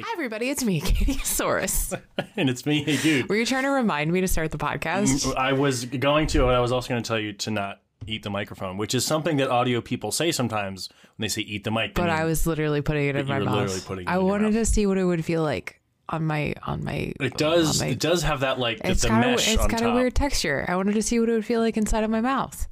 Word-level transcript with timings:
Hi, 0.00 0.12
everybody. 0.12 0.48
It's 0.50 0.62
me, 0.64 0.80
Katiosaurus. 0.82 2.00
and 2.36 2.48
it's 2.48 2.64
me, 2.66 2.84
hey 2.84 2.96
dude. 2.98 3.28
Were 3.28 3.36
you 3.36 3.44
trying 3.46 3.64
to 3.64 3.70
remind 3.70 4.12
me 4.12 4.20
to 4.20 4.28
start 4.28 4.50
the 4.52 4.58
podcast? 4.58 5.26
Mm, 5.26 5.36
I 5.36 5.52
was 5.54 5.84
going 5.86 6.26
to, 6.28 6.46
and 6.46 6.56
I 6.56 6.60
was 6.60 6.70
also 6.72 6.88
going 6.88 7.02
to 7.02 7.08
tell 7.08 7.18
you 7.18 7.32
to 7.32 7.50
not 7.50 7.80
eat 8.06 8.22
the 8.22 8.30
microphone, 8.30 8.76
which 8.76 8.94
is 8.94 9.04
something 9.04 9.36
that 9.38 9.48
audio 9.50 9.80
people 9.80 10.12
say 10.12 10.30
sometimes 10.30 10.88
when 11.16 11.24
they 11.24 11.28
say 11.28 11.42
eat 11.42 11.64
the 11.64 11.70
mic. 11.70 11.94
But 11.94 12.10
I 12.10 12.24
was 12.24 12.46
literally 12.46 12.80
putting 12.80 13.08
it 13.08 13.16
in 13.16 13.26
my 13.26 13.40
mouth. 13.40 13.54
literally 13.56 13.80
putting 13.80 14.06
it 14.06 14.10
I 14.10 14.18
wanted 14.18 14.52
to 14.52 14.64
see 14.64 14.86
what 14.86 14.98
it 14.98 15.04
would 15.04 15.24
feel 15.24 15.42
like 15.42 15.80
on 16.08 16.24
my 16.24 16.54
on 16.62 16.84
my. 16.84 17.12
It 17.20 17.36
does. 17.36 17.80
my- 17.80 17.88
It 17.88 17.98
does 17.98 18.22
have 18.22 18.40
that 18.40 18.58
like 18.58 18.80
the, 18.82 18.90
It's 18.90 19.02
the 19.02 19.08
got 19.08 19.24
a, 19.24 19.30
mesh 19.30 19.52
it's 19.52 19.66
got 19.66 19.82
a 19.82 19.92
weird 19.92 20.14
texture. 20.14 20.64
I 20.68 20.76
wanted 20.76 20.94
to 20.94 21.02
see 21.02 21.18
what 21.18 21.28
it 21.28 21.32
would 21.32 21.44
feel 21.46 21.60
like 21.60 21.76
inside 21.76 22.04
of 22.04 22.10
my 22.10 22.20
mouth. 22.20 22.68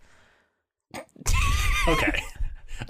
Okay, 1.88 2.20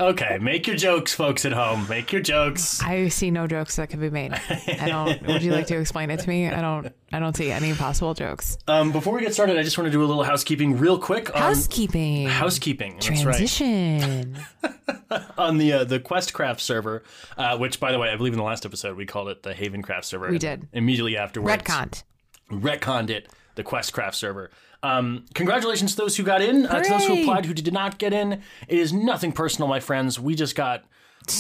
okay. 0.01 0.39
Make 0.41 0.67
your 0.67 0.77
jokes, 0.77 1.15
folks 1.15 1.45
at 1.45 1.53
home. 1.53 1.87
Make 1.89 2.13
your 2.13 2.21
jokes. 2.23 2.83
I 2.83 3.09
see 3.09 3.31
no 3.31 3.47
jokes 3.47 3.77
that 3.77 3.89
can 3.91 4.01
be 4.01 4.11
made. 4.11 4.33
I 4.35 4.89
don't. 4.89 5.27
would 5.27 5.43
you 5.43 5.53
like 5.53 5.67
to 5.69 5.79
explain 5.79 6.11
it 6.11 6.21
to 6.21 6.29
me? 6.29 6.49
I 6.49 6.61
don't. 6.61 6.93
I 7.13 7.19
don't 7.19 7.37
see 7.37 7.51
any 7.51 7.73
possible 7.75 8.15
jokes. 8.15 8.59
Um, 8.67 8.93
before 8.93 9.15
we 9.15 9.21
get 9.23 9.33
started, 9.33 9.57
I 9.59 9.63
just 9.63 9.79
want 9.79 9.87
to 9.87 9.93
do 9.93 10.03
a 10.03 10.07
little 10.07 10.25
housekeeping 10.25 10.77
real 10.79 10.99
quick 10.99 11.35
on 11.35 11.41
Housekeeping. 11.41 12.27
housekeeping. 12.29 12.95
That's 12.95 13.09
right. 13.25 13.37
Transition. 13.37 14.37
on 15.39 15.59
the 15.59 15.73
uh, 15.73 15.85
the 15.85 16.01
Questcraft 16.01 16.61
server, 16.61 17.03
uh, 17.39 17.57
which 17.59 17.79
by 17.81 17.93
the 17.93 17.99
way, 17.99 18.11
I 18.11 18.17
believe 18.17 18.33
in 18.33 18.39
the 18.39 18.45
last 18.45 18.67
episode 18.67 18.97
we 18.97 19.07
called 19.07 19.29
it 19.29 19.43
the 19.43 19.55
Havencraft 19.55 20.05
server. 20.05 20.31
We 20.31 20.39
did. 20.39 20.69
immediately 20.73 21.17
afterwards. 21.17 21.63
Retconned. 21.63 22.03
retconned 22.51 23.11
it, 23.11 23.29
the 23.55 23.65
Questcraft 23.65 24.15
server. 24.15 24.51
Um, 24.83 25.25
congratulations 25.35 25.93
to 25.95 26.03
those 26.03 26.17
who 26.17 26.23
got 26.23 26.43
in, 26.43 26.67
uh, 26.67 26.83
to 26.83 26.89
those 26.91 27.05
who 27.07 27.23
applied 27.23 27.47
who 27.47 27.55
did 27.55 27.73
not 27.73 27.99
get 27.99 28.13
in. 28.13 28.33
It 28.69 28.79
is 28.79 28.93
nothing 28.93 29.33
personal, 29.33 29.69
my 29.69 29.81
friends. 29.81 30.21
We 30.21 30.35
just 30.35 30.55
got 30.55 30.85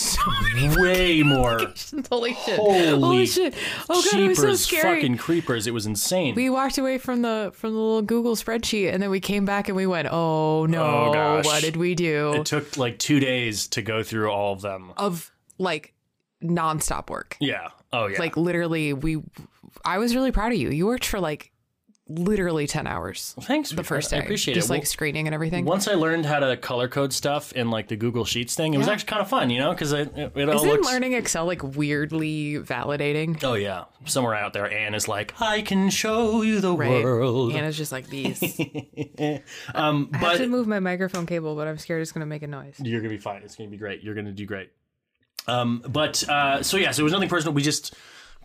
way 0.77 1.23
more. 1.23 1.61
Holy 2.10 2.35
shit. 2.35 2.57
Holy, 2.59 2.88
Holy 2.91 3.27
shit. 3.27 3.55
Oh 3.88 4.02
god, 4.10 4.21
it 4.21 4.29
was 4.29 4.38
so 4.38 4.55
scary. 4.55 4.97
fucking 5.01 5.16
creepers. 5.19 5.66
It 5.66 5.71
was 5.75 5.87
insane. 5.87 6.35
we 6.35 6.51
walked 6.51 6.79
away 6.79 6.99
from 6.99 7.23
the 7.23 7.52
from 7.55 7.73
the 7.73 7.79
little 7.79 8.02
Google 8.02 8.35
spreadsheet 8.37 8.93
and 8.93 9.02
then 9.02 9.10
we 9.10 9.21
came 9.21 9.45
back 9.45 9.69
and 9.69 9.77
we 9.77 9.87
went, 9.87 10.09
"Oh 10.10 10.66
no, 10.66 10.82
Oh, 10.85 11.13
gosh. 11.13 11.45
what 11.45 11.63
did 11.63 11.77
we 11.77 11.95
do?" 11.95 12.32
it 12.35 12.47
took 12.47 12.77
like 12.77 12.99
two 12.99 13.21
days 13.21 13.69
to 13.69 13.82
go 13.82 14.03
through 14.03 14.30
all 14.30 14.53
of 14.53 14.60
them. 14.60 14.93
of 14.97 15.30
like 15.59 15.95
nonstop 16.43 17.09
work. 17.10 17.37
Yeah. 17.41 17.69
Oh, 17.93 18.07
yeah. 18.09 18.19
Like 18.19 18.37
literally 18.37 18.93
we 18.93 19.23
I 19.85 19.99
was 19.99 20.15
really 20.15 20.32
proud 20.32 20.53
of 20.53 20.59
you. 20.59 20.71
You 20.71 20.87
worked 20.87 21.05
for 21.07 21.21
like 21.21 21.53
literally 22.09 22.68
10 22.68 22.87
hours 22.87 23.35
Thanks. 23.43 23.71
For 23.71 23.76
the 23.76 23.82
first 23.82 24.10
day. 24.10 24.18
I 24.18 24.21
appreciate 24.21 24.54
Just 24.54 24.68
it. 24.68 24.73
like 24.73 24.82
Well, 24.82 24.87
screening 24.87 25.26
and 25.26 25.35
everything. 25.35 25.65
once 25.65 25.88
I 25.88 25.95
learned 25.95 26.24
how 26.24 26.38
to 26.38 26.57
color 26.57 26.87
code 26.87 27.13
stuff 27.13 27.52
in 27.52 27.68
like 27.71 27.88
the 27.88 27.96
Google 27.96 28.24
Sheets 28.24 28.54
thing, 28.54 28.74
it 28.74 28.79
was 28.79 28.87
actually 28.87 29.07
kind 29.09 29.23
of 29.23 29.29
fun, 29.29 29.51
you 29.51 29.59
know, 29.59 29.73
because 29.73 29.90
it, 29.93 30.13
it, 30.16 30.48
all 30.48 30.54
Isn't 30.57 30.68
looks. 30.68 30.87
learning 30.87 31.15
Excel 31.15 31.46
like 31.46 31.63
weirdly 31.65 32.54
validating? 32.59 33.43
Oh 33.43 33.54
yeah, 33.54 33.85
somewhere 34.04 34.35
out 34.35 34.52
there, 34.52 34.71
Anne 34.71 34.95
is 34.95 35.09
like, 35.09 35.35
"I 35.40 35.63
can 35.63 35.90
show 35.90 36.43
you 36.43 36.60
the 36.60 36.73
Right. 36.76 37.02
world." 37.02 37.52
Anna's 37.52 37.76
just 37.76 37.90
like 37.90 38.07
these. 38.09 38.41
um, 39.74 40.10
I 40.15 40.18
have 40.18 40.37
to 40.38 40.46
move 40.46 40.66
my 40.66 40.79
microphone 40.80 41.26
cable, 41.26 41.57
but 41.57 41.66
I'm 41.66 41.79
scared 41.79 42.02
it's 42.02 42.13
gonna 42.13 42.26
make 42.26 42.43
a 42.43 42.46
noise. 42.46 42.76
you're 42.79 43.01
gonna 43.01 43.10
be 43.10 43.18
fine. 43.18 43.43
It's 43.43 43.57
gonna 43.57 43.70
be 43.70 43.76
great. 43.79 44.02
You're 44.02 44.15
gonna 44.15 44.32
do 44.32 44.46
great. 44.46 44.70
Um, 45.48 45.82
but 45.88 46.29
uh, 46.29 46.63
so 46.63 46.76
yeah, 46.76 46.91
so 46.93 47.01
it 47.02 47.04
was 47.04 47.13
nothing 47.13 47.29
personal. 47.29 47.52
We 47.52 47.63
just 47.63 47.95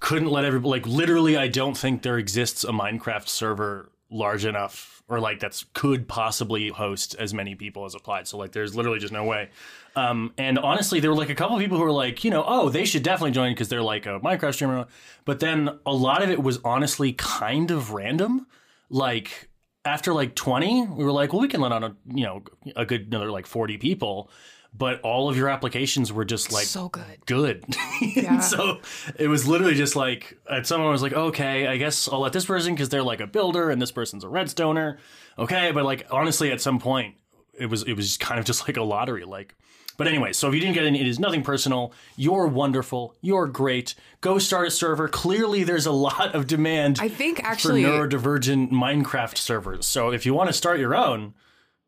couldn't 0.02 0.30
let 0.30 0.44
everybody 0.44 0.70
like 0.70 0.88
literally. 0.88 1.38
I 1.38 1.48
don't 1.48 1.78
think 1.78 2.02
there 2.02 2.18
exists 2.18 2.66
a 2.66 2.72
Minecraft 2.72 3.30
server 3.30 3.90
large 4.10 4.44
enough 4.44 5.02
or 5.08 5.20
like 5.20 5.40
that's 5.40 5.66
could 5.74 6.08
possibly 6.08 6.70
host 6.70 7.16
as 7.20 7.34
many 7.34 7.56
people 7.56 7.86
as 7.86 7.96
applied. 7.96 8.28
So 8.28 8.38
like, 8.38 8.52
there's 8.52 8.76
literally 8.76 9.00
just 9.00 9.14
no 9.14 9.24
way. 9.24 9.50
Um, 9.96 10.34
and 10.38 10.58
honestly, 10.58 11.00
there 11.00 11.12
were 11.12 11.18
like 11.18 11.30
a 11.30 11.36
couple 11.36 11.56
of 11.56 11.62
people 11.62 11.78
who 11.78 11.84
were 11.84 11.92
like, 11.92 12.24
you 12.24 12.32
know, 12.32 12.44
oh, 12.46 12.70
they 12.70 12.86
should 12.86 13.04
definitely 13.04 13.32
join 13.32 13.54
because 13.54 13.70
they're 13.70 13.82
like 13.82 14.06
a 14.06 14.20
Minecraft 14.20 14.54
streamer. 14.54 14.88
But 15.26 15.40
then 15.40 15.80
a 15.86 15.94
lot 15.94 16.24
of 16.24 16.30
it 16.30 16.42
was 16.42 16.60
honestly 16.64 17.14
kind 17.14 17.72
of 17.72 17.92
random. 17.92 18.48
Like 18.90 19.50
after 19.84 20.14
like 20.14 20.36
20, 20.36 20.88
we 20.88 21.04
were 21.04 21.12
like, 21.12 21.34
well, 21.34 21.42
we 21.42 21.48
can 21.48 21.62
let 21.62 21.72
on 21.72 21.84
a 21.84 21.96
you 22.08 22.24
know 22.24 22.44
a 22.76 22.86
good 22.86 23.08
another 23.08 23.32
like 23.32 23.46
40 23.46 23.78
people. 23.78 24.30
But 24.74 25.02
all 25.02 25.30
of 25.30 25.36
your 25.36 25.50
applications 25.50 26.14
were 26.14 26.24
just 26.24 26.52
like 26.52 26.66
so 26.66 26.88
good. 26.90 27.26
good. 27.26 27.66
so 28.42 28.80
it 29.18 29.28
was 29.28 29.46
literally 29.46 29.76
just 29.76 29.96
like 29.96 30.38
at 30.50 30.66
some 30.66 30.80
point 30.80 30.88
I 30.88 30.92
was 30.92 31.02
like, 31.02 31.14
okay, 31.14 31.68
I 31.68 31.78
guess 31.78 32.08
I'll 32.08 32.22
let 32.22 32.34
this 32.34 32.46
person 32.46 32.74
because 32.74 32.90
they're 32.90 33.04
like 33.04 33.20
a 33.20 33.28
builder 33.28 33.70
and 33.70 33.82
this 33.82 33.92
person's 33.92 34.24
a 34.24 34.28
redstoner. 34.28 34.98
Okay, 35.38 35.72
but 35.72 35.84
like 35.84 36.08
honestly, 36.10 36.52
at 36.52 36.62
some 36.62 36.80
point, 36.80 37.16
it 37.54 37.66
was 37.68 37.84
it 37.84 37.94
was 37.94 38.18
kind 38.18 38.40
of 38.40 38.46
just 38.46 38.68
like 38.68 38.78
a 38.78 38.84
lottery. 38.84 39.26
Like, 39.26 39.56
but 39.98 40.08
anyway, 40.08 40.34
so 40.34 40.48
if 40.48 40.54
you 40.54 40.60
didn't 40.60 40.74
get 40.74 40.86
any, 40.86 41.00
it 41.00 41.08
is 41.08 41.20
nothing 41.20 41.44
personal. 41.44 41.94
You're 42.16 42.48
wonderful. 42.48 43.16
You're 43.22 43.48
great. 43.48 43.94
Go 44.22 44.40
start 44.40 44.68
a 44.68 44.72
server. 44.72 45.08
Clearly, 45.08 45.64
there's 45.64 45.86
a 45.86 45.92
lot 45.92 46.34
of 46.34 46.48
demand. 46.48 46.98
I 47.00 47.10
think 47.10 47.44
actually 47.44 47.84
for 47.84 47.90
neurodivergent 47.90 48.72
Minecraft 48.72 49.38
servers. 49.38 49.86
So 49.86 50.12
if 50.12 50.26
you 50.26 50.34
want 50.34 50.50
to 50.50 50.54
start 50.54 50.80
your 50.80 50.96
own, 50.96 51.34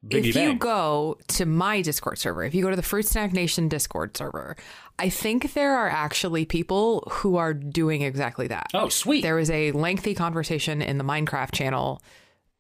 biggie 0.07 0.27
if 0.29 0.33
bang. 0.35 0.51
you 0.51 0.55
go 0.55 1.17
to 1.29 1.45
my 1.45 1.81
Discord 1.81 2.17
server, 2.17 2.43
if 2.43 2.53
you 2.53 2.61
go 2.63 2.69
to 2.69 2.75
the 2.75 2.81
Fruit 2.83 3.05
Snack 3.07 3.33
Nation 3.33 3.67
Discord 3.67 4.15
server, 4.17 4.55
I 4.99 5.09
think 5.09 5.53
there 5.53 5.75
are 5.75 5.89
actually 5.89 6.45
people 6.45 7.07
who 7.11 7.37
are 7.37 7.53
doing 7.53 8.01
exactly 8.01 8.47
that. 8.47 8.67
oh, 8.73 8.89
sweet. 8.89 9.21
There 9.21 9.35
was 9.35 9.49
a 9.49 9.71
lengthy 9.71 10.13
conversation 10.13 10.81
in 10.81 10.97
the 10.97 11.03
Minecraft 11.03 11.51
channel 11.51 12.01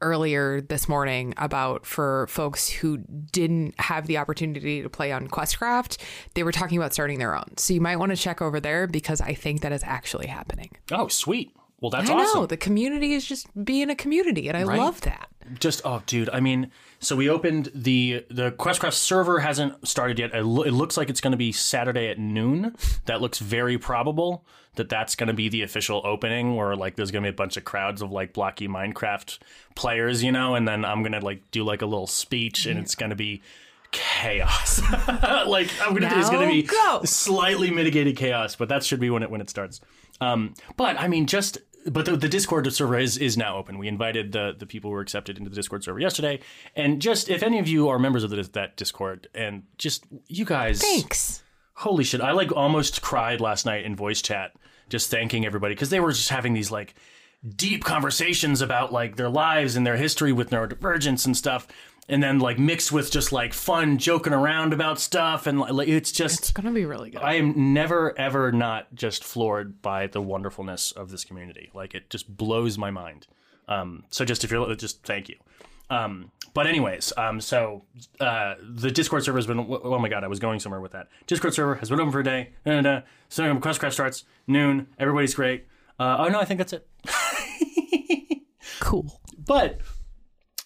earlier 0.01 0.59
this 0.59 0.89
morning 0.89 1.33
about 1.37 1.85
for 1.85 2.27
folks 2.27 2.69
who 2.69 2.97
didn't 2.97 3.73
have 3.79 4.05
the 4.07 4.17
opportunity 4.17 4.81
to 4.81 4.89
play 4.89 5.11
on 5.13 5.27
Questcraft, 5.29 5.97
they 6.33 6.43
were 6.43 6.51
talking 6.51 6.77
about 6.77 6.93
starting 6.93 7.19
their 7.19 7.35
own. 7.35 7.55
So 7.57 7.73
you 7.73 7.79
might 7.79 7.95
want 7.95 8.09
to 8.11 8.17
check 8.17 8.41
over 8.41 8.59
there 8.59 8.85
because 8.85 9.21
I 9.21 9.33
think 9.33 9.61
that 9.61 9.71
is 9.71 9.81
actually 9.83 10.27
happening. 10.27 10.71
oh, 10.91 11.07
sweet. 11.07 11.55
Well, 11.79 11.89
that's 11.89 12.09
I 12.09 12.13
awesome. 12.15 12.41
know 12.41 12.45
the 12.45 12.55
community 12.57 13.13
is 13.13 13.25
just 13.25 13.47
being 13.65 13.89
a 13.89 13.95
community, 13.95 14.47
and 14.47 14.57
I 14.57 14.63
love 14.63 15.01
that. 15.01 15.27
just 15.59 15.81
oh 15.83 16.01
dude 16.05 16.29
i 16.29 16.39
mean 16.39 16.71
so 17.03 17.15
we 17.15 17.29
opened 17.29 17.69
the 17.75 18.25
the 18.29 18.51
questcraft 18.51 18.93
server 18.93 19.39
hasn't 19.39 19.87
started 19.87 20.19
yet. 20.19 20.33
It, 20.33 20.43
lo- 20.43 20.63
it 20.63 20.71
looks 20.71 20.97
like 20.97 21.09
it's 21.09 21.21
going 21.21 21.31
to 21.31 21.37
be 21.37 21.51
saturday 21.51 22.09
at 22.09 22.17
noon. 22.19 22.75
That 23.05 23.21
looks 23.21 23.39
very 23.39 23.77
probable 23.77 24.45
that 24.75 24.89
that's 24.89 25.15
going 25.15 25.27
to 25.27 25.33
be 25.33 25.49
the 25.49 25.61
official 25.61 26.01
opening 26.03 26.55
where 26.55 26.75
like 26.75 26.95
there's 26.95 27.11
going 27.11 27.23
to 27.23 27.27
be 27.27 27.33
a 27.33 27.35
bunch 27.35 27.57
of 27.57 27.63
crowds 27.63 28.01
of 28.01 28.11
like 28.11 28.33
blocky 28.33 28.67
minecraft 28.67 29.37
players 29.75 30.23
you 30.23 30.31
know 30.31 30.55
and 30.55 30.67
then 30.67 30.83
i'm 30.83 31.01
going 31.03 31.11
to 31.11 31.19
like 31.19 31.43
do 31.51 31.63
like 31.63 31.81
a 31.83 31.85
little 31.85 32.07
speech 32.07 32.65
and 32.65 32.79
it's 32.79 32.95
going 32.95 33.11
to 33.11 33.15
be 33.15 33.41
chaos. 33.91 34.81
Like 35.45 35.69
i'm 35.81 35.93
gonna 35.93 36.09
it's 36.17 36.29
gonna 36.29 36.47
be 36.47 36.63
go. 36.63 37.01
slightly 37.05 37.69
mitigated 37.69 38.17
chaos 38.17 38.55
but 38.55 38.69
that 38.69 38.83
should 38.83 38.99
be 38.99 39.09
when 39.11 39.21
it 39.21 39.29
when 39.29 39.41
it 39.41 39.49
starts. 39.49 39.81
Um 40.19 40.55
but 40.77 40.99
i 40.99 41.07
mean 41.07 41.27
just 41.27 41.59
but 41.91 42.05
the, 42.05 42.15
the 42.15 42.29
discord 42.29 42.71
server 42.73 42.97
is 42.97 43.17
is 43.17 43.37
now 43.37 43.57
open. 43.57 43.77
We 43.77 43.87
invited 43.87 44.31
the 44.31 44.55
the 44.57 44.65
people 44.65 44.89
who 44.89 44.95
were 44.95 45.01
accepted 45.01 45.37
into 45.37 45.49
the 45.49 45.55
discord 45.55 45.83
server 45.83 45.99
yesterday. 45.99 46.39
And 46.75 47.01
just 47.01 47.29
if 47.29 47.43
any 47.43 47.59
of 47.59 47.67
you 47.67 47.89
are 47.89 47.99
members 47.99 48.23
of 48.23 48.29
the, 48.29 48.41
that 48.53 48.77
discord 48.77 49.27
and 49.33 49.63
just 49.77 50.05
you 50.27 50.45
guys 50.45 50.81
Thanks. 50.81 51.43
holy 51.73 52.03
shit. 52.03 52.21
I 52.21 52.31
like 52.31 52.51
almost 52.51 53.01
cried 53.01 53.41
last 53.41 53.65
night 53.65 53.85
in 53.85 53.95
voice 53.95 54.21
chat 54.21 54.53
just 54.89 55.09
thanking 55.09 55.45
everybody 55.45 55.73
because 55.73 55.89
they 55.89 55.99
were 55.99 56.11
just 56.11 56.29
having 56.29 56.53
these 56.53 56.71
like 56.71 56.95
deep 57.55 57.83
conversations 57.83 58.61
about 58.61 58.93
like 58.93 59.17
their 59.17 59.29
lives 59.29 59.75
and 59.75 59.85
their 59.85 59.97
history 59.97 60.31
with 60.31 60.49
neurodivergence 60.49 61.25
and 61.25 61.35
stuff 61.35 61.67
and 62.09 62.21
then 62.21 62.39
like 62.39 62.59
mixed 62.59 62.91
with 62.91 63.11
just 63.11 63.31
like 63.31 63.53
fun 63.53 63.97
joking 63.97 64.33
around 64.33 64.73
about 64.73 64.99
stuff 64.99 65.47
and 65.47 65.59
like 65.59 65.87
it's 65.87 66.11
just 66.11 66.39
It's 66.39 66.51
gonna 66.51 66.71
be 66.71 66.85
really 66.85 67.09
good. 67.11 67.21
I 67.21 67.35
am 67.35 67.73
never 67.73 68.17
ever 68.19 68.51
not 68.51 68.93
just 68.93 69.23
floored 69.23 69.81
by 69.81 70.07
the 70.07 70.21
wonderfulness 70.21 70.91
of 70.91 71.09
this 71.09 71.23
community. 71.23 71.69
Like 71.73 71.93
it 71.93 72.09
just 72.09 72.35
blows 72.35 72.77
my 72.77 72.91
mind. 72.91 73.27
Um, 73.67 74.03
so 74.09 74.25
just 74.25 74.43
if 74.43 74.51
you're 74.51 74.75
just 74.75 75.03
thank 75.03 75.29
you. 75.29 75.35
Um, 75.89 76.31
but 76.53 76.67
anyways, 76.67 77.13
um, 77.17 77.41
so 77.41 77.83
uh, 78.19 78.55
the 78.61 78.91
Discord 78.91 79.23
server 79.23 79.37
has 79.37 79.47
been. 79.47 79.59
Oh 79.59 79.99
my 79.99 80.09
god, 80.09 80.23
I 80.23 80.27
was 80.27 80.39
going 80.39 80.59
somewhere 80.59 80.81
with 80.81 80.91
that. 80.91 81.07
Discord 81.27 81.53
server 81.53 81.75
has 81.75 81.89
been 81.89 81.99
open 81.99 82.11
for 82.11 82.19
a 82.19 82.23
day. 82.23 82.49
Da, 82.65 82.75
da, 82.75 82.81
da. 82.81 83.01
So 83.29 83.55
Questcraft 83.55 83.93
starts 83.93 84.25
noon. 84.47 84.87
Everybody's 84.99 85.33
great. 85.33 85.65
Uh, 85.99 86.17
oh 86.19 86.27
no, 86.27 86.39
I 86.39 86.45
think 86.45 86.59
that's 86.59 86.73
it. 86.73 86.87
cool. 88.79 89.19
But 89.37 89.79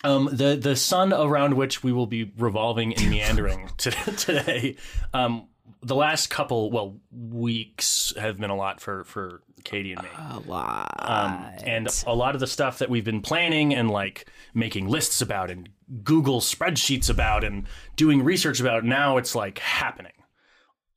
um, 0.08 0.30
the 0.32 0.56
the 0.56 0.76
sun 0.76 1.14
around 1.14 1.56
which 1.56 1.84
we 1.84 1.92
will 1.92 2.08
be 2.08 2.32
revolving 2.38 2.94
and 2.96 3.10
meandering 3.10 3.70
to, 3.78 3.92
today, 3.92 4.76
um, 5.14 5.48
the 5.82 5.96
last 5.96 6.30
couple 6.30 6.72
well 6.72 6.98
weeks 7.12 8.14
have 8.18 8.38
been 8.40 8.50
a 8.50 8.56
lot 8.56 8.80
for 8.80 9.04
for 9.04 9.42
Katie 9.64 9.94
and 9.94 10.04
me. 10.04 10.10
A 10.18 10.40
lot. 10.40 10.96
Um, 11.00 11.46
and 11.64 12.04
a 12.06 12.16
lot 12.16 12.36
of 12.36 12.40
the 12.40 12.48
stuff 12.48 12.80
that 12.80 12.90
we've 12.90 13.04
been 13.04 13.22
planning 13.22 13.74
and 13.74 13.92
like 13.92 14.30
making 14.54 14.88
lists 14.88 15.22
about 15.22 15.52
and 15.52 15.70
Google 16.04 16.42
spreadsheets 16.42 17.10
about 17.10 17.44
and 17.44 17.68
doing 17.96 18.24
research 18.24 18.60
about 18.60 18.84
now 18.84 19.18
it's 19.18 19.36
like 19.36 19.60
happening. 19.60 20.14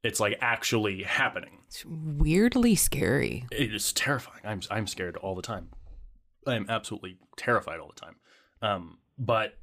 It's 0.03 0.21
like 0.21 0.39
actually 0.41 1.03
happening. 1.03 1.59
It's 1.67 1.85
weirdly 1.85 2.75
scary. 2.75 3.45
It 3.53 3.75
is 3.75 3.93
terrifying. 3.93 4.41
I'm 4.45 4.61
I'm 4.71 4.87
scared 4.87 5.17
all 5.17 5.35
the 5.35 5.43
time. 5.43 5.71
I 6.47 6.55
am 6.55 6.67
absolutely 6.69 7.19
terrified 7.37 7.81
all 7.81 7.93
the 7.95 8.01
time. 8.01 8.17
Um, 8.63 8.99
but 9.21 9.59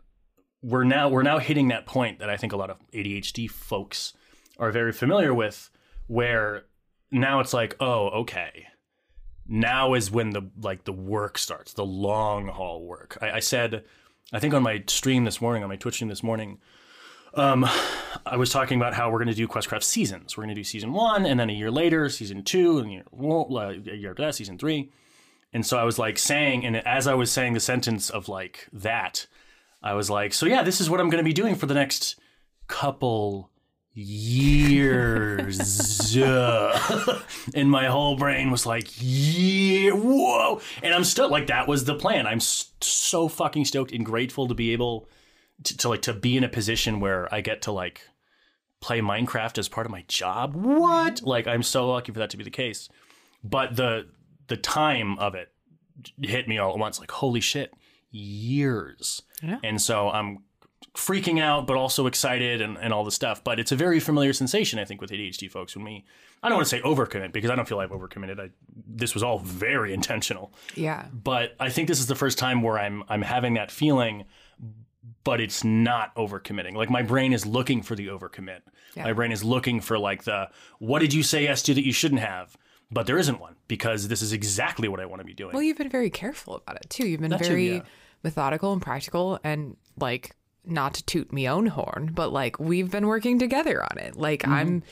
we're 0.61 0.83
now 0.83 1.09
we're 1.09 1.23
now 1.23 1.39
hitting 1.39 1.67
that 1.69 1.85
point 1.85 2.19
that 2.19 2.29
I 2.29 2.37
think 2.37 2.53
a 2.53 2.57
lot 2.57 2.69
of 2.69 2.77
ADHD 2.93 3.49
folks 3.49 4.13
are 4.57 4.71
very 4.71 4.93
familiar 4.93 5.33
with, 5.33 5.69
where 6.05 6.65
now 7.11 7.39
it's 7.39 7.53
like, 7.53 7.75
oh, 7.79 8.07
okay. 8.21 8.67
Now 9.49 9.93
is 9.93 10.11
when 10.11 10.31
the 10.31 10.49
like 10.61 10.83
the 10.83 10.93
work 10.93 11.37
starts, 11.37 11.73
the 11.73 11.85
long 11.85 12.47
haul 12.47 12.83
work. 12.85 13.17
I, 13.21 13.31
I 13.31 13.39
said, 13.39 13.83
I 14.31 14.39
think 14.39 14.53
on 14.53 14.63
my 14.63 14.83
stream 14.87 15.25
this 15.25 15.41
morning, 15.41 15.63
on 15.63 15.69
my 15.69 15.75
Twitch 15.75 15.95
stream 15.95 16.09
this 16.09 16.23
morning, 16.23 16.59
um, 17.33 17.65
I 18.25 18.35
was 18.35 18.49
talking 18.49 18.77
about 18.77 18.93
how 18.93 19.09
we're 19.09 19.19
going 19.19 19.29
to 19.29 19.33
do 19.33 19.47
Questcraft 19.47 19.83
seasons. 19.83 20.35
We're 20.35 20.43
going 20.43 20.55
to 20.55 20.59
do 20.59 20.65
season 20.65 20.91
one, 20.91 21.25
and 21.25 21.39
then 21.39 21.49
a 21.49 21.53
year 21.53 21.71
later, 21.71 22.09
season 22.09 22.43
two, 22.43 22.77
and 22.79 22.87
a 22.89 23.95
year, 23.95 24.11
after 24.11 24.23
that, 24.23 24.35
season 24.35 24.57
three. 24.57 24.91
And 25.53 25.65
so 25.65 25.77
I 25.77 25.83
was 25.83 25.97
like 25.97 26.17
saying, 26.17 26.65
and 26.65 26.75
as 26.75 27.07
I 27.07 27.13
was 27.13 27.31
saying 27.31 27.53
the 27.53 27.59
sentence 27.61 28.09
of 28.09 28.27
like 28.27 28.67
that, 28.73 29.27
I 29.81 29.93
was 29.93 30.09
like, 30.09 30.33
so 30.33 30.45
yeah, 30.45 30.63
this 30.63 30.81
is 30.81 30.89
what 30.89 30.99
I'm 30.99 31.09
going 31.09 31.23
to 31.23 31.27
be 31.27 31.33
doing 31.33 31.55
for 31.55 31.65
the 31.65 31.73
next 31.73 32.19
couple 32.67 33.51
years. 33.93 35.57
and 37.55 37.69
my 37.71 37.85
whole 37.85 38.15
brain 38.15 38.51
was 38.51 38.65
like, 38.65 38.89
yeah, 38.97 39.91
whoa. 39.91 40.61
And 40.83 40.93
I'm 40.93 41.03
still 41.03 41.29
like, 41.29 41.47
that 41.47 41.67
was 41.67 41.85
the 41.85 41.95
plan. 41.95 42.27
I'm 42.27 42.39
so 42.39 43.27
fucking 43.27 43.65
stoked 43.65 43.91
and 43.91 44.05
grateful 44.05 44.47
to 44.47 44.53
be 44.53 44.73
able 44.73 45.09
to, 45.63 45.77
to 45.77 45.89
like 45.89 46.03
to 46.03 46.13
be 46.13 46.37
in 46.37 46.43
a 46.43 46.49
position 46.49 46.99
where 46.99 47.33
I 47.33 47.41
get 47.41 47.63
to 47.63 47.71
like 47.71 48.01
play 48.79 48.99
Minecraft 49.01 49.57
as 49.57 49.67
part 49.67 49.85
of 49.85 49.91
my 49.91 50.05
job. 50.07 50.55
What? 50.55 51.23
Like 51.23 51.47
I'm 51.47 51.63
so 51.63 51.89
lucky 51.89 52.11
for 52.11 52.19
that 52.19 52.29
to 52.31 52.37
be 52.37 52.43
the 52.43 52.49
case. 52.49 52.89
But 53.43 53.75
the 53.75 54.07
the 54.47 54.57
time 54.57 55.17
of 55.19 55.35
it 55.35 55.51
hit 56.21 56.47
me 56.47 56.57
all 56.57 56.71
at 56.71 56.77
once 56.77 56.99
like 56.99 57.11
holy 57.11 57.41
shit, 57.41 57.73
years. 58.11 59.21
Yeah. 59.41 59.59
And 59.63 59.81
so 59.81 60.09
I'm 60.09 60.39
freaking 60.95 61.39
out 61.39 61.67
but 61.67 61.77
also 61.77 62.07
excited 62.07 62.59
and, 62.61 62.77
and 62.77 62.91
all 62.93 63.03
the 63.03 63.11
stuff. 63.11 63.43
But 63.43 63.59
it's 63.59 63.71
a 63.71 63.75
very 63.75 63.99
familiar 63.99 64.33
sensation 64.33 64.79
I 64.79 64.85
think 64.85 64.99
with 65.01 65.11
ADHD 65.11 65.49
folks 65.49 65.75
when 65.75 65.85
we 65.85 66.05
I 66.43 66.49
don't 66.49 66.57
want 66.57 66.67
to 66.67 66.75
say 66.75 66.81
overcommit 66.81 67.31
because 67.33 67.49
I 67.49 67.55
don't 67.55 67.67
feel 67.67 67.79
I've 67.79 67.91
overcommitted. 67.91 68.39
I 68.39 68.49
this 68.87 69.13
was 69.13 69.23
all 69.23 69.39
very 69.39 69.93
intentional 69.93 70.53
Yeah. 70.75 71.05
but 71.11 71.55
I 71.59 71.69
think 71.69 71.87
this 71.87 71.99
is 71.99 72.07
the 72.07 72.15
first 72.15 72.37
time 72.37 72.61
where 72.61 72.79
I'm 72.79 73.03
I'm 73.09 73.21
having 73.21 73.55
that 73.55 73.71
feeling, 73.71 74.25
but 75.23 75.39
it's 75.41 75.63
not 75.63 76.15
overcommitting. 76.15 76.73
Like 76.75 76.89
my 76.89 77.01
brain 77.03 77.33
is 77.33 77.45
looking 77.45 77.81
for 77.83 77.95
the 77.95 78.07
overcommit. 78.07 78.61
Yeah. 78.95 79.03
My 79.03 79.13
brain 79.13 79.31
is 79.31 79.43
looking 79.43 79.81
for 79.81 79.99
like 79.99 80.23
the 80.23 80.49
what 80.79 80.99
did 80.99 81.13
you 81.13 81.21
say 81.23 81.43
yes 81.43 81.61
to 81.63 81.73
that 81.73 81.85
you 81.85 81.93
shouldn't 81.93 82.21
have, 82.21 82.55
but 82.91 83.05
there 83.07 83.17
isn't 83.17 83.39
one 83.39 83.55
because 83.67 84.07
this 84.07 84.21
is 84.21 84.33
exactly 84.33 84.87
what 84.87 84.99
I 84.99 85.05
want 85.05 85.19
to 85.21 85.25
be 85.25 85.33
doing. 85.33 85.53
Well, 85.53 85.63
you've 85.63 85.77
been 85.77 85.89
very 85.89 86.09
careful 86.09 86.55
about 86.55 86.77
it 86.77 86.89
too. 86.89 87.07
You've 87.07 87.21
been 87.21 87.31
That 87.31 87.41
too, 87.41 87.47
very 87.49 87.73
yeah. 87.75 87.81
methodical 88.23 88.73
and 88.73 88.81
practical 88.81 89.39
and 89.43 89.75
like 89.99 90.35
not 90.65 90.93
to 90.95 91.03
toot 91.05 91.31
me 91.31 91.47
own 91.47 91.67
horn, 91.67 92.11
but 92.13 92.31
like 92.33 92.59
we've 92.59 92.91
been 92.91 93.07
working 93.07 93.39
together 93.39 93.83
on 93.83 93.97
it. 93.97 94.15
Like 94.15 94.41
Mm-hmm. 94.41 94.53
I'm 94.53 94.83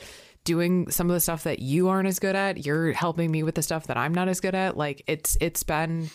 doing 0.44 0.88
some 0.90 1.10
of 1.10 1.14
the 1.14 1.20
stuff 1.20 1.42
that 1.42 1.58
you 1.58 1.88
aren't 1.88 2.06
as 2.06 2.18
good 2.20 2.36
at. 2.36 2.64
You're 2.64 2.92
helping 2.92 3.30
me 3.32 3.42
with 3.42 3.56
the 3.56 3.62
stuff 3.62 3.88
that 3.88 3.96
I'm 3.96 4.14
not 4.14 4.28
as 4.28 4.40
good 4.40 4.54
at. 4.54 4.76
Like 4.76 5.02
it's 5.06 5.36
it's 5.40 5.62
been 5.64 6.08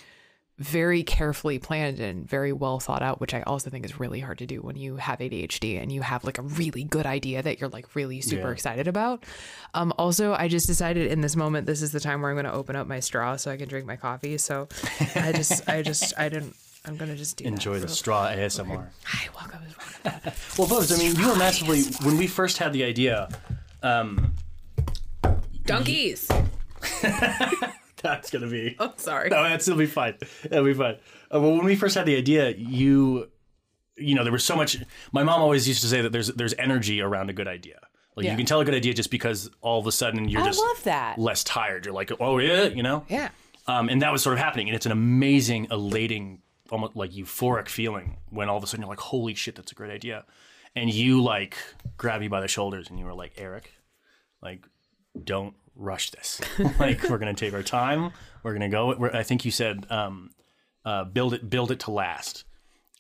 very 0.62 1.04
carefully 1.04 1.60
planned 1.60 2.00
and 2.00 2.28
very 2.30 2.54
well 2.54 2.80
thought 2.80 3.02
out, 3.02 3.20
which 3.20 3.34
I 3.34 3.42
also 3.42 3.70
think 3.70 3.84
is 3.86 4.00
really 4.00 4.20
hard 4.20 4.38
to 4.38 4.46
do 4.46 4.62
when 4.62 4.76
you 4.76 4.98
have 4.98 5.20
ADHD 5.20 5.82
and 5.82 5.92
you 5.92 6.02
have 6.02 6.24
like 6.24 6.38
a 6.38 6.42
really 6.44 6.84
good 6.84 7.06
idea 7.06 7.42
that 7.42 7.60
you're 7.60 7.70
like 7.70 7.96
really 7.96 8.22
super 8.22 8.48
Yeah. 8.48 8.54
excited 8.54 8.88
about. 8.88 9.24
Um, 9.74 9.92
also, 9.98 10.34
I 10.34 10.48
just 10.48 10.68
decided 10.68 11.12
in 11.12 11.22
this 11.22 11.36
moment, 11.36 11.68
this 11.68 11.82
is 11.82 11.92
the 11.92 12.00
time 12.00 12.22
where 12.22 12.30
I'm 12.32 12.36
going 12.36 12.46
to 12.46 12.54
open 12.54 12.76
up 12.76 12.88
my 12.88 13.00
straw 13.00 13.36
so 13.36 13.52
I 13.52 13.58
can 13.58 13.68
drink 13.68 13.86
my 13.86 13.96
coffee. 13.96 14.38
So 14.38 14.68
I 15.16 15.32
just, 15.32 15.68
I 15.68 15.82
just, 15.82 16.14
I 16.18 16.30
didn't, 16.30 16.56
I'm 16.86 16.96
going 16.98 17.10
to 17.12 17.18
just 17.18 17.42
Enjoy 17.42 17.80
the 17.80 17.88
straw 17.88 18.28
ASMR. 18.30 18.88
Hi, 19.06 19.30
welcome. 19.36 19.60
Well, 20.58 20.68
Bubs, 20.68 20.92
I 20.92 20.98
mean, 20.98 21.16
you 21.16 21.28
were 21.28 21.36
massively 21.36 21.84
when 22.06 22.18
we 22.18 22.28
first 22.28 22.58
had 22.58 22.74
the 22.74 22.84
idea. 22.84 23.30
Um, 23.84 24.34
Donkeys. 25.66 26.28
that's 28.04 28.30
gonna 28.30 28.48
be 28.48 28.76
Oh, 28.80 28.94
sorry. 28.98 29.30
No, 29.30 29.44
that's 29.44 29.68
it'll 29.68 29.78
be 29.80 29.86
fine. 29.86 30.16
It'll 30.44 30.64
be 30.66 30.74
fine. 30.74 30.96
Uh, 31.34 31.40
well, 31.40 31.54
when 31.56 31.66
we 31.66 31.76
first 31.76 31.96
had 31.96 32.06
the 32.06 32.18
idea, 32.18 32.52
you, 32.58 33.30
you 33.98 34.16
know, 34.16 34.24
there 34.24 34.32
was 34.34 34.44
so 34.44 34.56
much. 34.56 34.78
My 35.12 35.24
mom 35.24 35.42
always 35.42 35.68
used 35.68 35.82
to 35.82 35.88
say 35.88 36.02
that 36.02 36.12
there's 36.12 36.28
there's 36.30 36.54
energy 36.56 37.02
around 37.02 37.30
a 37.30 37.34
good 37.34 37.48
idea. 37.48 37.80
Like 38.16 38.26
Yeah. 38.26 38.32
you 38.32 38.38
can 38.38 38.46
tell 38.46 38.60
a 38.60 38.66
good 38.66 38.74
idea 38.76 38.94
just 38.94 39.10
because 39.12 39.50
all 39.62 39.80
of 39.80 39.88
a 39.88 39.92
sudden 39.92 40.28
you're 40.28 40.42
I 40.42 40.46
just 40.46 40.60
love 40.60 40.84
that. 40.84 41.18
less 41.18 41.44
tired. 41.44 41.86
You're 41.86 41.94
like, 41.94 42.12
oh 42.20 42.40
yeah, 42.40 42.64
you 42.66 42.84
know. 42.84 43.06
Yeah. 43.08 43.30
Um, 43.68 43.88
and 43.90 44.02
that 44.02 44.12
was 44.12 44.22
sort 44.24 44.34
of 44.34 44.40
happening, 44.40 44.68
and 44.68 44.76
it's 44.76 44.86
an 44.88 44.92
amazing, 44.92 45.68
elating, 45.72 46.42
almost 46.72 46.96
like 46.96 47.12
euphoric 47.12 47.70
feeling 47.70 48.18
when 48.30 48.50
all 48.50 48.58
of 48.58 48.64
a 48.64 48.68
sudden 48.68 48.82
you're 48.82 48.90
like, 48.90 49.00
holy 49.00 49.34
shit, 49.36 49.56
that's 49.56 49.72
a 49.72 49.76
great 49.76 49.92
idea, 49.92 50.26
and 50.76 50.92
you 50.94 51.22
like 51.24 51.56
grab 51.96 52.22
you 52.24 52.30
by 52.30 52.42
the 52.42 52.48
shoulders 52.48 52.90
and 52.90 52.98
you 53.00 53.06
were 53.06 53.14
like, 53.14 53.34
Eric, 53.38 53.72
like, 54.42 54.66
don't 55.24 55.54
rush 55.76 56.12
this. 56.12 56.42
like, 56.80 57.10
we're 57.10 57.18
gonna 57.18 57.34
take 57.34 57.54
our 57.54 57.64
time. 57.64 58.12
We're 58.44 58.54
gonna 58.54 58.70
go. 58.70 58.96
We're, 58.96 59.12
I 59.12 59.24
think 59.24 59.46
you 59.46 59.52
said, 59.52 59.86
um, 59.90 60.32
uh, 60.86 61.04
build 61.06 61.34
it, 61.34 61.50
build 61.50 61.72
it 61.72 61.80
to 61.82 61.92
last, 61.92 62.46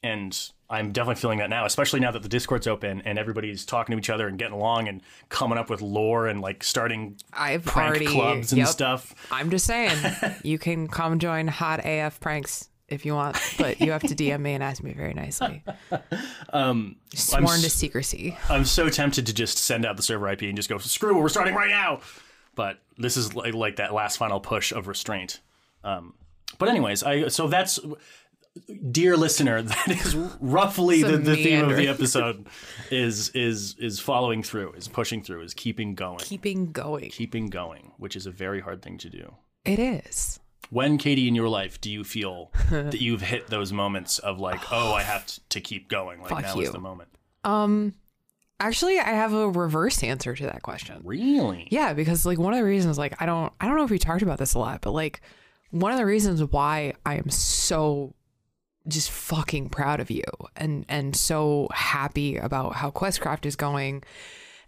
and 0.04 0.38
I'm 0.72 0.94
definitely 0.94 1.20
feeling 1.20 1.40
that 1.40 1.50
now, 1.50 1.66
especially 1.66 2.00
now 2.00 2.12
that 2.12 2.24
the 2.24 2.30
Discord's 2.30 2.66
open 2.66 3.02
and 3.02 3.20
everybody's 3.20 3.66
talking 3.66 3.92
to 3.94 4.00
each 4.00 4.10
other 4.10 4.30
and 4.30 4.38
getting 4.40 4.54
along 4.54 4.88
and 4.88 5.02
coming 5.28 5.58
up 5.58 5.70
with 5.70 5.82
lore 5.82 6.28
and 6.28 6.40
like 6.40 6.64
starting 6.64 7.18
I've 7.34 7.66
prank 7.66 7.90
already 7.90 8.06
clubs 8.06 8.54
and 8.54 8.60
yep. 8.60 8.70
stuff. 8.70 9.14
I'm 9.32 9.52
just 9.52 9.66
saying, 9.66 9.98
you 10.44 10.58
can 10.58 10.88
come 10.88 11.20
join 11.20 11.48
Hot 11.48 11.82
AF 11.84 12.22
pranks 12.22 12.70
if 12.88 13.06
you 13.06 13.14
want, 13.16 13.38
but 13.58 13.82
you 13.82 13.92
have 13.92 14.02
to 14.04 14.16
DM 14.16 14.40
me 14.40 14.54
and 14.54 14.64
ask 14.64 14.82
me 14.82 14.94
very 14.94 15.14
nicely. 15.14 15.64
Um, 16.54 16.98
Sworn 17.16 17.46
s- 17.46 17.62
to 17.62 17.70
secrecy. 17.70 18.38
I'm 18.50 18.66
so 18.66 18.90
tempted 18.90 19.26
to 19.28 19.34
just 19.34 19.58
send 19.58 19.86
out 19.86 19.96
the 19.96 20.04
server 20.04 20.28
IP 20.30 20.42
and 20.42 20.56
just 20.58 20.68
go, 20.68 20.78
screw 20.80 21.18
it, 21.18 21.22
we're 21.22 21.30
starting 21.30 21.56
right 21.56 21.70
now. 21.70 22.02
But 22.56 22.80
this 22.98 23.18
is 23.18 23.34
like, 23.36 23.54
like 23.54 23.78
that 23.78 23.94
last 23.94 24.18
final 24.18 24.40
push 24.40 24.72
of 24.72 24.88
restraint. 24.88 25.40
Um, 25.84 26.14
but 26.58 26.70
anyways, 26.70 27.04
I 27.04 27.30
so 27.30 27.48
that's 27.48 27.80
dear 28.92 29.16
listener, 29.18 29.62
that 29.62 29.88
is 29.90 30.16
roughly 30.40 31.04
the, 31.04 31.18
the 31.18 31.36
theme 31.36 31.70
of 31.70 31.78
the 31.78 31.88
episode 31.88 32.48
is 32.90 33.30
is 33.30 33.76
is 33.80 34.00
following 34.00 34.44
through, 34.44 34.74
is 34.74 34.88
pushing 34.88 35.22
through, 35.24 35.42
is 35.42 35.54
keeping 35.54 35.96
going. 35.96 36.20
Keeping 36.20 36.72
going. 36.72 37.10
keeping 37.10 37.48
going, 37.48 37.92
which 37.98 38.16
is 38.16 38.26
a 38.26 38.32
very 38.32 38.60
hard 38.60 38.82
thing 38.82 38.98
to 39.00 39.10
do. 39.10 39.36
It 39.66 39.80
is. 39.80 40.40
When 40.70 40.98
Katie 40.98 41.28
in 41.28 41.36
your 41.36 41.50
life 41.50 41.82
do 41.82 41.92
you 41.92 42.04
feel 42.04 42.52
that 42.72 43.02
you've 43.02 43.22
hit 43.22 43.48
those 43.48 43.74
moments 43.74 44.20
of 44.20 44.40
like, 44.40 44.62
oh, 44.72 44.94
I 44.94 45.04
have 45.04 45.26
to, 45.26 45.42
to 45.50 45.62
keep 45.62 45.90
going, 45.90 46.22
like 46.22 46.30
Fuck 46.30 46.42
now 46.44 46.56
you. 46.56 46.62
is 46.62 46.72
the 46.72 46.80
moment. 46.80 47.10
Um, 47.44 47.96
actually, 48.62 49.00
I 49.00 49.10
have 49.10 49.34
a 49.34 49.50
reverse 49.50 50.04
answer 50.04 50.36
to 50.36 50.44
that 50.44 50.62
question. 50.62 51.02
Really? 51.04 51.68
Yeah, 51.72 51.94
because 51.94 52.26
like 52.26 52.38
one 52.38 52.54
of 52.54 52.60
the 52.60 52.66
reasons, 52.66 52.98
like 52.98 53.22
I 53.22 53.26
don't, 53.26 53.52
I 53.60 53.68
don't 53.68 53.76
know 53.76 53.84
if 53.84 53.90
we 53.90 54.00
talked 54.00 54.22
about 54.22 54.38
this 54.38 54.54
a 54.54 54.60
lot, 54.60 54.82
but 54.82 54.92
like 54.92 55.22
one 55.72 55.92
of 55.92 55.98
the 55.98 56.06
reasons 56.06 56.44
why 56.44 56.94
I 57.06 57.16
am 57.16 57.30
so 57.30 58.14
just 58.88 59.12
fucking 59.12 59.70
proud 59.70 60.00
of 60.00 60.10
you 60.10 60.24
and 60.56 60.86
and 60.90 61.16
so 61.16 61.68
happy 61.72 62.38
about 62.38 62.74
how 62.74 62.92
Questcraft 62.92 63.46
is 63.46 63.56
going, 63.56 64.04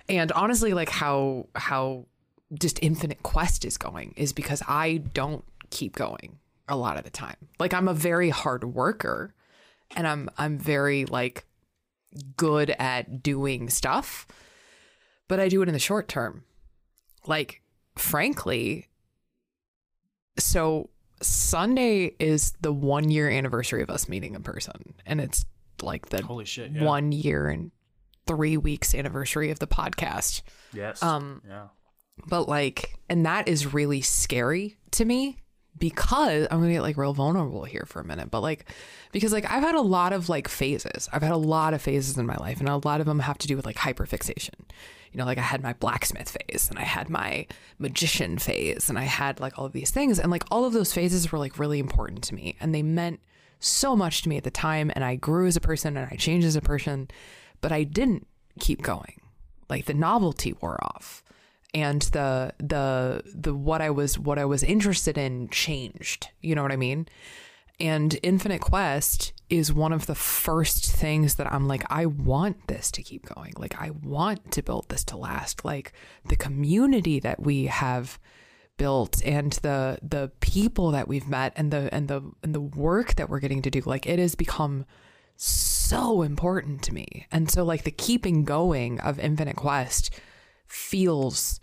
and 0.10 0.32
honestly, 0.34 0.74
like 0.74 0.90
how 0.90 1.48
how 1.56 2.06
just 2.54 2.80
Infinite 2.82 3.24
Quest 3.24 3.66
is 3.66 3.78
going 3.78 4.14
is 4.18 4.34
because 4.34 4.62
I 4.68 4.98
don't 5.14 5.44
keep 5.70 5.96
going 5.96 6.40
a 6.68 6.78
lot 6.78 6.98
of 6.98 7.04
the 7.04 7.10
time. 7.10 7.38
Like 7.60 7.74
I'm 7.74 7.88
a 7.88 7.94
very 7.94 8.30
hard 8.30 8.64
worker, 8.64 9.34
and 9.96 10.08
I'm 10.08 10.30
I'm 10.38 10.58
very 10.58 11.06
like 11.06 11.46
good 12.38 12.70
at 12.72 13.24
doing 13.24 13.70
stuff, 13.70 14.28
but 15.28 15.40
I 15.40 15.48
do 15.50 15.62
it 15.62 15.68
in 15.68 15.74
the 15.74 15.80
short 15.80 16.08
term. 16.08 16.44
Like, 17.26 17.62
frankly, 17.96 18.88
so 20.38 20.90
Sunday 21.22 22.16
is 22.20 22.54
the 22.62 22.74
one 22.74 23.10
year 23.10 23.30
anniversary 23.30 23.82
of 23.82 23.90
us 23.90 24.10
meeting 24.10 24.36
in 24.36 24.44
person, 24.44 24.94
and 25.06 25.22
it's 25.22 25.46
like 25.82 26.10
the 26.10 26.22
Holy 26.22 26.46
shit. 26.46 26.72
Yeah. 26.72 26.84
one 26.84 27.12
year 27.12 27.48
and 27.48 27.72
three 28.26 28.58
weeks 28.58 28.96
anniversary 28.96 29.52
of 29.52 29.60
the 29.60 29.68
podcast. 29.68 30.42
Yes. 30.74 31.02
Um, 31.04 31.42
yeah. 31.48 31.68
But 32.28 32.48
like, 32.48 33.00
and 33.10 33.26
that 33.26 33.48
is 33.48 33.74
really 33.74 34.02
scary 34.02 34.78
to 34.92 35.06
me 35.06 35.43
because 35.78 36.48
I'm 36.52 36.60
gonna 36.60 36.74
get 36.74 36.82
like 36.82 36.98
real 36.98 37.14
vulnerable 37.14 37.64
here 37.64 37.86
for 37.88 38.00
a 38.00 38.06
minute. 38.06 38.32
But 38.32 38.42
like, 38.42 38.66
because 39.12 39.34
like 39.34 39.50
I've 39.50 39.64
had 39.64 39.76
a 39.76 39.82
lot 39.82 40.14
of 40.14 40.30
like 40.30 40.48
phases. 40.48 41.10
I've 41.12 41.24
had 41.24 41.32
a 41.32 41.38
lot 41.38 41.74
of 41.74 41.82
phases 41.82 42.18
in 42.18 42.26
my 42.26 42.36
life, 42.38 42.60
and 42.60 42.70
a 42.70 42.78
lot 42.78 43.00
of 43.00 43.06
them 43.06 43.20
have 43.20 43.38
to 43.40 43.48
do 43.48 43.56
with 43.56 43.66
like 43.66 43.78
hyperfixation. 43.78 44.56
You 45.12 45.20
know, 45.20 45.26
like 45.26 45.38
I 45.38 45.42
had 45.42 45.62
my 45.62 45.74
blacksmith 45.74 46.30
phase, 46.30 46.70
and 46.70 46.80
I 46.80 46.84
had 46.84 47.10
my 47.10 47.48
magician 47.80 48.38
phase, 48.38 48.90
and 48.90 48.98
I 48.98 49.04
had 49.04 49.40
like 49.40 49.58
all 49.58 49.66
of 49.66 49.74
these 49.74 49.92
things, 49.92 50.20
and 50.20 50.32
like 50.32 50.44
all 50.52 50.66
of 50.66 50.74
those 50.74 50.94
phases 50.94 51.32
were 51.32 51.40
like 51.40 51.60
really 51.60 51.80
important 51.80 52.24
to 52.26 52.36
me, 52.36 52.56
and 52.60 52.74
they 52.74 52.84
meant 52.84 53.20
so 53.60 53.96
much 53.96 54.22
to 54.24 54.30
me 54.30 54.38
at 54.38 54.44
the 54.44 54.52
time. 54.52 54.92
And 54.94 55.04
I 55.04 55.16
grew 55.16 55.48
as 55.48 55.56
a 55.56 55.62
person, 55.62 55.98
and 55.98 56.08
I 56.12 56.16
changed 56.16 56.46
as 56.48 56.56
a 56.56 56.62
person, 56.62 57.10
but 57.62 57.72
I 57.72 57.84
didn't 57.84 58.28
keep 58.60 58.82
going. 58.82 59.22
Like 59.70 59.86
the 59.86 59.94
novelty 59.94 60.54
wore 60.54 60.84
off 60.84 61.23
and 61.74 62.02
the 62.04 62.54
the 62.60 63.24
the 63.34 63.56
what 63.56 63.82
I 63.82 63.90
was 63.90 64.20
what 64.20 64.38
I 64.38 64.46
was 64.46 64.64
interested 64.64 65.18
in 65.18 65.50
changed. 65.50 66.30
You 66.42 66.56
know 66.56 66.62
what 66.62 66.72
I 66.72 66.78
mean? 66.78 67.08
And 67.80 68.18
Infinite 68.22 68.62
Quest 68.62 69.34
is 69.50 69.74
one 69.74 69.94
of 69.94 70.06
the 70.06 70.16
first 70.16 70.92
things 70.92 71.36
that 71.36 71.52
I'm 71.52 71.68
like, 71.68 71.84
I 71.90 72.06
want 72.06 72.68
this 72.68 72.92
to 72.92 73.04
keep 73.04 73.26
going. 73.26 73.54
Like, 73.58 73.82
I 73.82 73.90
want 73.90 74.52
to 74.52 74.64
build 74.64 74.90
this 74.90 75.04
to 75.06 75.18
last. 75.18 75.66
Like, 75.66 75.92
the 76.26 76.36
community 76.36 77.20
that 77.20 77.42
we 77.42 77.66
have 77.66 78.20
built 78.78 79.24
and 79.24 79.54
the 79.54 80.00
the 80.02 80.32
people 80.40 80.92
that 80.92 81.08
we've 81.08 81.28
met 81.28 81.54
and 81.56 81.72
the 81.72 81.94
and 81.94 82.08
the 82.08 82.22
and 82.42 82.56
the 82.56 82.62
work 82.62 83.16
that 83.16 83.30
we're 83.30 83.40
getting 83.40 83.62
to 83.62 83.70
do 83.70 83.82
like 83.86 84.08
it 84.08 84.18
has 84.18 84.34
become 84.34 84.84
so 85.36 86.22
important 86.24 86.82
to 86.82 86.94
me 86.94 87.28
and 87.32 87.52
so 87.52 87.64
like 87.64 87.84
the 87.84 87.92
keeping 87.92 88.44
going 88.44 89.00
of 89.00 89.20
infinite 89.20 89.56
quest 89.56 90.10
feels 90.68 91.60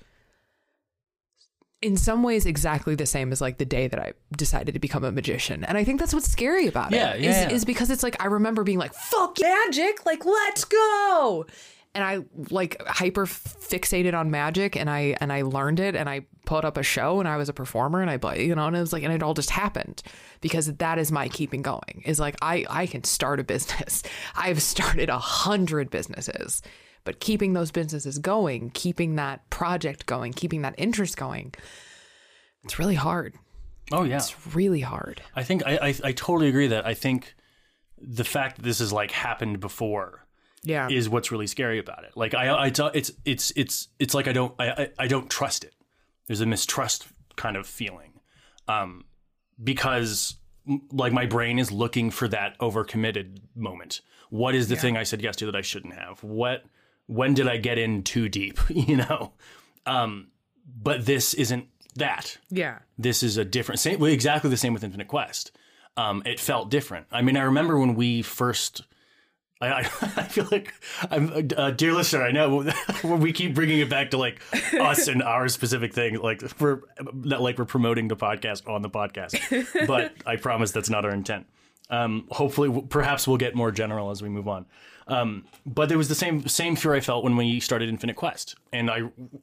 in 1.82 1.96
some 1.96 2.22
ways 2.22 2.44
exactly 2.44 2.94
the 2.94 3.06
same 3.06 3.32
as 3.32 3.40
like 3.40 3.56
the 3.56 3.64
day 3.64 3.88
that 3.88 3.98
I 3.98 4.12
decided 4.36 4.72
to 4.74 4.78
become 4.80 5.02
a 5.02 5.10
magician. 5.10 5.64
And 5.64 5.78
I 5.78 5.84
think 5.84 5.98
that's 5.98 6.12
what's 6.12 6.30
scary 6.30 6.66
about 6.66 6.92
Yeah, 6.92 7.14
it. 7.14 7.22
yeah, 7.22 7.30
is, 7.30 7.36
yeah. 7.36 7.50
is 7.50 7.64
because 7.64 7.90
it's 7.90 8.02
like 8.02 8.22
I 8.22 8.26
remember 8.26 8.64
being 8.64 8.78
like, 8.78 8.92
fuck 8.92 9.38
magic, 9.40 10.04
like 10.04 10.26
let's 10.26 10.64
go. 10.66 11.46
And 11.94 12.04
I 12.04 12.18
like 12.50 12.80
hyper 12.86 13.24
fixated 13.26 14.14
on 14.14 14.30
magic 14.30 14.76
and 14.76 14.88
I 14.90 15.16
and 15.20 15.32
I 15.32 15.42
learned 15.42 15.80
it 15.80 15.96
and 15.96 16.08
I 16.08 16.26
put 16.44 16.64
up 16.66 16.76
a 16.76 16.82
show 16.82 17.18
and 17.18 17.28
I 17.28 17.36
was 17.38 17.48
a 17.48 17.52
performer 17.52 18.00
and 18.02 18.10
I 18.10 18.16
but 18.18 18.38
you 18.40 18.54
know 18.54 18.66
and 18.66 18.76
it 18.76 18.80
was 18.80 18.92
like 18.92 19.02
and 19.02 19.12
it 19.12 19.22
all 19.24 19.34
just 19.34 19.50
happened 19.50 20.02
because 20.40 20.66
that 20.74 20.98
is 20.98 21.10
my 21.10 21.28
keeping 21.28 21.62
going 21.62 22.02
is 22.04 22.20
like 22.20 22.36
I 22.42 22.64
I 22.70 22.86
can 22.86 23.02
start 23.04 23.40
a 23.40 23.44
business. 23.44 24.02
I've 24.36 24.62
started 24.62 25.08
a 25.08 25.18
hundred 25.18 25.90
businesses 25.90 26.62
but 27.04 27.20
keeping 27.20 27.52
those 27.54 27.70
businesses 27.70 28.18
going, 28.18 28.70
keeping 28.70 29.16
that 29.16 29.48
project 29.50 30.06
going, 30.06 30.32
keeping 30.32 30.62
that 30.62 30.74
interest 30.78 31.16
going, 31.16 31.54
it's 32.64 32.78
really 32.78 32.94
hard. 32.94 33.34
Oh 33.92 34.04
yeah. 34.04 34.16
It's 34.16 34.54
really 34.54 34.80
hard. 34.80 35.22
I 35.34 35.42
think 35.42 35.62
I, 35.66 35.76
I 35.88 35.94
I 36.04 36.12
totally 36.12 36.48
agree 36.48 36.68
that 36.68 36.86
I 36.86 36.94
think 36.94 37.34
the 37.98 38.24
fact 38.24 38.56
that 38.56 38.62
this 38.62 38.78
has 38.78 38.92
like 38.92 39.10
happened 39.10 39.60
before 39.60 40.26
Yeah. 40.62 40.88
is 40.88 41.08
what's 41.08 41.32
really 41.32 41.46
scary 41.48 41.78
about 41.78 42.04
it. 42.04 42.12
Like 42.16 42.34
I, 42.34 42.66
I 42.66 42.70
t- 42.70 42.88
it's 42.94 43.10
it's 43.24 43.52
it's 43.56 43.88
it's 43.98 44.14
like 44.14 44.28
I 44.28 44.32
don't 44.32 44.54
I, 44.58 44.70
I 44.70 44.88
I 45.00 45.06
don't 45.08 45.28
trust 45.28 45.64
it. 45.64 45.74
There's 46.28 46.40
a 46.40 46.46
mistrust 46.46 47.08
kind 47.36 47.56
of 47.56 47.66
feeling, 47.66 48.12
um, 48.68 49.04
because 49.62 50.36
like 50.92 51.12
my 51.12 51.26
brain 51.26 51.58
is 51.58 51.72
looking 51.72 52.10
for 52.12 52.28
that 52.28 52.56
overcommitted 52.60 53.38
moment. 53.56 54.00
What 54.28 54.54
is 54.54 54.68
the 54.68 54.76
thing 54.76 54.96
I 54.96 55.02
said 55.02 55.20
yes 55.22 55.34
to 55.36 55.46
that 55.46 55.56
I 55.56 55.62
shouldn't 55.62 55.94
have? 55.94 56.22
What 56.22 56.62
when 57.10 57.34
did 57.34 57.48
I 57.48 57.56
get 57.56 57.76
in 57.78 58.02
too 58.02 58.28
deep? 58.28 58.58
You 58.70 58.96
know, 58.98 59.32
um, 59.84 60.28
but 60.82 61.04
this 61.06 61.34
isn't 61.34 61.66
that. 61.96 62.38
Yeah. 62.50 62.78
this 62.96 63.22
is 63.22 63.36
a 63.36 63.44
different 63.44 63.80
same 63.80 64.02
exactly 64.04 64.48
the 64.48 64.56
same 64.56 64.72
with 64.72 64.84
infinite 64.84 65.08
quest. 65.08 65.50
Um 65.96 66.22
it 66.24 66.38
felt 66.38 66.70
different. 66.70 67.06
I 67.10 67.20
mean 67.22 67.36
i 67.36 67.42
remember 67.42 67.78
when 67.78 67.94
we 67.96 68.22
first 68.22 68.82
i 69.60 69.80
i, 69.80 69.82
feel 70.34 70.46
like 70.50 70.72
i'm 71.10 71.48
uh, 71.56 71.70
dear 71.72 71.92
listener 71.92 72.22
i 72.22 72.30
know 72.30 72.64
we 73.04 73.32
keep 73.32 73.54
bringing 73.54 73.80
it 73.80 73.90
back 73.90 74.10
to 74.12 74.16
like 74.16 74.40
us 74.80 75.08
and 75.08 75.22
our 75.22 75.48
specific 75.48 75.92
thing 75.92 76.18
like 76.18 76.40
we're 76.60 76.80
not 77.12 77.42
like 77.42 77.58
we're 77.58 77.64
promoting 77.66 78.08
the 78.08 78.16
podcast 78.16 78.66
on 78.68 78.80
the 78.82 78.88
podcast. 78.88 79.32
But 79.86 80.14
i 80.24 80.36
promise 80.36 80.70
that's 80.70 80.88
not 80.90 81.04
our 81.04 81.12
intent. 81.12 81.46
Um 81.90 82.26
hopefully 82.30 82.70
perhaps 82.88 83.26
we'll 83.26 83.36
get 83.36 83.54
more 83.54 83.72
general 83.72 84.10
as 84.10 84.22
we 84.22 84.28
move 84.28 84.46
on 84.48 84.64
um, 85.10 85.44
but 85.66 85.88
there 85.88 85.98
was 85.98 86.08
the 86.08 86.14
same 86.14 86.46
same 86.46 86.76
fear 86.76 86.94
I 86.94 87.00
felt 87.00 87.24
when 87.24 87.36
we 87.36 87.58
started 87.60 87.88
Infinite 87.88 88.16
Quest, 88.16 88.54
and 88.72 88.90
I 88.90 89.02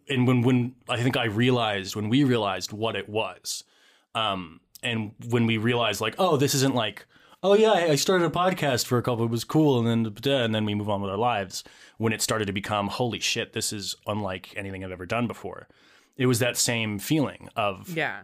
and 0.10 0.26
when 0.26 0.42
when 0.42 0.76
I 0.88 1.02
think 1.04 1.18
I 1.18 1.26
realized 1.26 1.96
when 1.96 2.10
we 2.10 2.24
realized 2.24 2.72
what 2.72 2.96
it 2.96 3.10
was, 3.10 3.64
um, 4.16 4.62
and 4.82 5.12
when 5.30 5.46
we 5.46 5.58
realized 5.58 6.00
like, 6.00 6.16
oh, 6.18 6.38
this 6.38 6.56
isn't 6.56 6.74
like, 6.74 7.06
oh 7.44 7.54
yeah, 7.54 7.74
I 7.74 7.96
started 7.96 8.26
a 8.26 8.30
podcast 8.30 8.86
for 8.86 8.98
a 8.98 9.02
couple, 9.02 9.26
it 9.26 9.32
was 9.32 9.44
cool, 9.44 9.86
and 9.86 10.06
then 10.06 10.32
and 10.32 10.56
then 10.56 10.66
we 10.66 10.74
move 10.74 10.90
on 10.90 11.02
with 11.02 11.12
our 11.12 11.18
lives. 11.18 11.64
When 11.98 12.14
it 12.14 12.22
started 12.22 12.46
to 12.46 12.54
become, 12.54 12.88
holy 12.88 13.20
shit, 13.20 13.54
this 13.54 13.74
is 13.74 13.96
unlike 14.06 14.54
anything 14.56 14.86
I've 14.86 14.92
ever 14.92 15.06
done 15.06 15.28
before. 15.28 15.68
It 16.16 16.28
was 16.28 16.40
that 16.40 16.58
same 16.58 16.98
feeling 16.98 17.50
of 17.56 17.96
Yeah. 17.96 18.22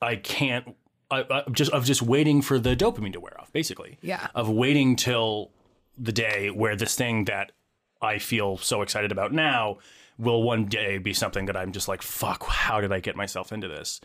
I 0.00 0.16
can't. 0.16 0.76
I, 1.10 1.24
I 1.28 1.42
just 1.50 1.72
of 1.72 1.84
just 1.84 2.02
waiting 2.02 2.40
for 2.40 2.58
the 2.58 2.74
dopamine 2.76 3.12
to 3.14 3.20
wear 3.20 3.38
off, 3.40 3.52
basically. 3.52 3.98
Yeah. 4.00 4.28
Of 4.34 4.48
waiting 4.48 4.96
till 4.96 5.50
the 5.98 6.12
day 6.12 6.50
where 6.50 6.76
this 6.76 6.94
thing 6.94 7.24
that 7.26 7.52
I 8.00 8.18
feel 8.18 8.56
so 8.56 8.82
excited 8.82 9.12
about 9.12 9.32
now 9.32 9.78
will 10.18 10.42
one 10.42 10.66
day 10.66 10.98
be 10.98 11.12
something 11.12 11.46
that 11.46 11.56
I'm 11.56 11.72
just 11.72 11.88
like, 11.88 12.02
fuck, 12.02 12.44
how 12.46 12.80
did 12.80 12.92
I 12.92 13.00
get 13.00 13.16
myself 13.16 13.52
into 13.52 13.68
this? 13.68 14.00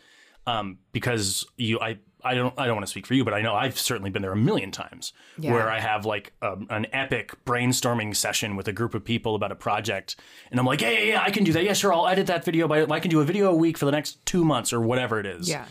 Um, 0.46 0.78
because 0.92 1.44
you, 1.56 1.78
I, 1.78 1.98
I 2.24 2.34
don't, 2.34 2.54
I 2.58 2.66
don't 2.66 2.74
want 2.76 2.86
to 2.86 2.90
speak 2.90 3.06
for 3.06 3.12
you, 3.14 3.22
but 3.24 3.34
I 3.34 3.42
know 3.42 3.54
I've 3.54 3.78
certainly 3.78 4.08
been 4.10 4.22
there 4.22 4.32
a 4.32 4.36
million 4.36 4.70
times 4.70 5.12
Yeah. 5.38 5.52
where 5.52 5.68
I 5.70 5.78
have 5.78 6.06
like 6.06 6.32
um, 6.40 6.66
an 6.70 6.86
epic 6.92 7.32
brainstorming 7.44 8.16
session 8.16 8.56
with 8.56 8.66
a 8.66 8.72
group 8.72 8.94
of 8.94 9.04
people 9.04 9.34
about 9.34 9.52
a 9.52 9.54
project, 9.56 10.16
and 10.50 10.58
I'm 10.58 10.64
like, 10.64 10.80
yeah, 10.80 10.90
yeah, 10.90 11.00
yeah, 11.00 11.22
I 11.22 11.30
can 11.30 11.44
do 11.44 11.52
that. 11.52 11.64
Yeah, 11.64 11.74
sure, 11.74 11.92
I'll 11.92 12.08
edit 12.08 12.26
that 12.28 12.44
video, 12.44 12.66
but 12.66 12.90
I 12.90 12.98
can 13.00 13.10
do 13.10 13.20
a 13.20 13.24
video 13.24 13.50
a 13.50 13.54
week 13.54 13.76
for 13.76 13.84
the 13.84 13.92
next 13.92 14.24
two 14.24 14.42
months 14.44 14.72
or 14.72 14.80
whatever 14.80 15.20
it 15.20 15.26
is 15.26 15.48
Yeah. 15.50 15.66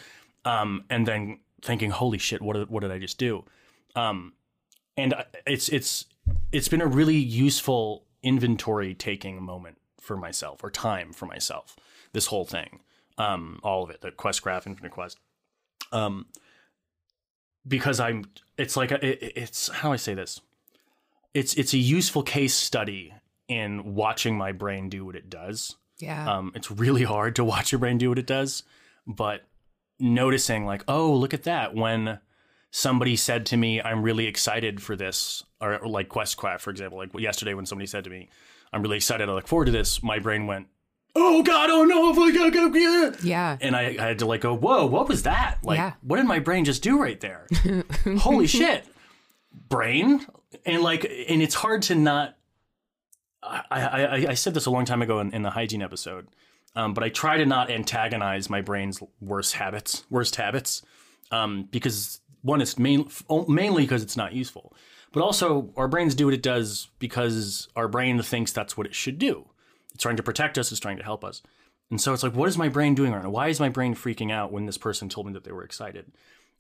um, 0.46 0.84
and 0.92 1.08
then 1.08 1.40
thinking, 1.64 1.90
"Holy 1.90 2.20
shit, 2.20 2.42
what 2.42 2.56
did, 2.56 2.70
what 2.70 2.82
did 2.82 2.92
I 2.92 3.00
just 3.00 3.18
do?" 3.18 3.46
Um, 3.96 4.34
and 4.98 5.14
it's 5.46 5.70
it's 5.70 6.06
it's 6.52 6.68
been 6.68 6.82
a 6.82 6.88
really 6.88 7.16
useful 7.16 8.06
inventory 8.24 8.94
taking 8.94 9.42
moment 9.42 9.78
for 10.00 10.18
myself 10.18 10.64
or 10.64 10.72
time 10.72 11.14
for 11.14 11.26
myself. 11.26 11.76
This 12.14 12.28
whole 12.28 12.46
thing, 12.46 12.80
um, 13.18 13.60
all 13.64 13.84
of 13.84 13.90
it, 13.90 14.02
the 14.02 14.12
Questcraft, 14.12 14.66
Infinite 14.66 14.92
Quest, 14.92 15.20
um, 15.92 16.26
because 17.68 18.00
I'm. 18.00 18.26
It's 18.58 18.76
like 18.76 18.92
a, 18.92 19.06
it, 19.06 19.34
it's 19.36 19.70
how 19.70 19.90
do 19.90 19.94
I 19.94 19.98
say 19.98 20.14
this? 20.14 20.42
It's 21.34 21.54
it's 21.54 21.74
a 21.74 21.78
useful 21.78 22.24
case 22.24 22.56
study 22.56 23.14
in 23.48 23.96
watching 23.96 24.38
my 24.38 24.52
brain 24.52 24.90
do 24.90 25.06
what 25.06 25.16
it 25.16 25.30
does. 25.30 25.76
Yeah. 26.00 26.38
Um, 26.38 26.52
it's 26.56 26.72
really 26.72 27.04
hard 27.04 27.36
to 27.38 27.44
watch 27.44 27.72
your 27.72 27.80
brain 27.80 27.98
do 27.98 28.10
what 28.10 28.20
it 28.20 28.28
does, 28.28 28.64
but 29.06 29.44
noticing 30.00 30.66
like, 30.66 30.84
oh, 30.88 31.14
look 31.14 31.34
at 31.34 31.44
that. 31.44 31.76
When 31.76 32.20
somebody 32.72 33.16
said 33.16 33.46
to 33.48 33.58
me, 33.58 33.82
I'm 33.82 34.02
really 34.04 34.28
excited 34.28 34.82
for 34.82 34.96
this, 34.96 35.44
or, 35.62 35.78
or 35.78 35.88
like 35.88 36.10
QuestCraft, 36.10 36.60
for 36.62 36.70
example, 36.70 36.98
like 37.00 37.18
yesterday 37.20 37.54
when 37.54 37.66
somebody 37.66 37.88
said 37.88 38.04
to 38.04 38.10
me, 38.10 38.30
I'm 38.74 38.82
really 38.82 38.98
excited, 38.98 39.30
I 39.30 39.34
look 39.34 39.48
forward 39.48 39.66
to 39.66 39.72
this, 39.72 40.04
my 40.04 40.20
brain 40.20 40.46
went, 40.48 40.68
oh 41.16 41.42
God, 41.42 41.70
oh 41.72 41.84
no, 41.84 42.14
oh, 42.16 42.32
God, 42.34 42.54
God, 42.54 42.76
yeah. 42.76 43.12
yeah. 43.24 43.58
And 43.62 43.76
I, 43.76 43.96
I 44.00 44.08
had 44.10 44.20
to 44.20 44.26
like 44.26 44.42
go, 44.42 44.54
whoa, 44.56 44.86
what 44.86 45.08
was 45.08 45.24
that? 45.24 45.58
Like, 45.64 45.78
Yeah. 45.78 45.94
what 46.02 46.18
did 46.18 46.26
my 46.28 46.40
brain 46.40 46.66
just 46.66 46.84
do 46.84 47.02
right 47.02 47.20
there? 47.20 47.48
Holy 48.20 48.46
shit, 48.48 48.86
brain! 49.70 50.26
And 50.66 50.84
like, 50.84 51.06
and 51.06 51.42
it's 51.42 51.56
hard 51.56 51.82
to 51.84 51.96
not. 51.96 52.36
I, 53.42 53.62
I, 53.72 54.06
I- 54.06 54.26
I 54.30 54.34
said 54.34 54.54
this 54.54 54.66
a 54.66 54.72
long 54.72 54.86
time 54.86 55.02
ago 55.02 55.20
in, 55.20 55.34
in 55.34 55.42
the 55.42 55.50
hygiene 55.50 55.82
episode, 55.82 56.28
um, 56.76 56.94
but 56.94 57.04
I 57.04 57.10
try 57.10 57.38
to 57.38 57.46
not 57.46 57.72
antagonize 57.72 58.50
my 58.50 58.62
brain's 58.62 59.02
worst 59.22 59.54
habits, 59.54 60.06
worst 60.10 60.36
habits, 60.36 60.82
um, 61.32 61.68
because 61.72 62.20
one, 62.42 62.62
it's 62.62 62.78
main, 62.78 63.10
mainly 63.48 63.84
because 63.84 64.04
it's 64.04 64.18
not 64.18 64.34
useful, 64.34 64.74
but 65.12 65.22
also 65.22 65.72
our 65.76 65.88
brains 65.88 66.16
do 66.16 66.26
what 66.26 66.34
it 66.34 66.44
does 66.44 66.90
because 67.00 67.68
our 67.76 67.88
brain 67.88 68.22
thinks 68.22 68.52
that's 68.52 68.78
what 68.78 68.88
it 68.88 68.96
should 68.96 69.18
do. 69.18 69.48
It's 69.94 70.04
trying 70.04 70.18
to 70.18 70.24
protect 70.24 70.58
us. 70.58 70.72
It's 70.72 70.80
trying 70.80 70.98
to 70.98 71.04
help 71.04 71.24
us. 71.24 71.42
And 71.90 72.00
so 72.02 72.14
it's 72.14 72.24
like, 72.24 72.36
what 72.36 72.50
is 72.50 72.58
my 72.58 72.70
brain 72.70 72.96
doing 72.96 73.14
right 73.14 73.24
now? 73.24 73.30
Why 73.30 73.48
is 73.48 73.60
my 73.60 73.70
brain 73.70 73.96
freaking 73.96 74.32
out 74.32 74.52
when 74.52 74.66
this 74.66 74.78
person 74.78 75.10
told 75.10 75.26
me 75.26 75.34
that 75.34 75.44
they 75.44 75.52
were 75.52 75.64
excited? 75.64 76.12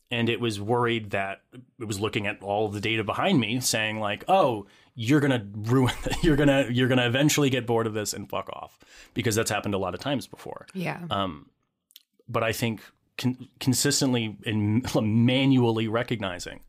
And 0.10 0.30
it 0.30 0.40
was 0.40 0.60
worried 0.62 1.12
that 1.12 1.42
it 1.80 1.86
was 1.86 2.00
looking 2.00 2.28
at 2.28 2.42
all 2.42 2.70
the 2.70 2.80
data 2.80 3.04
behind 3.04 3.42
me, 3.42 3.60
saying 3.60 4.00
like, 4.00 4.24
"Oh, 4.30 4.66
you're 4.96 5.20
gonna 5.20 5.46
ruin. 5.54 5.94
You're 6.24 6.38
gonna 6.38 6.68
you're 6.72 6.88
gonna 6.88 7.06
eventually 7.06 7.50
get 7.50 7.68
bored 7.68 7.88
of 7.88 7.94
this 7.94 8.14
and 8.14 8.30
fuck 8.30 8.48
off," 8.54 8.80
because 9.14 9.36
that's 9.36 9.52
happened 9.52 9.74
a 9.74 9.78
lot 9.78 9.94
of 9.94 10.00
times 10.00 10.26
before. 10.26 10.66
Yeah. 10.74 11.02
Um, 11.10 11.50
but 12.30 12.42
I 12.42 12.54
think 12.54 12.82
con- 13.18 13.48
consistently 13.60 14.38
and 14.46 14.88
manually 15.02 15.88
recognizing 15.88 16.62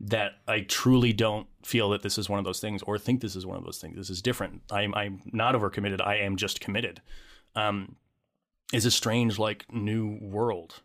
that 0.00 0.32
I 0.46 0.60
truly 0.60 1.12
don't 1.12 1.46
feel 1.64 1.90
that 1.90 2.02
this 2.02 2.18
is 2.18 2.28
one 2.28 2.38
of 2.38 2.44
those 2.44 2.60
things 2.60 2.82
or 2.82 2.98
think 2.98 3.20
this 3.20 3.36
is 3.36 3.46
one 3.46 3.56
of 3.56 3.64
those 3.64 3.78
things. 3.78 3.96
This 3.96 4.10
is 4.10 4.20
different. 4.20 4.62
I'm 4.70 4.94
I'm 4.94 5.20
not 5.32 5.54
overcommitted. 5.54 6.00
I 6.00 6.16
am 6.16 6.36
just 6.36 6.60
committed. 6.60 7.00
Um, 7.54 7.96
is 8.72 8.84
a 8.84 8.90
strange 8.90 9.38
like 9.38 9.64
new 9.72 10.18
world. 10.20 10.82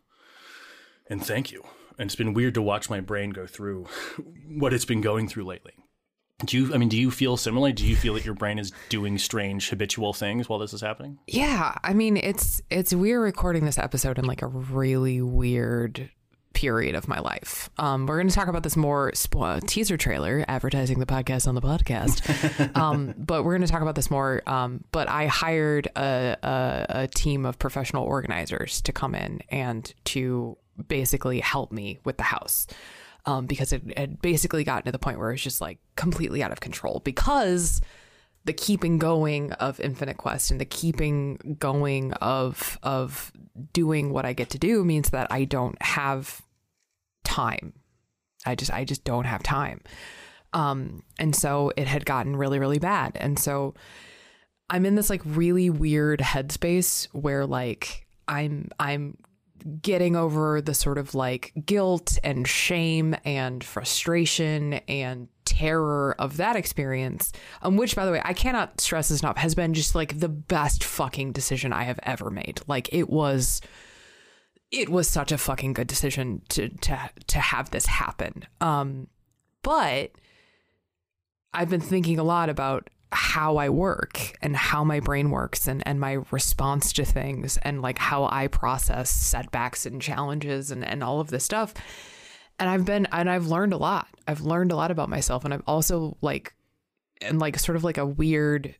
And 1.08 1.24
thank 1.24 1.50
you. 1.50 1.64
And 1.98 2.06
it's 2.06 2.16
been 2.16 2.34
weird 2.34 2.54
to 2.54 2.62
watch 2.62 2.88
my 2.88 3.00
brain 3.00 3.30
go 3.30 3.46
through 3.46 3.86
what 4.46 4.72
it's 4.72 4.84
been 4.84 5.00
going 5.00 5.28
through 5.28 5.44
lately. 5.44 5.74
Do 6.44 6.58
you 6.58 6.74
I 6.74 6.78
mean 6.78 6.88
do 6.88 6.98
you 6.98 7.10
feel 7.10 7.36
similarly? 7.36 7.72
Do 7.72 7.86
you 7.86 7.96
feel 7.96 8.14
that 8.14 8.24
your 8.24 8.34
brain 8.34 8.58
is 8.58 8.72
doing 8.88 9.18
strange 9.18 9.70
habitual 9.70 10.12
things 10.12 10.48
while 10.48 10.58
this 10.58 10.72
is 10.72 10.80
happening? 10.80 11.18
Yeah, 11.26 11.76
I 11.82 11.94
mean 11.94 12.16
it's 12.16 12.62
it's 12.70 12.94
we're 12.94 13.20
recording 13.20 13.64
this 13.64 13.78
episode 13.78 14.18
in 14.18 14.24
like 14.24 14.42
a 14.42 14.46
really 14.46 15.20
weird 15.20 16.10
period 16.52 16.94
of 16.94 17.08
my 17.08 17.18
life. 17.20 17.70
Um, 17.78 18.06
we're 18.06 18.16
going 18.16 18.28
to 18.28 18.34
talk 18.34 18.48
about 18.48 18.62
this 18.62 18.76
more 18.76 19.12
spo- 19.12 19.66
teaser 19.66 19.96
trailer 19.96 20.44
advertising 20.48 20.98
the 20.98 21.06
podcast 21.06 21.46
on 21.48 21.54
the 21.54 21.60
podcast. 21.60 22.76
um, 22.76 23.14
but 23.16 23.44
we're 23.44 23.52
going 23.56 23.66
to 23.66 23.72
talk 23.72 23.82
about 23.82 23.94
this 23.94 24.10
more. 24.10 24.42
Um, 24.46 24.84
but 24.92 25.08
I 25.08 25.26
hired 25.26 25.86
a, 25.96 26.36
a, 26.42 26.86
a 26.88 27.08
team 27.08 27.46
of 27.46 27.58
professional 27.58 28.04
organizers 28.04 28.82
to 28.82 28.92
come 28.92 29.14
in 29.14 29.40
and 29.48 29.92
to 30.06 30.58
basically 30.88 31.40
help 31.40 31.72
me 31.72 31.98
with 32.04 32.16
the 32.16 32.24
house. 32.24 32.66
Um, 33.26 33.46
because 33.46 33.72
it 33.72 33.82
had 33.96 34.20
basically 34.20 34.64
gotten 34.64 34.84
to 34.86 34.92
the 34.92 34.98
point 34.98 35.18
where 35.18 35.30
it 35.30 35.34
was 35.34 35.42
just 35.42 35.60
like 35.60 35.78
completely 35.96 36.42
out 36.42 36.52
of 36.52 36.60
control 36.60 37.00
because 37.04 37.80
the 38.44 38.52
keeping 38.52 38.98
going 38.98 39.52
of 39.52 39.78
Infinite 39.80 40.16
Quest 40.16 40.50
and 40.50 40.60
the 40.60 40.64
keeping 40.64 41.56
going 41.58 42.12
of 42.14 42.78
of 42.82 43.32
doing 43.72 44.12
what 44.12 44.24
I 44.24 44.32
get 44.32 44.50
to 44.50 44.58
do 44.58 44.84
means 44.84 45.10
that 45.10 45.26
I 45.30 45.44
don't 45.44 45.80
have 45.82 46.42
time. 47.24 47.74
I 48.46 48.54
just 48.54 48.72
I 48.72 48.84
just 48.84 49.04
don't 49.04 49.26
have 49.26 49.42
time. 49.42 49.82
Um 50.52 51.02
and 51.18 51.36
so 51.36 51.72
it 51.76 51.86
had 51.86 52.06
gotten 52.06 52.36
really 52.36 52.58
really 52.58 52.78
bad. 52.78 53.16
And 53.20 53.38
so 53.38 53.74
I'm 54.70 54.86
in 54.86 54.94
this 54.94 55.10
like 55.10 55.22
really 55.24 55.68
weird 55.68 56.20
headspace 56.20 57.08
where 57.12 57.44
like 57.44 58.06
I'm 58.26 58.70
I'm 58.78 59.18
getting 59.82 60.16
over 60.16 60.60
the 60.60 60.74
sort 60.74 60.98
of 60.98 61.14
like 61.14 61.52
guilt 61.64 62.18
and 62.22 62.46
shame 62.46 63.16
and 63.24 63.62
frustration 63.62 64.74
and 64.88 65.28
terror 65.44 66.14
of 66.18 66.36
that 66.36 66.56
experience, 66.56 67.32
um, 67.62 67.76
which, 67.76 67.96
by 67.96 68.06
the 68.06 68.12
way, 68.12 68.22
I 68.24 68.32
cannot 68.32 68.80
stress 68.80 69.08
this 69.08 69.20
enough, 69.22 69.36
has 69.36 69.54
been 69.54 69.74
just 69.74 69.94
like 69.94 70.20
the 70.20 70.28
best 70.28 70.84
fucking 70.84 71.32
decision 71.32 71.72
I 71.72 71.84
have 71.84 72.00
ever 72.02 72.30
made. 72.30 72.60
Like 72.66 72.88
it 72.92 73.10
was, 73.10 73.60
it 74.70 74.88
was 74.88 75.08
such 75.08 75.32
a 75.32 75.38
fucking 75.38 75.72
good 75.72 75.88
decision 75.88 76.42
to 76.50 76.68
to 76.68 77.10
to 77.26 77.38
have 77.38 77.70
this 77.70 77.86
happen. 77.86 78.44
Um, 78.60 79.08
but 79.62 80.12
I've 81.52 81.70
been 81.70 81.80
thinking 81.80 82.18
a 82.18 82.24
lot 82.24 82.48
about 82.48 82.88
how 83.12 83.56
I 83.56 83.68
work 83.68 84.36
and 84.40 84.56
how 84.56 84.84
my 84.84 85.00
brain 85.00 85.30
works 85.30 85.66
and, 85.66 85.82
and 85.86 85.98
my 85.98 86.18
response 86.30 86.92
to 86.94 87.04
things 87.04 87.58
and 87.62 87.82
like 87.82 87.98
how 87.98 88.28
I 88.30 88.46
process 88.46 89.10
setbacks 89.10 89.84
and 89.84 90.00
challenges 90.00 90.70
and, 90.70 90.84
and 90.84 91.02
all 91.02 91.20
of 91.20 91.30
this 91.30 91.44
stuff. 91.44 91.74
And 92.58 92.68
I've 92.68 92.84
been 92.84 93.06
and 93.10 93.28
I've 93.28 93.46
learned 93.46 93.72
a 93.72 93.78
lot. 93.78 94.08
I've 94.28 94.42
learned 94.42 94.70
a 94.70 94.76
lot 94.76 94.90
about 94.90 95.08
myself 95.08 95.44
and 95.44 95.52
I've 95.52 95.62
also 95.66 96.16
like 96.20 96.54
and 97.20 97.38
like 97.38 97.58
sort 97.58 97.76
of 97.76 97.84
like 97.84 97.98
a 97.98 98.06
weird 98.06 98.76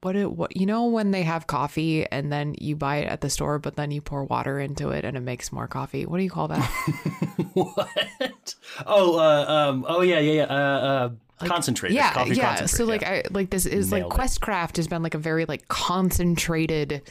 what 0.00 0.14
it 0.14 0.30
what 0.30 0.56
you 0.56 0.64
know 0.64 0.86
when 0.86 1.10
they 1.10 1.24
have 1.24 1.46
coffee 1.46 2.06
and 2.06 2.32
then 2.32 2.54
you 2.58 2.76
buy 2.76 2.98
it 2.98 3.08
at 3.08 3.20
the 3.20 3.28
store 3.28 3.58
but 3.58 3.74
then 3.74 3.90
you 3.90 4.00
pour 4.00 4.24
water 4.24 4.60
into 4.60 4.90
it 4.90 5.04
and 5.04 5.16
it 5.16 5.20
makes 5.20 5.52
more 5.52 5.66
coffee. 5.66 6.06
What 6.06 6.18
do 6.18 6.24
you 6.24 6.30
call 6.30 6.48
that? 6.48 6.64
what? 7.52 8.54
Oh, 8.86 9.18
uh, 9.18 9.44
um, 9.46 9.84
oh 9.88 10.00
yeah, 10.00 10.20
yeah, 10.20 10.32
yeah. 10.32 10.44
Uh, 10.44 10.54
uh, 10.54 11.10
Like, 11.40 11.50
concentrate. 11.50 11.92
Yeah, 11.92 12.12
coffee 12.12 12.34
yeah. 12.34 12.56
concentrate, 12.56 12.76
So 12.76 12.84
like 12.84 13.00
yeah. 13.02 13.10
I 13.10 13.22
like 13.30 13.50
this 13.50 13.66
is 13.66 13.90
Nailed 13.90 14.10
like 14.10 14.18
it. 14.18 14.22
Questcraft 14.22 14.76
has 14.76 14.88
been 14.88 15.02
like 15.02 15.14
a 15.14 15.18
very 15.18 15.44
like 15.44 15.68
concentrated 15.68 17.02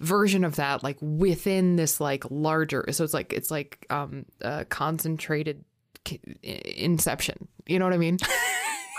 version 0.00 0.44
of 0.44 0.56
that 0.56 0.82
like 0.82 0.96
within 1.00 1.76
this 1.76 2.00
like 2.00 2.24
larger 2.30 2.84
so 2.90 3.04
it's 3.04 3.14
like 3.14 3.32
it's 3.32 3.50
like 3.50 3.86
um 3.90 4.26
uh 4.42 4.64
concentrated 4.68 5.64
inception 6.42 7.48
you 7.66 7.78
know 7.78 7.84
what 7.84 7.94
i 7.94 7.96
mean 7.98 8.18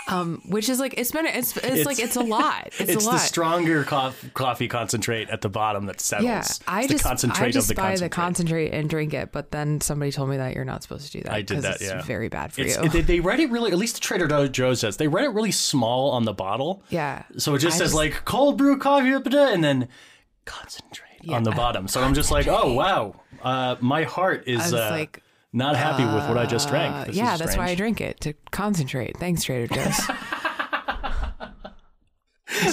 um 0.08 0.40
which 0.46 0.68
is 0.68 0.78
like 0.78 0.94
it's 0.96 1.10
been 1.10 1.26
it's 1.26 1.56
it's, 1.56 1.84
like 1.84 1.98
it's 1.98 2.16
a 2.16 2.20
lot 2.20 2.66
it's, 2.68 2.80
it's 2.92 3.04
a 3.04 3.06
lot 3.06 3.12
the 3.14 3.18
stronger 3.18 3.82
cof- 3.84 4.32
coffee 4.34 4.68
concentrate 4.68 5.28
at 5.30 5.40
the 5.40 5.48
bottom 5.48 5.86
that 5.86 6.00
settles. 6.00 6.26
yeah 6.26 6.44
i 6.68 6.80
It's 6.80 6.88
the 6.88 6.94
just 6.94 7.04
concentrate 7.04 7.46
i 7.46 7.50
just 7.50 7.70
of 7.70 7.76
the 7.76 7.80
buy 7.82 7.88
concentrate. 7.90 8.08
the 8.08 8.14
concentrate 8.14 8.70
and 8.74 8.88
drink 8.90 9.14
it 9.14 9.32
but 9.32 9.50
then 9.50 9.80
somebody 9.80 10.12
told 10.12 10.28
me 10.30 10.36
that 10.36 10.54
you're 10.54 10.64
not 10.64 10.82
supposed 10.82 11.06
to 11.06 11.12
do 11.18 11.22
that 11.24 11.32
I 11.32 11.42
did 11.42 11.62
that, 11.62 11.76
it's 11.76 11.84
yeah. 11.84 12.02
very 12.02 12.28
bad 12.28 12.52
for 12.52 12.60
It's, 12.60 12.76
you 12.76 12.88
they, 12.88 13.00
they 13.00 13.20
write 13.20 13.40
it 13.40 13.50
really, 13.50 13.72
at 13.72 13.78
least 13.78 13.94
the 13.96 14.00
Trader 14.00 14.48
Joe's 14.48 14.80
says, 14.80 14.96
they 14.96 15.08
write 15.08 15.24
it 15.24 15.30
really 15.30 15.50
small 15.52 16.10
on 16.12 16.24
the 16.24 16.32
bottle. 16.32 16.82
yeah 16.88 17.24
So 17.36 17.54
it 17.54 17.58
just 17.58 17.74
I 17.76 17.78
says 17.78 17.86
just- 17.88 17.94
like 17.94 18.24
cold 18.24 18.58
brew 18.58 18.78
coffee, 18.78 19.12
and 19.12 19.64
then 19.64 19.88
concentrate 20.44 21.28
on 21.28 21.42
the 21.42 21.50
bottom. 21.50 21.88
So 21.88 22.02
I'm 22.02 22.14
just 22.14 22.30
like, 22.30 22.46
oh, 22.46 22.72
wow. 22.72 23.20
Uh, 23.42 23.76
my 23.80 24.04
heart 24.04 24.44
is 24.46 24.72
uh, 24.72 24.88
like 24.90 25.22
not 25.56 25.76
happy 25.76 26.04
with 26.04 26.28
what 26.28 26.38
I 26.38 26.46
just 26.46 26.68
drank. 26.68 26.94
Uh, 26.94 27.04
This 27.06 27.16
yeah, 27.16 27.36
that's 27.36 27.56
why 27.56 27.68
I 27.68 27.74
drink 27.74 28.00
it 28.00 28.20
to 28.20 28.34
concentrate. 28.50 29.16
Thanks, 29.16 29.42
Trader 29.42 29.72
Joe's. 29.74 30.10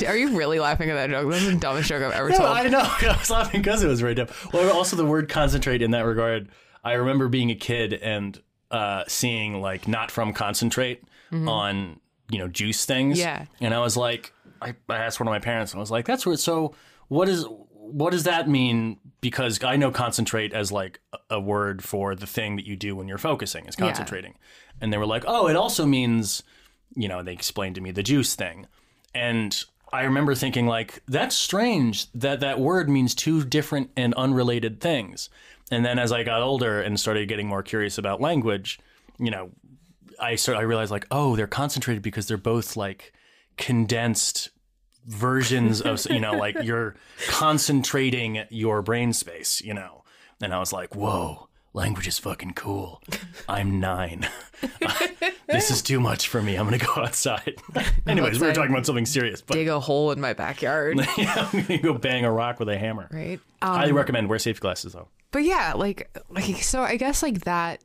Are 0.08 0.16
you 0.16 0.38
really 0.38 0.60
laughing 0.60 0.90
at 0.92 0.96
that 0.96 1.10
joke? 1.10 1.32
That's 1.32 1.46
the 1.46 1.56
dumbest 1.56 1.90
joke 1.90 2.04
I've 2.04 2.12
ever 2.14 2.30
No, 2.30 2.38
told. 2.38 2.50
I 2.50 2.64
know. 2.68 2.80
I 2.84 3.16
was 3.18 3.30
laughing 3.30 3.62
because 3.62 3.84
it 3.84 3.88
was 3.88 4.02
very 4.02 4.14
dumb. 4.16 4.28
Well, 4.54 4.72
also 4.76 4.96
the 4.96 5.06
word 5.06 5.30
concentrate 5.30 5.82
in 5.82 5.92
that 5.92 6.02
regard. 6.06 6.50
I 6.84 6.94
remember 6.94 7.28
being 7.28 7.50
a 7.50 7.56
kid 7.56 7.94
and 7.94 8.40
uh, 8.70 9.04
seeing 9.08 9.62
like 9.62 9.88
not 9.88 10.12
from 10.12 10.34
concentrate 10.34 11.04
on 11.32 12.00
you 12.30 12.38
know 12.38 12.48
juice 12.48 12.86
things. 12.86 13.18
Mm-hmm. 13.20 13.28
Yeah. 13.28 13.46
and 13.62 13.74
I 13.74 13.80
was 13.80 13.98
like, 13.98 14.32
I, 14.62 14.76
I 14.88 14.98
asked 14.98 15.20
one 15.20 15.28
of 15.28 15.32
my 15.32 15.40
parents, 15.40 15.72
and 15.72 15.80
I 15.80 15.82
was 15.82 15.92
like, 15.92 16.06
"That's 16.06 16.26
weird." 16.26 16.40
So 16.40 16.76
what 17.08 17.28
is 17.28 17.46
what 17.94 18.12
does 18.12 18.24
that 18.24 18.50
mean? 18.50 18.98
Because 19.22 19.64
I 19.64 19.76
know 19.78 19.92
concentrate 19.92 20.54
as 20.54 20.72
like 20.72 21.00
a- 21.30 21.40
word 21.40 21.84
for 21.84 22.16
the 22.16 22.28
thing 22.28 22.56
that 22.58 22.66
you 22.66 22.76
do 22.76 22.96
when 22.96 23.08
you're 23.08 23.18
focusing 23.18 23.66
is 23.66 23.76
concentrating, 23.76 24.36
and 24.82 24.92
they 24.92 24.98
were 24.98 25.06
like, 25.06 25.24
"Oh, 25.28 25.48
it 25.48 25.56
also 25.56 25.86
means." 25.86 26.44
You 26.96 27.08
know, 27.08 27.24
they 27.24 27.34
explained 27.34 27.76
to 27.76 27.82
me 27.82 27.90
the 27.92 28.04
juice 28.04 28.36
thing. 28.36 28.68
And 29.16 29.64
I 29.92 30.04
remember 30.04 30.36
thinking 30.36 30.68
like 30.68 31.02
that's 31.08 31.36
strange 31.36 32.12
that 32.14 32.40
that 32.42 32.60
word 32.60 32.90
means 32.90 33.16
two 33.16 33.44
different 33.44 33.90
and 33.96 34.14
unrelated 34.16 34.80
things. 34.80 35.30
And 35.72 35.84
then 35.86 35.98
as 35.98 36.12
I 36.12 36.24
got 36.24 36.42
older 36.42 36.82
and 36.82 37.00
started 37.00 37.28
getting 37.28 37.48
more 37.48 37.64
curious 37.64 37.98
about 37.98 38.22
language, 38.22 38.80
you 39.18 39.32
know, 39.32 39.52
I 40.20 40.36
started, 40.36 40.60
I 40.60 40.64
realized 40.64 40.92
like, 40.92 41.08
oh, 41.10 41.36
they're 41.36 41.48
concentrated 41.48 42.04
because 42.04 42.28
they're 42.28 42.38
both 42.38 42.76
like 42.76 43.14
condensed 43.58 44.50
versions 45.06 45.82
of 45.82 46.06
you 46.10 46.20
know 46.20 46.34
like 46.34 46.56
you're 46.64 46.96
concentrating 47.28 48.44
your 48.50 48.82
brain 48.82 49.14
space, 49.14 49.62
you 49.62 49.74
know. 49.74 50.04
And 50.42 50.54
I 50.54 50.60
was 50.60 50.74
like, 50.74 50.96
whoa, 50.96 51.48
language 51.74 52.08
is 52.08 52.18
fucking 52.20 52.54
cool. 52.54 53.02
I'm 53.48 53.80
nine. 53.80 54.28
this 55.48 55.72
is 55.72 55.82
too 55.82 56.00
much 56.00 56.28
for 56.28 56.42
me. 56.42 56.56
I'm 56.56 56.66
gonna 56.66 56.78
go 56.78 56.94
outside. 57.02 57.56
Anyways, 58.08 58.40
we 58.40 58.48
were 58.48 58.54
talking 58.54 58.72
about 58.72 58.86
something 58.86 59.06
serious, 59.06 59.42
but 59.42 59.54
Dig 59.54 59.68
a 59.68 59.80
hole 59.80 60.12
in 60.12 60.20
my 60.20 60.34
backyard, 60.34 61.00
yeah, 61.18 61.50
I'm 61.54 61.62
gonna 61.62 61.78
go 61.80 61.94
bang 61.94 62.26
a 62.26 62.32
rock 62.32 62.60
with 62.60 62.70
a 62.70 62.78
hammer. 62.78 63.08
right? 63.12 63.40
Highly 63.62 63.92
Um, 63.92 63.98
recommend 63.98 64.30
wear 64.30 64.40
safety 64.40 64.60
glasses 64.62 64.94
though. 64.94 65.08
but 65.32 65.44
yeah, 65.44 65.74
like, 65.76 66.10
like 66.30 66.64
so. 66.64 66.82
I 66.82 66.98
guess 66.98 67.22
like 67.24 67.42
that. 67.42 67.82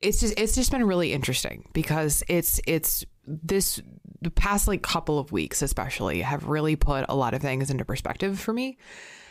It's 0.00 0.18
just 0.20 0.34
it's 0.40 0.54
just 0.54 0.70
been 0.72 0.84
really 0.84 1.12
interesting 1.12 1.68
because 1.74 2.24
it's 2.26 2.58
it's 2.66 3.04
this 3.42 3.80
the 4.22 4.30
past 4.30 4.68
like 4.68 4.82
couple 4.82 5.18
of 5.18 5.32
weeks 5.32 5.62
especially 5.62 6.20
have 6.20 6.46
really 6.46 6.76
put 6.76 7.04
a 7.08 7.14
lot 7.14 7.32
of 7.32 7.40
things 7.40 7.70
into 7.70 7.84
perspective 7.84 8.38
for 8.38 8.52
me 8.52 8.76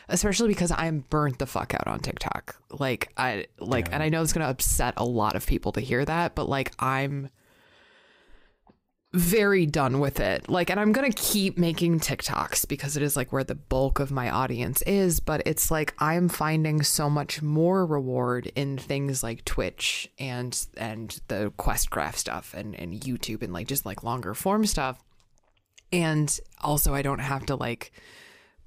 especially 0.10 0.48
because 0.48 0.72
I'm 0.72 1.06
burnt 1.10 1.40
the 1.40 1.46
fuck 1.46 1.74
out 1.74 1.88
on 1.88 2.00
TikTok. 2.00 2.56
Like 2.72 3.12
I 3.16 3.46
like 3.60 3.94
and 3.94 4.04
I 4.04 4.10
know 4.10 4.22
it's 4.22 4.34
going 4.34 4.46
to 4.46 4.50
upset 4.50 4.96
a 4.98 5.06
lot 5.06 5.36
of 5.36 5.46
people 5.46 5.72
to 5.74 5.82
hear 5.82 6.04
that, 6.04 6.36
but 6.36 6.50
like 6.50 6.74
I'm 6.80 7.30
very 9.14 9.66
done 9.66 10.00
with 10.00 10.20
it. 10.20 10.48
Like 10.50 10.70
and 10.70 10.80
I'm 10.80 10.92
going 10.92 11.12
to 11.12 11.22
keep 11.22 11.58
making 11.58 12.00
TikToks 12.00 12.68
because 12.68 12.96
it 12.96 13.02
is 13.04 13.16
like 13.16 13.34
where 13.34 13.44
the 13.44 13.56
bulk 13.56 14.00
of 14.00 14.12
my 14.12 14.30
audience 14.30 14.82
is, 14.84 15.20
but 15.20 15.42
it's 15.46 15.72
like 15.72 15.96
I'm 16.00 16.30
finding 16.30 16.84
so 16.84 17.10
much 17.10 17.42
more 17.42 17.86
reward 17.86 18.52
in 18.56 18.78
things 18.78 19.24
like 19.24 19.46
Twitch 19.46 20.12
and 20.20 20.68
and 20.78 21.20
the 21.28 21.52
Questcraft 21.58 22.16
stuff 22.16 22.54
and 22.54 22.76
and 22.76 22.94
YouTube 22.94 23.42
and 23.42 23.52
like 23.52 23.68
just 23.68 23.86
like 23.86 24.04
longer 24.04 24.34
form 24.34 24.66
stuff. 24.66 25.04
And 25.92 26.40
also 26.62 26.94
I 26.94 27.02
don't 27.02 27.20
have 27.20 27.48
to 27.48 27.56
like 27.56 27.92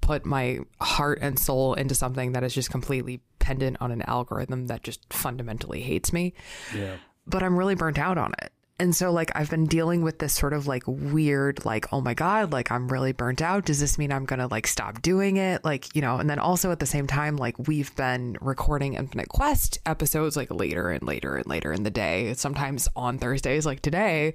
put 0.01 0.25
my 0.25 0.59
heart 0.81 1.19
and 1.21 1.39
soul 1.39 1.73
into 1.75 1.95
something 1.95 2.33
that 2.33 2.43
is 2.43 2.53
just 2.53 2.69
completely 2.69 3.21
pendant 3.39 3.77
on 3.79 3.91
an 3.91 4.01
algorithm 4.01 4.67
that 4.67 4.83
just 4.83 5.01
fundamentally 5.13 5.81
hates 5.81 6.11
me. 6.11 6.33
Yeah. 6.75 6.97
But 7.25 7.41
I'm 7.41 7.57
really 7.57 7.75
burnt 7.75 7.97
out 7.97 8.17
on 8.17 8.33
it. 8.41 8.51
And 8.83 8.93
so 8.93 9.13
like 9.13 9.31
I've 9.33 9.49
been 9.49 9.63
dealing 9.63 10.01
with 10.01 10.19
this 10.19 10.33
sort 10.33 10.51
of 10.51 10.67
like 10.67 10.83
weird 10.85 11.63
like 11.63 11.93
oh 11.93 12.01
my 12.01 12.13
god 12.13 12.51
like 12.51 12.69
I'm 12.69 12.89
really 12.89 13.13
burnt 13.13 13.41
out 13.41 13.63
does 13.63 13.79
this 13.79 13.97
mean 13.97 14.11
I'm 14.11 14.25
going 14.25 14.41
to 14.41 14.47
like 14.47 14.67
stop 14.67 15.01
doing 15.01 15.37
it 15.37 15.63
like 15.63 15.95
you 15.95 16.01
know 16.01 16.17
and 16.17 16.29
then 16.29 16.37
also 16.37 16.69
at 16.69 16.81
the 16.81 16.85
same 16.85 17.07
time 17.07 17.37
like 17.37 17.57
we've 17.65 17.95
been 17.95 18.35
recording 18.41 18.95
Infinite 18.95 19.29
Quest 19.29 19.77
episodes 19.85 20.35
like 20.35 20.51
later 20.51 20.89
and 20.89 21.01
later 21.01 21.37
and 21.37 21.47
later 21.47 21.71
in 21.71 21.83
the 21.83 21.89
day 21.89 22.33
sometimes 22.33 22.89
on 22.93 23.19
Thursdays 23.19 23.65
like 23.65 23.79
today 23.79 24.33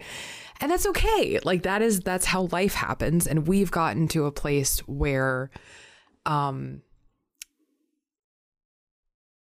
and 0.62 0.72
that's 0.72 0.86
okay 0.86 1.38
like 1.44 1.64
that 1.64 1.82
is 1.82 2.00
that's 2.00 2.24
how 2.24 2.48
life 2.50 2.72
happens 2.72 3.26
and 3.26 3.46
we've 3.46 3.70
gotten 3.70 4.08
to 4.08 4.24
a 4.24 4.32
place 4.32 4.78
where 4.88 5.50
um 6.24 6.80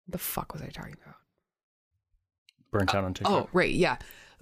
the 0.08 0.18
fuck 0.18 0.54
was 0.54 0.64
I 0.64 0.70
talking 0.70 0.96
about 1.04 1.18
Burnt 2.72 2.94
out 2.96 3.04
on 3.06 3.14
TikTok. 3.14 3.34
Oh, 3.46 3.50
right. 3.54 3.74
Yeah. 3.74 3.98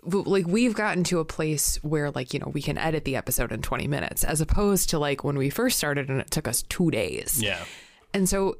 Like 0.05 0.45
we've 0.45 0.75
gotten 0.75 1.03
to 1.05 1.19
a 1.19 1.25
place 1.25 1.77
where 1.83 2.11
like, 2.11 2.33
you 2.33 2.39
know, 2.39 2.51
we 2.53 2.61
can 2.61 2.77
edit 2.77 3.05
the 3.05 3.15
episode 3.15 3.51
in 3.51 3.61
20 3.61 3.87
minutes 3.87 4.23
as 4.23 4.39
opposed 4.39 4.89
to 4.91 4.99
like 4.99 5.23
when 5.23 5.37
we 5.37 5.49
first 5.49 5.77
started 5.77 6.09
and 6.09 6.21
it 6.21 6.29
took 6.31 6.47
us 6.47 6.61
2 6.63 6.91
days. 6.91 7.41
Yeah. 7.41 7.63
And 8.13 8.29
so 8.29 8.57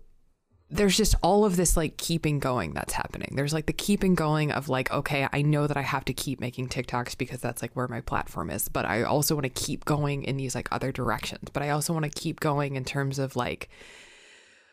there's 0.71 0.97
just 0.97 1.13
all 1.21 1.45
of 1.45 1.57
this 1.57 1.77
like 1.77 1.97
keeping 1.97 2.39
going 2.39 2.73
that's 2.73 2.93
happening. 2.93 3.33
There's 3.35 3.53
like 3.53 3.67
the 3.67 3.73
keeping 3.73 4.15
going 4.15 4.51
of 4.51 4.67
like, 4.67 4.91
okay, 4.91 5.27
I 5.31 5.43
know 5.43 5.67
that 5.67 5.77
I 5.77 5.83
have 5.83 6.03
to 6.05 6.13
keep 6.13 6.39
making 6.39 6.69
TikToks 6.69 7.15
because 7.17 7.39
that's 7.39 7.61
like 7.61 7.75
where 7.75 7.87
my 7.87 8.01
platform 8.01 8.49
is, 8.49 8.67
but 8.67 8.83
I 8.83 9.03
also 9.03 9.35
want 9.35 9.43
to 9.43 9.49
keep 9.49 9.85
going 9.85 10.23
in 10.23 10.37
these 10.37 10.55
like 10.55 10.67
other 10.71 10.91
directions. 10.91 11.49
But 11.53 11.61
I 11.61 11.69
also 11.69 11.93
want 11.93 12.03
to 12.05 12.19
keep 12.19 12.39
going 12.39 12.75
in 12.75 12.83
terms 12.83 13.19
of 13.19 13.35
like 13.35 13.69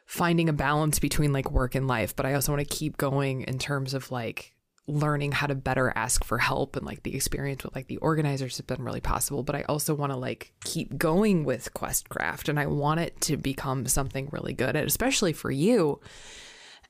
finding 0.07 0.49
a 0.49 0.55
balance 0.55 0.99
between 0.99 1.35
like 1.35 1.51
work 1.51 1.75
and 1.75 1.87
life. 1.87 2.17
But 2.17 2.25
I 2.25 2.33
also 2.33 2.53
want 2.53 2.67
to 2.67 2.75
keep 2.75 2.97
going 2.97 3.43
in 3.43 3.59
terms 3.59 3.93
of 3.93 4.11
like 4.11 4.55
learning 4.93 5.33
how 5.33 5.47
to 5.47 5.55
better 5.55 5.93
ask 5.97 6.25
for 6.25 6.39
help 6.39 6.77
and 6.77 6.85
like 6.85 7.03
the 7.03 7.15
experience 7.15 7.65
with 7.65 7.75
like 7.75 7.87
the 7.87 7.97
organizers 7.99 8.57
has 8.57 8.67
been 8.67 8.83
really 8.83 9.01
possible 9.01 9.43
but 9.43 9.55
i 9.55 9.63
also 9.63 9.95
want 9.95 10.13
to 10.13 10.19
like 10.19 10.53
keep 10.65 10.97
going 10.97 11.45
with 11.45 11.73
questcraft 11.75 12.49
and 12.49 12.59
i 12.59 12.67
want 12.67 13.01
it 13.01 13.21
to 13.21 13.37
become 13.37 13.87
something 13.87 14.29
really 14.33 14.53
good 14.53 14.77
especially 14.77 15.33
for 15.33 15.51
you. 15.51 16.01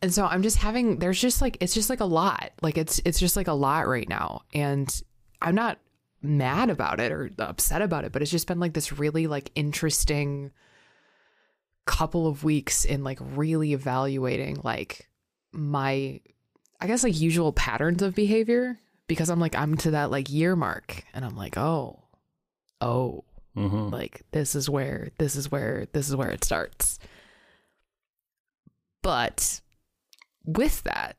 And 0.00 0.12
so 0.12 0.26
i'm 0.26 0.42
just 0.42 0.56
having 0.56 0.98
there's 0.98 1.20
just 1.20 1.40
like 1.40 1.56
it's 1.60 1.74
just 1.74 1.90
like 1.90 2.00
a 2.00 2.04
lot. 2.04 2.50
Like 2.60 2.76
it's 2.76 3.00
it's 3.04 3.20
just 3.20 3.36
like 3.36 3.48
a 3.48 3.52
lot 3.52 3.86
right 3.86 4.08
now 4.08 4.42
and 4.52 5.02
i'm 5.40 5.54
not 5.54 5.78
mad 6.22 6.70
about 6.70 7.00
it 7.00 7.10
or 7.10 7.30
upset 7.38 7.82
about 7.82 8.04
it 8.04 8.12
but 8.12 8.22
it's 8.22 8.30
just 8.30 8.46
been 8.46 8.60
like 8.60 8.74
this 8.74 8.92
really 8.92 9.26
like 9.26 9.50
interesting 9.54 10.52
couple 11.84 12.28
of 12.28 12.44
weeks 12.44 12.84
in 12.84 13.02
like 13.02 13.18
really 13.20 13.72
evaluating 13.72 14.60
like 14.62 15.08
my 15.50 16.20
I 16.82 16.86
guess 16.86 17.04
like 17.04 17.20
usual 17.20 17.52
patterns 17.52 18.02
of 18.02 18.14
behavior 18.14 18.78
because 19.06 19.30
I'm 19.30 19.38
like 19.38 19.54
I'm 19.54 19.76
to 19.78 19.92
that 19.92 20.10
like 20.10 20.28
year 20.30 20.56
mark 20.56 21.04
and 21.14 21.24
I'm 21.24 21.36
like, 21.36 21.56
"Oh. 21.56 22.02
Oh. 22.80 23.24
Mm-hmm. 23.56 23.90
Like 23.90 24.22
this 24.32 24.54
is 24.54 24.68
where 24.68 25.10
this 25.18 25.36
is 25.36 25.50
where 25.50 25.86
this 25.92 26.08
is 26.08 26.16
where 26.16 26.30
it 26.30 26.42
starts." 26.42 26.98
But 29.02 29.60
with 30.44 30.82
that, 30.82 31.16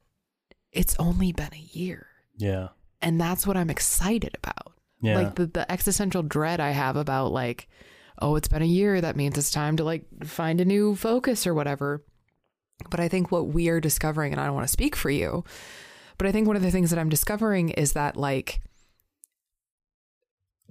it's 0.73 0.95
only 0.99 1.31
been 1.31 1.53
a 1.53 1.77
year. 1.77 2.07
Yeah. 2.37 2.69
And 3.01 3.19
that's 3.19 3.47
what 3.47 3.57
I'm 3.57 3.69
excited 3.69 4.35
about. 4.35 4.73
Yeah. 5.01 5.17
Like 5.17 5.35
the, 5.35 5.45
the 5.47 5.71
existential 5.71 6.23
dread 6.23 6.59
I 6.59 6.71
have 6.71 6.95
about 6.95 7.31
like, 7.31 7.67
oh, 8.19 8.35
it's 8.35 8.47
been 8.47 8.61
a 8.61 8.65
year. 8.65 9.01
That 9.01 9.15
means 9.17 9.37
it's 9.37 9.51
time 9.51 9.77
to 9.77 9.83
like 9.83 10.05
find 10.23 10.59
a 10.59 10.65
new 10.65 10.95
focus 10.95 11.45
or 11.45 11.53
whatever. 11.53 12.03
But 12.89 12.99
I 12.99 13.07
think 13.07 13.31
what 13.31 13.47
we 13.47 13.69
are 13.69 13.79
discovering, 13.79 14.31
and 14.31 14.41
I 14.41 14.45
don't 14.45 14.55
want 14.55 14.67
to 14.67 14.71
speak 14.71 14.95
for 14.95 15.09
you, 15.09 15.43
but 16.17 16.27
I 16.27 16.31
think 16.31 16.47
one 16.47 16.55
of 16.55 16.61
the 16.61 16.71
things 16.71 16.89
that 16.89 16.99
I'm 16.99 17.09
discovering 17.09 17.69
is 17.69 17.93
that 17.93 18.15
like 18.15 18.61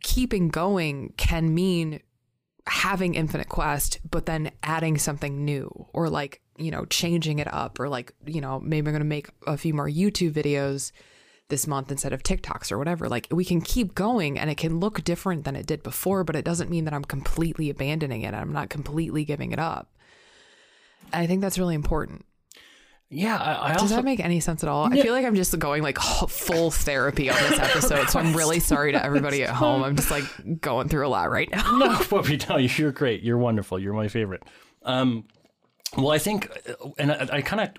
keeping 0.03 0.49
going 0.49 1.13
can 1.17 1.55
mean 1.55 2.01
having 2.67 3.15
infinite 3.15 3.49
quest 3.49 3.99
but 4.09 4.27
then 4.27 4.51
adding 4.63 4.97
something 4.97 5.45
new 5.45 5.69
or 5.93 6.09
like 6.09 6.41
you 6.57 6.71
know 6.71 6.85
changing 6.87 7.41
it 7.41 7.53
up 7.53 7.79
or 7.81 7.89
like 7.89 8.13
you 8.25 8.41
know 8.41 8.61
maybe 8.61 8.87
i'm 8.89 8.93
going 8.93 9.01
to 9.01 9.05
make 9.05 9.29
a 9.49 9.57
few 9.57 9.75
more 9.75 9.89
youtube 9.89 10.33
videos 10.33 10.93
this 11.53 11.67
month 11.67 11.91
instead 11.91 12.15
of 12.15 12.23
tiktoks 12.23 12.73
or 12.73 12.79
whatever. 12.79 13.11
Like 13.11 13.29
we 13.31 13.45
can 13.45 13.61
keep 13.61 13.95
going 13.95 14.39
and 14.39 14.49
it 14.49 14.57
can 14.57 14.81
look 14.81 15.05
different 15.05 15.45
than 15.45 15.55
it 15.55 15.67
did 15.67 15.83
before 15.83 16.25
but 16.25 16.35
it 16.35 16.47
doesn't 16.47 16.71
mean 16.71 16.87
that 16.87 16.95
i'm 16.95 17.05
completely 17.05 17.69
abandoning 17.69 18.23
it. 18.23 18.33
I'm 18.33 18.53
not 18.53 18.71
completely 18.71 19.25
giving 19.27 19.53
it 19.53 19.59
up 19.59 19.92
i 21.13 21.27
think 21.27 21.41
that's 21.41 21.59
really 21.59 21.75
important 21.75 22.25
Yeah. 23.11 23.37
I, 23.37 23.69
I 23.69 23.73
does 23.75 23.83
also 23.83 23.97
that 23.97 24.05
make 24.05 24.21
any 24.21 24.41
sense 24.41 24.63
at 24.63 24.71
all? 24.71 24.87
I 24.91 25.03
feel 25.03 25.13
like 25.13 25.27
I'm 25.27 25.35
just 25.35 25.59
going 25.59 25.83
like 25.83 25.99
full 25.99 26.71
therapy 26.71 27.29
on 27.29 27.37
this 27.37 27.59
episode, 27.69 28.09
so 28.09 28.19
I'm 28.19 28.35
really 28.35 28.59
sorry 28.59 28.93
to 28.93 29.05
everybody 29.05 29.43
at 29.45 29.51
home. 29.51 29.83
I'm 29.83 29.97
just 29.97 30.11
like 30.11 30.25
going 30.63 30.89
through 30.89 31.07
a 31.07 31.11
lot 31.11 31.31
right 31.31 31.51
now. 31.53 31.77
no, 31.77 31.99
Puppy, 32.09 32.39
no, 32.49 32.57
you're 32.57 32.91
great. 32.91 33.23
You're 33.23 33.37
wonderful. 33.37 33.79
You're 33.79 33.93
my 33.93 34.09
favorite. 34.09 34.43
Um, 34.83 35.25
well, 35.95 36.11
I 36.11 36.19
think, 36.19 36.49
and 36.99 37.13
I, 37.13 37.29
I 37.33 37.43
kind 37.43 37.71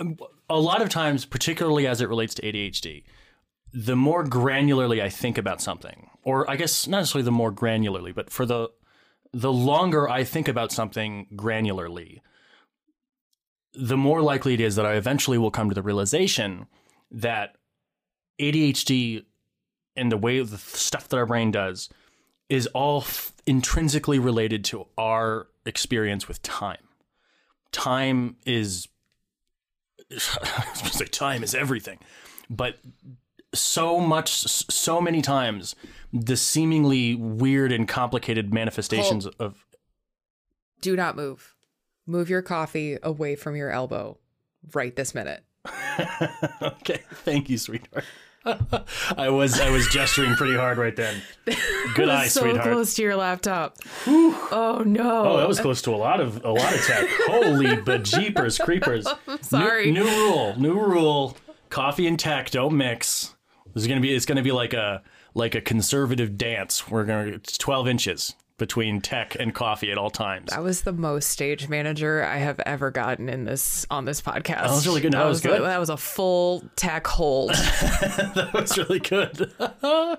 of, 0.00 0.16
a 0.48 0.58
lot 0.58 0.82
of 0.82 0.88
times, 0.88 1.24
particularly 1.24 1.86
as 1.86 2.00
it 2.00 2.08
relates 2.08 2.34
to 2.34 2.42
ADHD, 2.42 3.04
the 3.72 3.94
more 3.94 4.24
granularly 4.24 5.00
I 5.00 5.08
think 5.08 5.38
about 5.38 5.62
something, 5.62 6.10
or 6.24 6.50
I 6.50 6.56
guess 6.56 6.88
not 6.88 6.98
necessarily 6.98 7.24
the 7.26 7.30
more 7.30 7.52
granularly, 7.52 8.12
but 8.12 8.28
for 8.30 8.44
the 8.44 8.70
the 9.32 9.52
longer 9.52 10.08
I 10.08 10.24
think 10.24 10.48
about 10.48 10.72
something 10.72 11.26
granularly, 11.34 12.20
the 13.74 13.96
more 13.96 14.22
likely 14.22 14.54
it 14.54 14.60
is 14.60 14.76
that 14.76 14.86
I 14.86 14.94
eventually 14.94 15.38
will 15.38 15.50
come 15.50 15.68
to 15.68 15.74
the 15.74 15.82
realization 15.82 16.66
that 17.10 17.56
ADHD 18.40 19.24
and 19.96 20.10
the 20.10 20.16
way 20.16 20.40
the 20.42 20.58
stuff 20.58 21.08
that 21.08 21.16
our 21.16 21.26
brain 21.26 21.50
does 21.50 21.88
is 22.48 22.66
all 22.68 23.02
f- 23.02 23.32
intrinsically 23.46 24.18
related 24.18 24.64
to 24.64 24.86
our 24.98 25.46
experience 25.66 26.26
with 26.26 26.42
time. 26.42 26.88
Time 27.70 28.36
is, 28.44 28.88
I 30.10 30.14
was 30.14 30.80
going 30.80 30.90
to 30.90 30.96
say, 30.98 31.04
time 31.04 31.44
is 31.44 31.54
everything, 31.54 31.98
but 32.48 32.78
so 33.54 34.00
much, 34.00 34.30
so 34.30 35.00
many 35.00 35.22
times, 35.22 35.74
the 36.12 36.36
seemingly 36.36 37.14
weird 37.14 37.72
and 37.72 37.88
complicated 37.88 38.52
manifestations 38.52 39.26
of. 39.26 39.64
Do 40.80 40.96
not 40.96 41.16
move. 41.16 41.54
Move 42.06 42.30
your 42.30 42.42
coffee 42.42 42.98
away 43.02 43.36
from 43.36 43.56
your 43.56 43.70
elbow 43.70 44.18
right 44.72 44.94
this 44.96 45.14
minute. 45.14 45.44
okay, 46.62 47.02
thank 47.12 47.50
you, 47.50 47.58
sweetheart. 47.58 48.04
I 49.16 49.28
was 49.28 49.60
I 49.60 49.68
was 49.70 49.86
gesturing 49.88 50.34
pretty 50.34 50.56
hard 50.56 50.78
right 50.78 50.96
then. 50.96 51.20
Good 51.94 52.08
eye, 52.08 52.26
so 52.26 52.40
sweetheart. 52.40 52.72
close 52.72 52.94
to 52.94 53.02
your 53.02 53.16
laptop. 53.16 53.76
Oh 54.06 54.82
no! 54.86 55.26
Oh, 55.26 55.36
that 55.36 55.46
was 55.46 55.60
close 55.60 55.82
to 55.82 55.94
a 55.94 55.96
lot 55.96 56.20
of 56.20 56.42
a 56.42 56.50
lot 56.50 56.74
of 56.74 56.80
tech. 56.86 57.06
Holy 57.26 57.76
bejeepers 57.76 58.58
creepers! 58.58 59.06
sorry. 59.42 59.90
New, 59.90 60.04
new 60.04 60.10
rule. 60.10 60.54
New 60.58 60.74
rule. 60.74 61.36
Coffee 61.68 62.06
and 62.06 62.18
tech 62.18 62.50
don't 62.50 62.76
mix. 62.76 63.34
This 63.74 63.82
is 63.82 63.88
gonna 63.88 64.00
be. 64.00 64.14
It's 64.14 64.26
gonna 64.26 64.42
be 64.42 64.52
like 64.52 64.72
a 64.72 65.02
like 65.34 65.54
a 65.54 65.60
conservative 65.60 66.36
dance. 66.36 66.88
We're 66.88 67.04
gonna. 67.04 67.32
It's 67.32 67.58
twelve 67.58 67.88
inches 67.88 68.34
between 68.58 69.00
tech 69.00 69.36
and 69.40 69.54
coffee 69.54 69.90
at 69.90 69.98
all 69.98 70.10
times. 70.10 70.50
That 70.50 70.62
was 70.62 70.82
the 70.82 70.92
most 70.92 71.30
stage 71.30 71.68
manager 71.68 72.22
I 72.22 72.36
have 72.36 72.60
ever 72.60 72.90
gotten 72.90 73.28
in 73.28 73.44
this 73.44 73.86
on 73.90 74.04
this 74.04 74.20
podcast. 74.20 74.62
That 74.62 74.70
was 74.70 74.86
really 74.86 75.00
good. 75.00 75.12
No, 75.12 75.18
That 75.18 75.24
that 75.24 75.28
was 75.30 75.40
good. 75.40 75.60
A, 75.60 75.64
that 75.64 75.80
was 75.80 75.90
a 75.90 75.96
full 75.96 76.62
tech 76.76 77.06
hold. 77.06 77.50
that 77.54 78.50
was 78.52 78.76
really 78.76 79.00
good. 79.00 79.50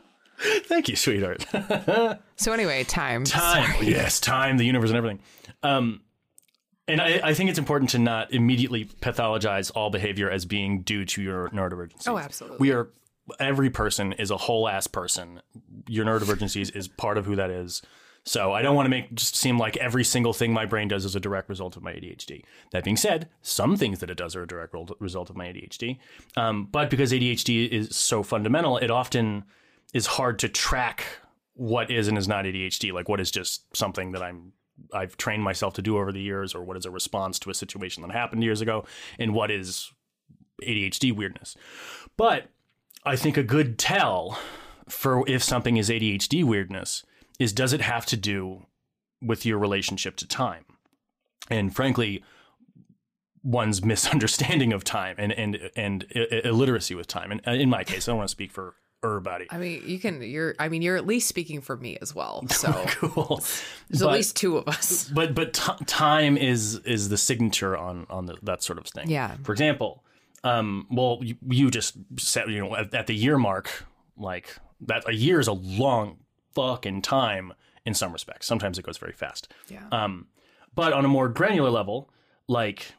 Thank 0.65 0.89
you, 0.89 0.95
sweetheart. 0.95 1.45
so 2.35 2.51
anyway, 2.51 2.83
time. 2.83 3.25
time 3.25 3.73
Sorry. 3.73 3.87
yes 3.87 4.19
time 4.19 4.57
the 4.57 4.65
universe 4.65 4.89
and 4.89 4.97
everything 4.97 5.19
um 5.61 6.01
and 6.87 6.99
I, 6.99 7.21
I 7.23 7.33
think 7.33 7.49
it's 7.49 7.59
important 7.59 7.91
to 7.91 7.99
not 7.99 8.33
immediately 8.33 8.85
pathologize 8.85 9.71
all 9.75 9.89
behavior 9.91 10.29
as 10.29 10.45
being 10.45 10.81
due 10.81 11.05
to 11.05 11.21
your 11.21 11.49
neurodivergency. 11.49 12.07
Oh, 12.07 12.17
absolutely. 12.17 12.57
We 12.59 12.71
are 12.71 12.89
every 13.39 13.69
person 13.69 14.13
is 14.13 14.31
a 14.31 14.37
whole 14.37 14.67
ass 14.67 14.87
person. 14.87 15.41
Your 15.87 16.05
neurodivergencies 16.05 16.75
is 16.75 16.87
part 16.87 17.17
of 17.17 17.25
who 17.25 17.35
that 17.35 17.49
is. 17.49 17.81
So 18.23 18.51
I 18.53 18.61
don't 18.61 18.75
want 18.75 18.85
to 18.85 18.89
make 18.89 19.13
just 19.15 19.35
seem 19.35 19.57
like 19.57 19.77
every 19.77 20.03
single 20.03 20.33
thing 20.33 20.53
my 20.53 20.65
brain 20.65 20.87
does 20.87 21.05
is 21.05 21.15
a 21.15 21.19
direct 21.19 21.49
result 21.49 21.75
of 21.75 21.81
my 21.81 21.93
ADHD. 21.93 22.43
That 22.71 22.83
being 22.83 22.97
said, 22.97 23.29
some 23.41 23.75
things 23.75 23.99
that 23.99 24.11
it 24.11 24.17
does 24.17 24.35
are 24.35 24.43
a 24.43 24.47
direct 24.47 24.75
result 24.99 25.29
of 25.29 25.35
my 25.35 25.47
ADHD. 25.47 25.97
Um, 26.37 26.67
but 26.71 26.89
because 26.91 27.11
ADHD 27.11 27.67
is 27.67 27.95
so 27.95 28.21
fundamental, 28.21 28.77
it 28.77 28.91
often 28.91 29.45
is 29.93 30.05
hard 30.05 30.37
to 30.39 30.49
track 30.49 31.05
what 31.53 31.89
is 31.89 32.07
and 32.07 32.17
is 32.17 32.27
not 32.27 32.45
ADHD. 32.45 32.93
Like 32.93 33.09
what 33.09 33.19
is 33.19 33.31
just 33.31 33.75
something 33.75 34.11
that 34.11 34.21
I'm 34.21 34.53
I've 34.93 35.17
trained 35.17 35.43
myself 35.43 35.73
to 35.75 35.81
do 35.81 35.97
over 35.97 36.11
the 36.11 36.21
years, 36.21 36.55
or 36.55 36.63
what 36.63 36.77
is 36.77 36.85
a 36.85 36.91
response 36.91 37.37
to 37.39 37.49
a 37.49 37.53
situation 37.53 38.01
that 38.01 38.11
happened 38.11 38.43
years 38.43 38.61
ago, 38.61 38.85
and 39.19 39.33
what 39.33 39.51
is 39.51 39.91
ADHD 40.63 41.15
weirdness. 41.15 41.55
But 42.17 42.49
I 43.05 43.15
think 43.15 43.37
a 43.37 43.43
good 43.43 43.77
tell 43.77 44.39
for 44.87 45.27
if 45.27 45.43
something 45.43 45.77
is 45.77 45.89
ADHD 45.89 46.43
weirdness 46.43 47.03
is 47.39 47.53
does 47.53 47.73
it 47.73 47.81
have 47.81 48.05
to 48.07 48.17
do 48.17 48.65
with 49.21 49.45
your 49.45 49.57
relationship 49.57 50.15
to 50.17 50.27
time? 50.27 50.65
And 51.49 51.75
frankly, 51.75 52.23
one's 53.43 53.83
misunderstanding 53.93 54.73
of 54.73 54.83
time 54.83 55.15
and 55.17 55.31
and 55.33 55.71
and 55.75 56.05
illiteracy 56.13 56.95
with 56.95 57.07
time. 57.07 57.31
And 57.31 57.41
uh, 57.47 57.51
in 57.51 57.69
my 57.69 57.83
case, 57.83 58.07
I 58.07 58.11
don't 58.11 58.17
want 58.17 58.29
to 58.29 58.31
speak 58.31 58.51
for 58.51 58.75
everybody. 59.03 59.47
I 59.49 59.57
mean, 59.57 59.81
you 59.85 59.99
can. 59.99 60.21
You're. 60.21 60.53
I 60.59 60.69
mean, 60.69 60.81
you're 60.83 60.97
at 60.97 61.07
least 61.07 61.27
speaking 61.27 61.61
for 61.61 61.75
me 61.75 61.97
as 62.01 62.13
well. 62.13 62.45
So 62.51 62.71
Cool. 62.87 63.41
there's 63.89 64.03
at 64.03 64.11
least 64.11 64.35
two 64.35 64.57
of 64.57 64.67
us. 64.67 65.09
but 65.09 65.33
but 65.33 65.53
t- 65.53 65.85
time 65.85 66.37
is 66.37 66.75
is 66.85 67.09
the 67.09 67.17
signature 67.17 67.75
on 67.75 68.05
on 68.09 68.27
the, 68.27 68.37
that 68.43 68.61
sort 68.61 68.77
of 68.77 68.85
thing. 68.85 69.09
Yeah. 69.09 69.35
For 69.43 69.51
example, 69.53 70.03
um, 70.43 70.87
well, 70.89 71.19
you, 71.21 71.35
you 71.47 71.69
just 71.69 71.95
said 72.17 72.49
you 72.49 72.59
know 72.59 72.75
at, 72.75 72.93
at 72.93 73.07
the 73.07 73.15
year 73.15 73.37
mark, 73.37 73.85
like 74.17 74.55
that 74.81 75.07
a 75.07 75.13
year 75.13 75.39
is 75.39 75.47
a 75.47 75.53
long 75.53 76.17
fucking 76.53 77.01
time 77.01 77.53
in 77.85 77.93
some 77.93 78.11
respects. 78.11 78.47
Sometimes 78.47 78.77
it 78.77 78.85
goes 78.85 78.97
very 78.97 79.13
fast. 79.13 79.51
Yeah. 79.67 79.83
Um, 79.91 80.27
but 80.73 80.93
on 80.93 81.05
a 81.05 81.07
more 81.07 81.29
granular 81.29 81.69
level, 81.69 82.09
like 82.47 82.93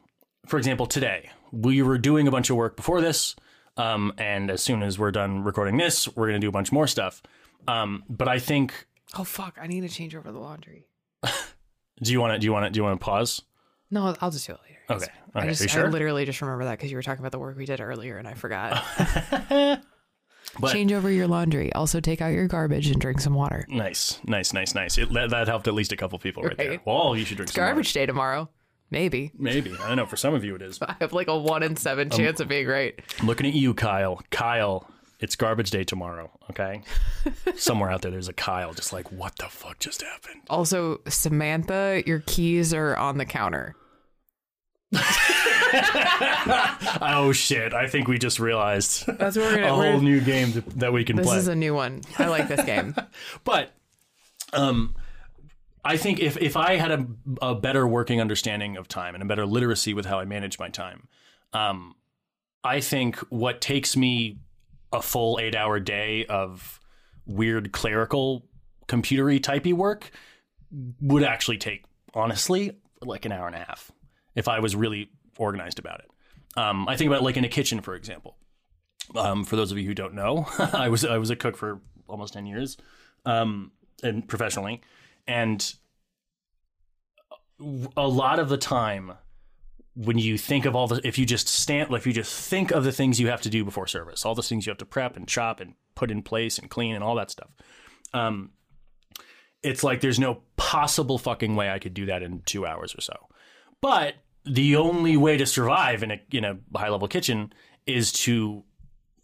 for 0.46 0.58
example, 0.58 0.86
today 0.86 1.30
we 1.50 1.82
were 1.82 1.98
doing 1.98 2.28
a 2.28 2.30
bunch 2.30 2.50
of 2.50 2.56
work 2.56 2.76
before 2.76 3.00
this, 3.00 3.34
um, 3.76 4.12
and 4.18 4.50
as 4.50 4.62
soon 4.62 4.82
as 4.82 4.98
we're 4.98 5.10
done 5.10 5.42
recording 5.44 5.76
this, 5.76 6.08
we're 6.16 6.26
gonna 6.26 6.38
do 6.38 6.48
a 6.48 6.52
bunch 6.52 6.72
more 6.72 6.86
stuff. 6.86 7.22
Um, 7.68 8.04
but 8.08 8.28
I 8.28 8.38
think, 8.38 8.86
oh 9.16 9.24
fuck! 9.24 9.58
I 9.60 9.66
need 9.66 9.82
to 9.82 9.88
change 9.88 10.14
over 10.14 10.30
the 10.32 10.38
laundry. 10.38 10.86
do 12.02 12.12
you 12.12 12.20
want 12.20 12.34
to 12.34 12.38
do 12.38 12.44
you 12.44 12.52
want 12.52 12.66
to 12.66 12.70
do 12.70 12.78
you 12.78 12.84
want 12.84 13.00
to 13.00 13.04
pause? 13.04 13.42
No, 13.90 14.14
I'll 14.20 14.30
just 14.30 14.46
do 14.46 14.54
it 14.54 14.60
later. 14.64 14.71
Okay. 14.90 15.06
I 15.34 15.46
just, 15.46 15.60
Are 15.60 15.64
you 15.64 15.68
sure? 15.68 15.86
I 15.86 15.90
literally 15.90 16.24
just 16.24 16.40
remember 16.40 16.64
that 16.64 16.78
because 16.78 16.90
you 16.90 16.96
were 16.96 17.02
talking 17.02 17.20
about 17.20 17.32
the 17.32 17.38
work 17.38 17.56
we 17.56 17.66
did 17.66 17.80
earlier, 17.80 18.18
and 18.18 18.28
I 18.28 18.34
forgot. 18.34 18.82
But- 20.60 20.72
Change 20.72 20.92
over 20.92 21.10
your 21.10 21.26
laundry. 21.26 21.72
Also, 21.72 22.00
take 22.00 22.20
out 22.20 22.32
your 22.32 22.46
garbage 22.46 22.88
and 22.88 23.00
drink 23.00 23.20
some 23.20 23.34
water. 23.34 23.64
Nice, 23.68 24.18
nice, 24.24 24.52
nice, 24.52 24.74
nice. 24.74 24.98
It, 24.98 25.10
that, 25.12 25.30
that 25.30 25.48
helped 25.48 25.66
at 25.66 25.74
least 25.74 25.92
a 25.92 25.96
couple 25.96 26.18
people 26.18 26.42
right, 26.42 26.56
there. 26.56 26.80
Well, 26.84 27.16
you 27.16 27.24
should 27.24 27.38
drink 27.38 27.50
some 27.50 27.62
water. 27.62 27.72
Garbage 27.72 27.92
day 27.92 28.06
tomorrow. 28.06 28.50
Maybe. 28.90 29.32
Maybe. 29.38 29.72
I 29.72 29.88
don't 29.88 29.96
know. 29.96 30.04
For 30.04 30.16
some 30.16 30.34
of 30.34 30.44
you, 30.44 30.54
it 30.54 30.62
is. 30.62 30.78
I 30.82 30.96
have 31.00 31.14
like 31.14 31.28
a 31.28 31.38
one 31.38 31.62
in 31.62 31.76
seven 31.76 32.10
chance 32.10 32.40
of 32.40 32.48
being 32.48 32.66
right. 32.66 33.00
I'm 33.20 33.26
looking 33.26 33.46
at 33.46 33.54
you, 33.54 33.72
Kyle. 33.72 34.20
Kyle, 34.30 34.86
it's 35.20 35.36
garbage 35.36 35.70
day 35.70 35.84
tomorrow, 35.84 36.30
okay? 36.50 36.82
Somewhere 37.56 37.90
out 37.90 38.02
there, 38.02 38.10
there's 38.10 38.28
a 38.28 38.34
Kyle 38.34 38.74
just 38.74 38.92
like, 38.92 39.10
what 39.10 39.36
the 39.36 39.46
fuck 39.46 39.78
just 39.78 40.02
happened? 40.02 40.42
Also, 40.50 41.00
Samantha, 41.08 42.02
your 42.06 42.20
keys 42.26 42.74
are 42.74 42.94
on 42.96 43.16
the 43.16 43.24
counter. 43.24 43.74
Oh, 47.04 47.32
shit. 47.32 47.72
I 47.72 47.88
think 47.88 48.08
we 48.08 48.18
just 48.18 48.38
realized 48.38 49.08
a 49.08 49.12
That's 49.12 49.36
what 49.36 49.46
we're 49.46 49.54
gonna. 49.56 49.68
whole 49.70 49.78
we're- 49.80 50.00
new 50.00 50.20
game 50.20 50.52
th- 50.52 50.64
that 50.76 50.92
we 50.92 51.04
can 51.04 51.16
this 51.16 51.26
play. 51.26 51.36
This 51.36 51.42
is 51.44 51.48
a 51.48 51.54
new 51.56 51.74
one. 51.74 52.02
I 52.18 52.26
like 52.28 52.48
this 52.48 52.64
game. 52.64 52.94
But 53.44 53.72
um, 54.52 54.94
I 55.84 55.96
think 55.96 56.20
if, 56.20 56.36
if 56.36 56.56
I 56.56 56.76
had 56.76 56.90
a, 56.92 57.06
a 57.40 57.54
better 57.54 57.86
working 57.86 58.20
understanding 58.20 58.76
of 58.76 58.86
time 58.88 59.14
and 59.14 59.22
a 59.22 59.26
better 59.26 59.46
literacy 59.46 59.94
with 59.94 60.06
how 60.06 60.18
I 60.18 60.24
manage 60.24 60.58
my 60.58 60.68
time, 60.68 61.08
um, 61.52 61.94
I 62.62 62.80
think 62.80 63.18
what 63.30 63.60
takes 63.60 63.96
me 63.96 64.38
a 64.92 65.00
full 65.02 65.38
eight 65.40 65.54
hour 65.56 65.80
day 65.80 66.26
of 66.26 66.80
weird 67.26 67.72
clerical 67.72 68.46
computery 68.88 69.40
typey 69.40 69.72
work 69.72 70.10
would 71.00 71.22
actually 71.22 71.58
take 71.58 71.84
honestly 72.14 72.72
like 73.00 73.24
an 73.24 73.32
hour 73.32 73.46
and 73.46 73.56
a 73.56 73.60
half 73.60 73.90
if 74.34 74.48
I 74.48 74.60
was 74.60 74.74
really 74.76 75.10
organized 75.38 75.78
about 75.78 76.00
it. 76.00 76.10
Um, 76.56 76.88
I 76.88 76.96
think 76.96 77.08
about 77.08 77.22
like 77.22 77.36
in 77.36 77.44
a 77.44 77.48
kitchen, 77.48 77.80
for 77.80 77.94
example. 77.94 78.36
Um, 79.16 79.44
for 79.44 79.56
those 79.56 79.72
of 79.72 79.78
you 79.78 79.86
who 79.86 79.94
don't 79.94 80.14
know, 80.14 80.46
I 80.58 80.88
was 80.88 81.04
I 81.04 81.18
was 81.18 81.30
a 81.30 81.36
cook 81.36 81.56
for 81.56 81.80
almost 82.08 82.34
ten 82.34 82.46
years, 82.46 82.76
um, 83.24 83.72
and 84.02 84.26
professionally, 84.26 84.80
and 85.26 85.74
a 87.96 88.08
lot 88.08 88.38
of 88.38 88.48
the 88.48 88.56
time 88.56 89.12
when 89.94 90.18
you 90.18 90.38
think 90.38 90.64
of 90.64 90.74
all 90.74 90.86
the 90.86 91.06
if 91.06 91.18
you 91.18 91.26
just 91.26 91.48
stand 91.48 91.92
if 91.92 92.06
you 92.06 92.12
just 92.12 92.48
think 92.48 92.70
of 92.70 92.82
the 92.84 92.92
things 92.92 93.20
you 93.20 93.28
have 93.28 93.42
to 93.42 93.50
do 93.50 93.64
before 93.64 93.86
service 93.86 94.24
all 94.24 94.34
the 94.34 94.42
things 94.42 94.66
you 94.66 94.70
have 94.70 94.78
to 94.78 94.86
prep 94.86 95.16
and 95.16 95.28
chop 95.28 95.60
and 95.60 95.74
put 95.94 96.10
in 96.10 96.22
place 96.22 96.58
and 96.58 96.70
clean 96.70 96.94
and 96.94 97.04
all 97.04 97.14
that 97.14 97.30
stuff 97.30 97.50
um 98.14 98.50
it's 99.62 99.84
like 99.84 100.00
there's 100.00 100.18
no 100.18 100.40
possible 100.56 101.18
fucking 101.18 101.54
way 101.56 101.70
i 101.70 101.78
could 101.78 101.92
do 101.92 102.06
that 102.06 102.22
in 102.22 102.40
two 102.46 102.64
hours 102.66 102.94
or 102.96 103.02
so 103.02 103.14
but 103.82 104.14
the 104.44 104.76
only 104.76 105.16
way 105.16 105.36
to 105.36 105.46
survive 105.46 106.02
in 106.02 106.10
a 106.10 106.20
in 106.30 106.44
a 106.44 106.58
high 106.76 106.88
level 106.88 107.08
kitchen 107.08 107.52
is 107.86 108.12
to 108.12 108.64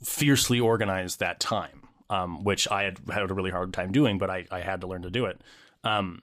fiercely 0.02 0.61
organize 0.61 1.16
that 1.16 1.40
time 1.40 1.83
um, 2.11 2.44
which 2.44 2.68
i 2.70 2.83
had 2.85 2.98
had 3.11 3.31
a 3.31 3.35
really 3.35 3.50
hard 3.50 3.72
time 3.72 3.92
doing 3.92 4.18
but 4.18 4.31
i, 4.31 4.46
I 4.50 4.61
had 4.61 4.81
to 4.83 4.87
learn 4.87 5.02
to 5.02 5.11
do 5.11 5.26
it 5.26 5.40
um, 5.85 6.22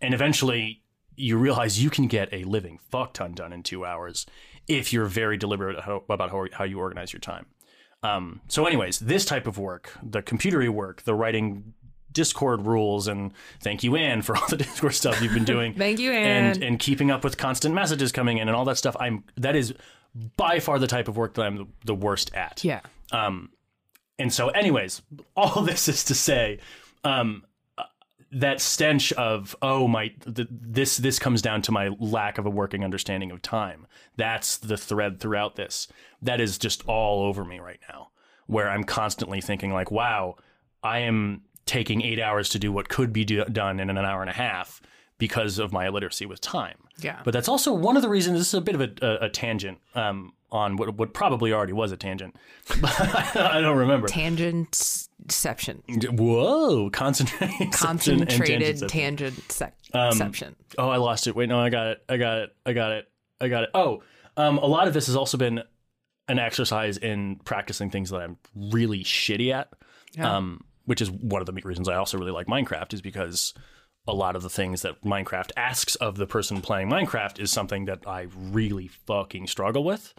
and 0.00 0.14
eventually 0.14 0.82
you 1.16 1.38
realize 1.38 1.82
you 1.82 1.90
can 1.90 2.06
get 2.06 2.32
a 2.32 2.44
living 2.44 2.78
fuck 2.90 3.14
ton 3.14 3.32
done 3.32 3.52
in 3.52 3.62
two 3.62 3.84
hours 3.84 4.26
if 4.68 4.92
you're 4.92 5.06
very 5.06 5.36
deliberate 5.36 5.78
about 6.08 6.30
how, 6.30 6.46
how 6.52 6.64
you 6.64 6.78
organize 6.78 7.12
your 7.12 7.20
time. 7.20 7.46
Um, 8.02 8.40
so, 8.48 8.66
anyways, 8.66 9.00
this 9.00 9.24
type 9.24 9.46
of 9.46 9.58
work, 9.58 9.92
the 10.02 10.22
computery 10.22 10.68
work, 10.68 11.02
the 11.02 11.14
writing 11.14 11.74
Discord 12.16 12.66
rules, 12.66 13.06
and 13.06 13.32
thank 13.60 13.84
you, 13.84 13.94
Anne, 13.94 14.22
for 14.22 14.36
all 14.36 14.48
the 14.48 14.56
Discord 14.66 14.94
stuff 14.94 15.20
you've 15.22 15.34
been 15.34 15.44
doing. 15.44 15.74
Thank 15.74 16.00
you, 16.00 16.10
and 16.12 16.46
Anne. 16.46 16.54
and 16.54 16.62
and 16.64 16.78
keeping 16.78 17.10
up 17.10 17.22
with 17.22 17.36
constant 17.36 17.74
messages 17.74 18.10
coming 18.10 18.38
in 18.38 18.48
and 18.48 18.56
all 18.56 18.64
that 18.64 18.78
stuff. 18.78 18.96
I'm 18.98 19.22
that 19.36 19.54
is 19.54 19.74
by 20.36 20.58
far 20.60 20.78
the 20.78 20.86
type 20.86 21.08
of 21.08 21.16
work 21.18 21.34
that 21.34 21.42
I'm 21.42 21.68
the, 21.84 21.94
worst 21.94 22.34
at. 22.34 22.64
Yeah. 22.64 22.80
Um, 23.12 23.50
And 24.18 24.32
so, 24.32 24.48
anyways, 24.48 25.02
all 25.36 25.60
this 25.70 25.88
is 25.88 26.04
to 26.04 26.14
say, 26.14 26.58
um, 27.04 27.44
uh, 27.76 27.84
that 28.32 28.62
stench 28.62 29.12
of 29.12 29.54
oh 29.60 29.86
my, 29.86 30.08
th- 30.08 30.48
this 30.50 30.96
this 30.96 31.18
comes 31.18 31.42
down 31.42 31.60
to 31.62 31.72
my 31.72 31.90
lack 32.00 32.38
of 32.38 32.46
a 32.46 32.50
working 32.50 32.82
understanding 32.82 33.30
of 33.30 33.42
time. 33.42 33.86
That's 34.16 34.56
the 34.56 34.78
thread 34.78 35.20
throughout 35.20 35.56
this. 35.56 35.86
That 36.22 36.40
is 36.40 36.56
just 36.56 36.82
all 36.88 37.24
over 37.28 37.44
me 37.44 37.58
right 37.60 37.80
now, 37.90 38.08
where 38.46 38.70
I'm 38.70 38.84
constantly 38.84 39.42
thinking 39.42 39.70
like, 39.74 39.90
wow, 39.90 40.36
I 40.82 41.00
am 41.00 41.42
taking 41.66 42.02
eight 42.02 42.20
hours 42.20 42.48
to 42.50 42.58
do 42.58 42.72
what 42.72 42.88
could 42.88 43.12
be 43.12 43.24
do- 43.24 43.44
done 43.44 43.80
in 43.80 43.90
an 43.90 43.98
hour 43.98 44.20
and 44.20 44.30
a 44.30 44.34
half 44.34 44.80
because 45.18 45.58
of 45.58 45.72
my 45.72 45.86
illiteracy 45.86 46.26
with 46.26 46.40
time. 46.40 46.76
Yeah. 46.98 47.20
But 47.24 47.32
that's 47.32 47.48
also 47.48 47.72
one 47.72 47.96
of 47.96 48.02
the 48.02 48.08
reasons. 48.08 48.38
This 48.38 48.48
is 48.48 48.54
a 48.54 48.60
bit 48.60 48.74
of 48.74 48.80
a, 48.80 48.90
a, 49.02 49.26
a 49.26 49.28
tangent 49.28 49.78
um, 49.94 50.32
on 50.52 50.76
what, 50.76 50.94
what 50.96 51.14
probably 51.14 51.52
already 51.52 51.72
was 51.72 51.92
a 51.92 51.96
tangent. 51.96 52.36
I 52.82 53.60
don't 53.60 53.78
remember. 53.78 54.08
Tangentception. 54.08 56.18
Whoa, 56.18 56.90
concentrated, 56.94 57.72
Concentrated 57.72 58.76
tangentception. 58.76 60.54
Oh, 60.78 60.88
I 60.88 60.98
lost 60.98 61.26
it. 61.26 61.34
Wait, 61.34 61.48
no, 61.48 61.58
I 61.58 61.70
got 61.70 61.86
it. 61.88 62.02
I 62.08 62.16
got 62.16 62.38
it. 62.38 62.50
I 62.64 62.72
got 62.72 62.92
it. 62.92 63.08
I 63.40 63.48
got 63.48 63.64
it. 63.64 63.70
Oh, 63.74 64.02
um, 64.36 64.58
a 64.58 64.66
lot 64.66 64.86
of 64.86 64.94
this 64.94 65.06
has 65.06 65.16
also 65.16 65.38
been 65.38 65.62
an 66.28 66.38
exercise 66.38 66.96
in 66.98 67.36
practicing 67.44 67.90
things 67.90 68.10
that 68.10 68.20
I'm 68.20 68.36
really 68.54 69.02
shitty 69.04 69.52
at. 69.54 69.68
Um, 70.30 70.64
which 70.86 71.02
is 71.02 71.10
one 71.10 71.42
of 71.42 71.46
the 71.46 71.52
reasons 71.52 71.88
I 71.88 71.96
also 71.96 72.16
really 72.16 72.32
like 72.32 72.46
Minecraft 72.46 72.94
is 72.94 73.02
because 73.02 73.52
a 74.08 74.14
lot 74.14 74.36
of 74.36 74.42
the 74.42 74.50
things 74.50 74.82
that 74.82 75.02
Minecraft 75.02 75.50
asks 75.56 75.96
of 75.96 76.16
the 76.16 76.26
person 76.26 76.62
playing 76.62 76.88
Minecraft 76.88 77.40
is 77.40 77.50
something 77.50 77.84
that 77.86 78.06
I 78.06 78.28
really 78.32 78.88
fucking 78.88 79.48
struggle 79.48 79.84
with, 79.84 80.14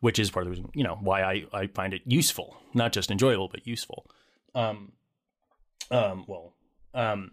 which 0.00 0.18
is 0.18 0.30
part 0.30 0.46
of 0.46 0.52
the 0.52 0.56
reason, 0.56 0.70
you 0.74 0.84
know, 0.84 0.96
why 1.00 1.22
I, 1.22 1.44
I 1.52 1.66
find 1.66 1.92
it 1.92 2.02
useful, 2.06 2.56
not 2.72 2.92
just 2.92 3.10
enjoyable, 3.10 3.48
but 3.48 3.66
useful. 3.66 4.06
Um, 4.54 4.92
um, 5.90 6.24
well, 6.28 6.54
um, 6.94 7.32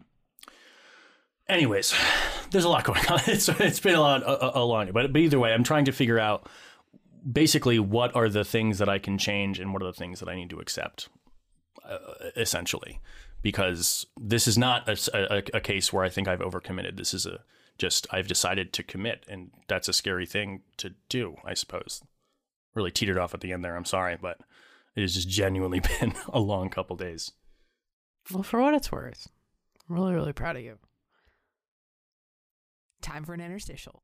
anyways, 1.48 1.94
there's 2.50 2.66
a 2.66 2.70
lot 2.70 2.84
going 2.84 3.06
on. 3.08 3.20
It's, 3.28 3.48
it's 3.48 3.80
been 3.80 3.96
a 3.96 4.02
lot, 4.02 4.24
a, 4.24 4.60
a 4.60 4.64
long, 4.64 4.92
but, 4.92 5.14
but 5.14 5.22
either 5.22 5.40
way, 5.40 5.54
I'm 5.54 5.64
trying 5.64 5.86
to 5.86 5.92
figure 5.92 6.20
out 6.20 6.50
basically 7.30 7.78
what 7.78 8.16
are 8.16 8.30
the 8.30 8.44
things 8.44 8.80
that 8.80 8.90
I 8.90 8.98
can 8.98 9.18
change 9.20 9.60
and 9.60 9.74
what 9.74 9.84
are 9.84 9.88
the 9.88 9.94
things 9.94 10.20
that 10.22 10.30
I 10.30 10.36
need 10.36 10.50
to 10.50 10.60
accept 10.60 11.10
Uh, 11.90 11.98
essentially, 12.36 13.02
because 13.42 14.06
this 14.20 14.48
is 14.48 14.58
not 14.58 14.88
a, 14.88 15.34
a, 15.34 15.58
a 15.58 15.60
case 15.60 15.92
where 15.92 16.04
I 16.04 16.10
think 16.10 16.28
I've 16.28 16.40
overcommitted. 16.40 16.98
This 16.98 17.14
is 17.14 17.26
a 17.26 17.40
just 17.80 18.06
I've 18.12 18.28
decided 18.28 18.74
to 18.74 18.84
commit, 18.84 19.26
and 19.28 19.52
that's 19.68 19.88
a 19.88 19.94
scary 19.94 20.26
thing 20.26 20.62
to 20.78 20.94
do, 21.08 21.38
I 21.44 21.56
suppose. 21.56 22.04
Really 22.76 22.92
teetered 22.92 23.18
off 23.18 23.34
at 23.34 23.42
the 23.42 23.54
end 23.54 23.66
there. 23.66 23.76
I'm 23.76 23.86
sorry, 23.86 24.18
but 24.22 24.40
it 24.96 25.02
has 25.02 25.16
just 25.16 25.30
genuinely 25.30 25.80
been 26.00 26.14
a 26.28 26.40
long 26.40 26.70
couple 26.70 26.96
days. 26.96 27.32
Well, 28.32 28.44
for 28.44 28.62
what 28.62 28.76
it's 28.76 28.92
worth, 28.92 29.28
I'm 29.90 29.96
really, 29.96 30.14
really 30.14 30.34
proud 30.34 30.58
of 30.58 30.62
you. 30.62 30.78
Time 33.02 33.24
for 33.24 33.34
an 33.34 33.42
interstitial. 33.42 34.04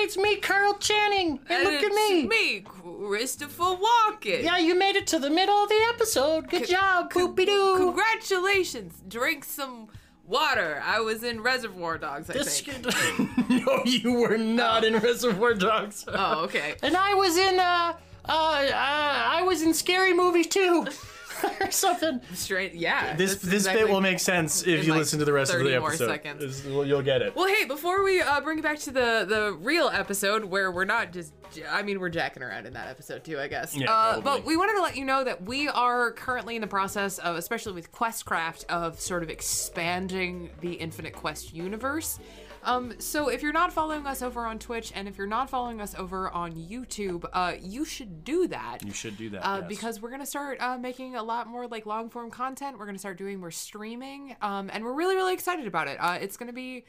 Hey, 0.00 0.06
it's 0.06 0.16
me, 0.16 0.36
Carol 0.36 0.74
Channing. 0.78 1.40
Hey, 1.46 1.62
look 1.62 1.74
at 1.74 1.92
me. 1.92 2.26
me, 2.26 2.60
Christopher 2.60 3.76
Walken. 3.76 4.42
Yeah, 4.42 4.56
you 4.56 4.74
made 4.74 4.96
it 4.96 5.06
to 5.08 5.18
the 5.18 5.28
middle 5.28 5.62
of 5.62 5.68
the 5.68 5.78
episode. 5.92 6.48
Good 6.48 6.68
job, 6.68 7.12
boopy 7.12 7.44
doo. 7.44 7.74
Congratulations. 7.76 9.02
Drink 9.06 9.44
some 9.44 9.88
water. 10.26 10.82
I 10.82 11.00
was 11.00 11.22
in 11.22 11.42
Reservoir 11.42 11.98
Dogs, 11.98 12.30
I 12.30 12.32
This 12.32 12.62
think. 12.62 12.86
no, 13.50 13.82
you 13.84 14.14
were 14.14 14.38
not 14.38 14.84
in 14.84 14.96
Reservoir 14.96 15.52
Dogs. 15.52 16.06
Oh, 16.08 16.44
okay. 16.44 16.76
And 16.82 16.96
I 16.96 17.12
was 17.12 17.36
in 17.36 17.60
uh 17.60 17.92
uh, 18.24 18.32
uh 18.32 18.72
I 18.72 19.42
was 19.42 19.60
in 19.60 19.74
scary 19.74 20.14
movies 20.14 20.46
too. 20.46 20.86
or 21.60 21.70
something. 21.70 22.20
Straight, 22.34 22.74
yeah. 22.74 23.14
This 23.16 23.32
that's 23.32 23.42
this 23.42 23.54
exactly- 23.54 23.84
bit 23.84 23.92
will 23.92 24.00
make 24.00 24.18
sense 24.20 24.62
if 24.66 24.84
you 24.84 24.92
like 24.92 25.00
listen 25.00 25.18
to 25.18 25.24
the 25.24 25.32
rest 25.32 25.52
of 25.52 25.58
30 25.60 25.70
the 25.70 25.80
more 25.80 25.88
episode. 25.90 26.08
seconds. 26.08 26.64
Well, 26.66 26.84
You'll 26.84 27.02
get 27.02 27.22
it. 27.22 27.34
Well, 27.36 27.46
hey, 27.46 27.64
before 27.66 28.02
we 28.02 28.20
uh, 28.20 28.40
bring 28.40 28.58
it 28.58 28.62
back 28.62 28.78
to 28.80 28.90
the 28.90 29.24
the 29.28 29.56
real 29.60 29.88
episode 29.88 30.44
where 30.44 30.70
we're 30.72 30.84
not 30.84 31.12
just, 31.12 31.32
I 31.70 31.82
mean, 31.82 32.00
we're 32.00 32.08
jacking 32.08 32.42
around 32.42 32.66
in 32.66 32.72
that 32.74 32.88
episode 32.88 33.24
too, 33.24 33.38
I 33.38 33.48
guess. 33.48 33.76
Yeah, 33.76 33.92
uh, 33.92 34.20
but 34.20 34.44
we 34.44 34.56
wanted 34.56 34.74
to 34.76 34.82
let 34.82 34.96
you 34.96 35.04
know 35.04 35.24
that 35.24 35.42
we 35.42 35.68
are 35.68 36.12
currently 36.12 36.54
in 36.56 36.60
the 36.60 36.66
process 36.66 37.18
of, 37.18 37.36
especially 37.36 37.72
with 37.72 37.92
Questcraft, 37.92 38.66
of 38.66 39.00
sort 39.00 39.22
of 39.22 39.30
expanding 39.30 40.50
the 40.60 40.72
Infinite 40.74 41.12
Quest 41.14 41.54
universe. 41.54 42.18
Um, 42.62 42.92
so 42.98 43.28
if 43.28 43.42
you're 43.42 43.52
not 43.52 43.72
following 43.72 44.06
us 44.06 44.20
over 44.22 44.44
on 44.46 44.58
Twitch 44.58 44.92
and 44.94 45.08
if 45.08 45.16
you're 45.16 45.26
not 45.26 45.48
following 45.48 45.80
us 45.80 45.94
over 45.96 46.30
on 46.30 46.52
YouTube, 46.52 47.24
uh, 47.32 47.54
you 47.60 47.84
should 47.84 48.22
do 48.24 48.46
that. 48.48 48.84
you 48.84 48.92
should 48.92 49.16
do 49.16 49.30
that 49.30 49.46
Uh, 49.46 49.58
yes. 49.60 49.68
because 49.68 50.00
we're 50.02 50.10
gonna 50.10 50.26
start 50.26 50.60
uh, 50.60 50.76
making 50.76 51.16
a 51.16 51.22
lot 51.22 51.46
more 51.46 51.66
like 51.66 51.86
long 51.86 52.10
form 52.10 52.30
content. 52.30 52.78
We're 52.78 52.86
gonna 52.86 52.98
start 52.98 53.16
doing 53.18 53.40
more 53.40 53.50
streaming, 53.50 54.36
um, 54.42 54.70
and 54.72 54.84
we're 54.84 54.92
really 54.92 55.16
really 55.16 55.32
excited 55.32 55.66
about 55.66 55.88
it. 55.88 55.96
Uh, 55.98 56.18
it's 56.20 56.36
gonna 56.36 56.52
be 56.52 56.84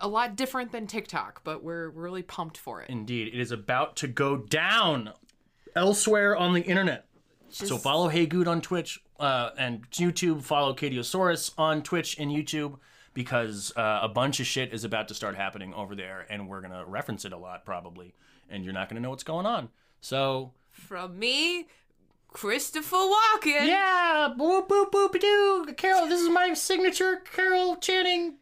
a 0.00 0.08
lot 0.08 0.36
different 0.36 0.72
than 0.72 0.86
TikTok, 0.86 1.42
but 1.44 1.62
we're 1.62 1.88
really 1.90 2.22
pumped 2.22 2.58
for 2.58 2.82
it. 2.82 2.90
Indeed, 2.90 3.28
it 3.28 3.40
is 3.40 3.50
about 3.52 3.96
to 3.96 4.08
go 4.08 4.36
down 4.36 5.12
elsewhere 5.74 6.36
on 6.36 6.52
the 6.54 6.62
internet. 6.62 7.06
so 7.48 7.78
follow 7.78 8.08
Hey 8.08 8.26
Good 8.26 8.48
on 8.48 8.60
Twitch 8.60 9.00
uh, 9.20 9.50
and 9.56 9.88
YouTube. 9.90 10.42
Follow 10.42 10.74
Katiosaurus 10.74 11.52
on 11.56 11.82
Twitch 11.82 12.18
and 12.18 12.30
YouTube 12.30 12.78
because 13.14 13.72
uh, 13.76 14.00
a 14.02 14.08
bunch 14.08 14.40
of 14.40 14.46
shit 14.46 14.72
is 14.74 14.84
about 14.84 15.08
to 15.08 15.14
start 15.14 15.36
happening 15.36 15.72
over 15.72 15.94
there, 15.94 16.26
and 16.28 16.48
we're 16.48 16.60
gonna 16.60 16.84
reference 16.84 17.24
it 17.24 17.32
a 17.32 17.36
lot 17.38 17.64
probably, 17.64 18.14
and 18.50 18.64
you're 18.64 18.74
not 18.74 18.88
gonna 18.88 19.00
know 19.00 19.10
what's 19.10 19.22
going 19.24 19.46
on. 19.46 19.70
So 20.00 20.52
From 20.70 21.18
me, 21.18 21.66
Christopher 22.28 22.96
Walken. 22.96 23.66
Yeah, 23.66 24.34
boop 24.36 24.68
boop 24.68 24.90
boop 24.90 25.18
doo. 25.18 25.72
Carol, 25.76 26.06
this 26.06 26.20
is 26.20 26.28
my 26.28 26.52
signature 26.52 27.22
Carol 27.32 27.76
Channing 27.76 28.34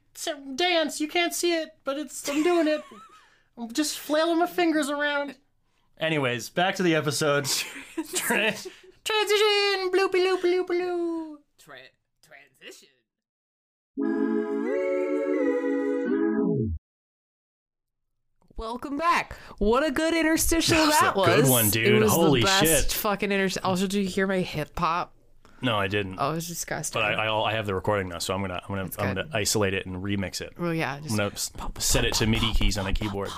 dance. 0.56 1.00
You 1.00 1.08
can't 1.08 1.34
see 1.34 1.54
it, 1.54 1.76
but 1.84 1.98
it's 1.98 2.28
I'm 2.28 2.42
doing 2.42 2.66
it. 2.66 2.82
I'm 3.58 3.70
just 3.72 3.98
flailing 3.98 4.38
my 4.38 4.46
fingers 4.46 4.88
around. 4.88 5.34
Anyways, 5.98 6.48
back 6.48 6.74
to 6.76 6.82
the 6.82 6.94
episode. 6.94 7.44
Tra- 8.14 8.54
transition. 9.04 9.90
Bloopy 9.92 10.14
loopy 10.24 10.50
loopy 10.50 10.74
loo. 10.74 11.38
Tra- 11.58 11.76
transition. 11.76 12.01
Welcome 18.56 18.96
back. 18.98 19.34
What 19.58 19.84
a 19.84 19.90
good 19.90 20.14
interstitial 20.14 20.76
That 20.76 20.86
was 20.86 21.00
that 21.00 21.16
a 21.16 21.18
was. 21.18 21.42
good 21.42 21.50
one, 21.50 21.70
dude. 21.70 21.86
It 21.86 22.02
was 22.02 22.12
Holy 22.12 22.40
the 22.40 22.46
best 22.46 22.64
shit. 22.64 22.92
fucking 22.92 23.32
interstitial. 23.32 23.68
Also, 23.70 23.86
did 23.86 23.98
you 24.02 24.06
hear 24.06 24.26
my 24.26 24.40
hip 24.40 24.78
hop? 24.78 25.12
No, 25.62 25.76
I 25.76 25.86
didn't. 25.86 26.16
Oh, 26.18 26.32
it 26.32 26.34
was 26.34 26.48
disgusting. 26.48 27.00
But 27.00 27.14
I, 27.18 27.26
I 27.26 27.50
I 27.50 27.52
have 27.54 27.66
the 27.66 27.74
recording 27.74 28.08
now, 28.08 28.18
so 28.18 28.34
I'm 28.34 28.40
gonna 28.40 28.60
I'm 28.62 28.68
gonna 28.68 28.82
I'm 28.82 28.88
good. 28.88 28.98
gonna 29.26 29.28
isolate 29.32 29.74
it 29.74 29.86
and 29.86 30.02
remix 30.02 30.40
it. 30.40 30.52
well, 30.58 30.74
yeah, 30.74 30.98
just, 31.00 31.12
I'm 31.12 31.28
gonna 31.28 31.80
set 31.80 32.04
it 32.04 32.14
to 32.14 32.26
MIDI 32.26 32.52
keys 32.52 32.76
on 32.78 32.86
a 32.88 32.92
keyboard. 32.92 33.30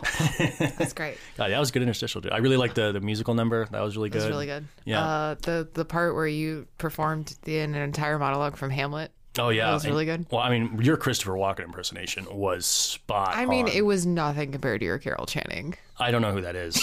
that's 0.58 0.92
great. 0.92 1.18
God, 1.36 1.50
that 1.50 1.58
was 1.60 1.70
a 1.70 1.72
good 1.72 1.82
interstitial, 1.82 2.20
dude. 2.20 2.32
I 2.32 2.38
really 2.38 2.56
liked 2.56 2.74
the 2.74 2.90
the 2.92 3.00
musical 3.00 3.34
number. 3.34 3.66
That 3.70 3.80
was 3.80 3.96
really 3.96 4.08
It 4.08 4.12
good. 4.12 4.22
was 4.22 4.28
really 4.28 4.46
good. 4.46 4.66
Yeah. 4.84 5.00
Uh, 5.04 5.34
the 5.40 5.68
the 5.72 5.84
part 5.84 6.14
where 6.16 6.26
you 6.26 6.66
performed 6.78 7.36
the 7.42 7.60
an 7.60 7.74
entire 7.76 8.18
monologue 8.18 8.56
from 8.56 8.70
Hamlet. 8.70 9.12
Oh 9.38 9.48
yeah, 9.48 9.66
That 9.66 9.72
was 9.74 9.84
and- 9.84 9.92
really 9.92 10.04
good. 10.04 10.26
Well, 10.30 10.42
I 10.42 10.50
mean, 10.50 10.78
your 10.82 10.96
Christopher 10.96 11.32
Walken 11.32 11.64
impersonation 11.64 12.26
was 12.30 12.66
spot. 12.66 13.34
I 13.34 13.46
mean, 13.46 13.66
on. 13.66 13.72
it 13.72 13.84
was 13.86 14.04
nothing 14.04 14.52
compared 14.52 14.80
to 14.80 14.86
your 14.86 14.98
Carol 14.98 15.24
Channing. 15.26 15.74
I 15.98 16.10
don't 16.10 16.20
know 16.22 16.32
who 16.32 16.42
that 16.42 16.54
is, 16.56 16.78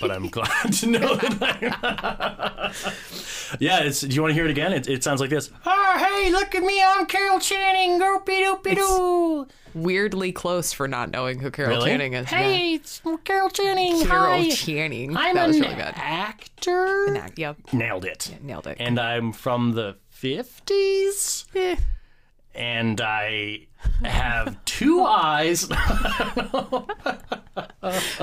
but 0.00 0.10
I'm 0.10 0.28
glad 0.30 0.72
to 0.74 0.86
know 0.88 1.14
that. 1.16 2.74
Yeah, 3.60 3.84
it's. 3.84 4.00
Do 4.00 4.12
you 4.14 4.22
want 4.22 4.30
to 4.30 4.34
hear 4.34 4.44
it 4.44 4.50
again? 4.50 4.72
It, 4.72 4.88
it 4.88 5.04
sounds 5.04 5.20
like 5.20 5.30
this. 5.30 5.50
Oh, 5.64 5.96
hey, 5.98 6.32
look 6.32 6.52
at 6.56 6.64
me! 6.64 6.82
I'm 6.84 7.06
Carol 7.06 7.38
Channing. 7.38 8.00
Goopy 8.00 8.44
doopy 8.44 8.74
doo. 8.74 9.46
Weirdly 9.72 10.32
close 10.32 10.72
for 10.72 10.88
not 10.88 11.12
knowing 11.12 11.38
who 11.38 11.52
Carol 11.52 11.76
Really? 11.76 11.90
Channing 11.90 12.14
is. 12.14 12.26
Hey, 12.26 12.74
it's 12.74 13.00
Carol 13.24 13.48
Channing. 13.50 14.04
Carol 14.04 14.42
Hi. 14.42 14.50
Channing. 14.50 15.16
I'm 15.16 15.36
that 15.36 15.46
was 15.46 15.56
an 15.58 15.62
really 15.62 15.74
good. 15.76 15.94
actor. 15.96 17.06
Nah, 17.12 17.28
Yep, 17.36 17.72
Nailed 17.72 18.04
it. 18.04 18.34
nailed 18.42 18.66
it. 18.66 18.78
And 18.80 18.98
I'm 18.98 19.32
from 19.32 19.72
the 19.72 19.96
50s. 20.22 21.44
Eh. 21.54 21.76
And 22.54 23.00
I 23.02 23.66
have 24.02 24.64
two 24.64 25.02
eyes. 25.04 25.68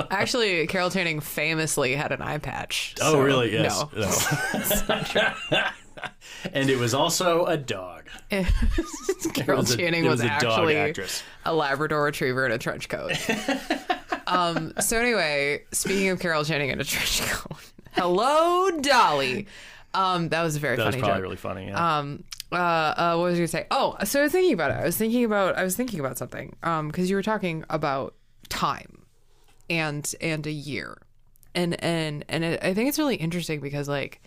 Actually, 0.10 0.66
Carol 0.68 0.90
Channing 0.90 1.20
famously 1.20 1.96
had 1.96 2.12
an 2.12 2.22
eye 2.22 2.40
patch. 2.40 2.96
Oh, 3.02 3.14
so 3.14 3.22
really? 3.22 3.54
Yes. 3.54 3.86
No. 3.96 4.90
No. 4.90 5.70
and 6.54 6.70
it 6.70 6.78
was 6.80 6.94
also 6.96 7.46
a 7.46 7.58
dog. 7.58 8.10
Carol 9.34 9.60
was 9.60 9.72
a- 9.74 9.78
Channing 9.78 10.06
it 10.06 10.10
was, 10.10 10.22
was 10.22 10.32
a 10.32 10.40
dog 10.40 10.44
actually 10.46 10.78
actress. 10.78 11.22
a 11.46 11.54
Labrador 11.54 12.04
Retriever 12.04 12.46
in 12.48 12.52
a 12.52 12.58
trench 12.58 12.90
coat. 12.90 13.12
um. 14.28 14.74
So 14.82 14.98
anyway, 14.98 15.64
speaking 15.72 16.10
of 16.10 16.20
Carol 16.20 16.44
Channing 16.44 16.70
in 16.70 16.82
a 16.82 16.84
trench 16.84 17.22
coat, 17.30 17.58
hello, 17.92 18.72
Dolly. 18.82 19.46
Um, 19.94 20.30
that 20.30 20.42
was 20.44 20.56
a 20.56 20.60
very 20.60 20.76
That 20.76 20.86
was 20.88 20.96
funny 20.96 21.02
probably 21.02 21.16
joke. 21.18 21.24
really 21.24 21.36
funny. 21.38 21.68
Yeah. 21.68 21.98
um 22.00 22.24
uh, 22.52 22.56
uh 22.56 23.16
what 23.16 23.24
was 23.26 23.34
I 23.36 23.38
gonna 23.38 23.48
say? 23.48 23.68
Oh, 23.72 23.96
so 24.04 24.20
I 24.20 24.24
was 24.24 24.32
thinking 24.32 24.54
about 24.54 24.72
it. 24.72 24.76
I 24.76 24.84
was 24.84 24.98
thinking 24.98 25.24
about 25.26 25.58
I 25.58 25.64
was 25.64 25.76
thinking 25.76 26.00
about 26.00 26.18
something. 26.18 26.56
Um, 26.64 26.88
because 26.88 27.10
you 27.10 27.16
were 27.16 27.24
talking 27.24 27.64
about 27.70 28.16
time 28.50 29.06
and 29.70 30.12
and 30.22 30.46
a 30.48 30.52
year. 30.52 30.98
And 31.56 31.82
and 31.84 32.26
and 32.30 32.44
it, 32.44 32.60
I 32.64 32.74
think 32.74 32.90
it's 32.90 32.98
really 33.00 33.16
interesting 33.16 33.60
because 33.60 33.88
like 33.88 34.22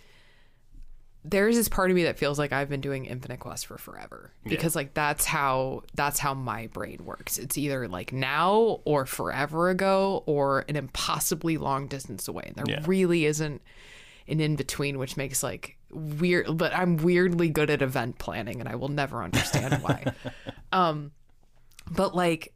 there's 1.25 1.57
this 1.57 1.69
part 1.69 1.91
of 1.91 1.97
me 1.97 2.05
that 2.05 2.17
feels 2.19 2.39
like 2.39 2.53
I've 2.53 2.69
been 2.69 2.81
doing 2.81 3.05
Infinite 3.07 3.41
Quest 3.41 3.67
for 3.67 3.77
forever 3.79 4.31
because 4.45 4.77
like 4.77 4.95
that's 4.95 5.25
how 5.25 5.83
that's 5.95 6.21
how 6.21 6.35
my 6.35 6.69
brain 6.69 7.01
works. 7.05 7.37
It's 7.37 7.59
either 7.59 7.89
like 7.89 8.13
now 8.13 8.81
or 8.85 9.07
forever 9.07 9.69
ago 9.69 10.23
or 10.27 10.65
an 10.69 10.77
impossibly 10.77 11.57
long 11.59 11.89
distance 11.89 12.29
away. 12.29 12.45
And 12.47 12.55
there 12.55 12.77
Yeah. 12.77 12.85
really 12.87 13.25
isn't 13.25 13.61
an 14.29 14.41
in 14.41 14.57
between, 14.57 14.99
which 14.99 15.17
makes 15.17 15.43
like 15.43 15.77
weird. 15.91 16.57
But 16.57 16.75
I'm 16.75 16.97
weirdly 16.97 17.49
good 17.49 17.71
at 17.71 17.83
event 17.83 18.19
planning, 18.19 18.61
and 18.61 18.69
I 18.69 18.75
will 18.75 18.89
never 18.89 19.23
understand 19.23 19.83
why. 19.83 20.13
um, 20.73 21.13
but 21.91 22.15
like 22.15 22.53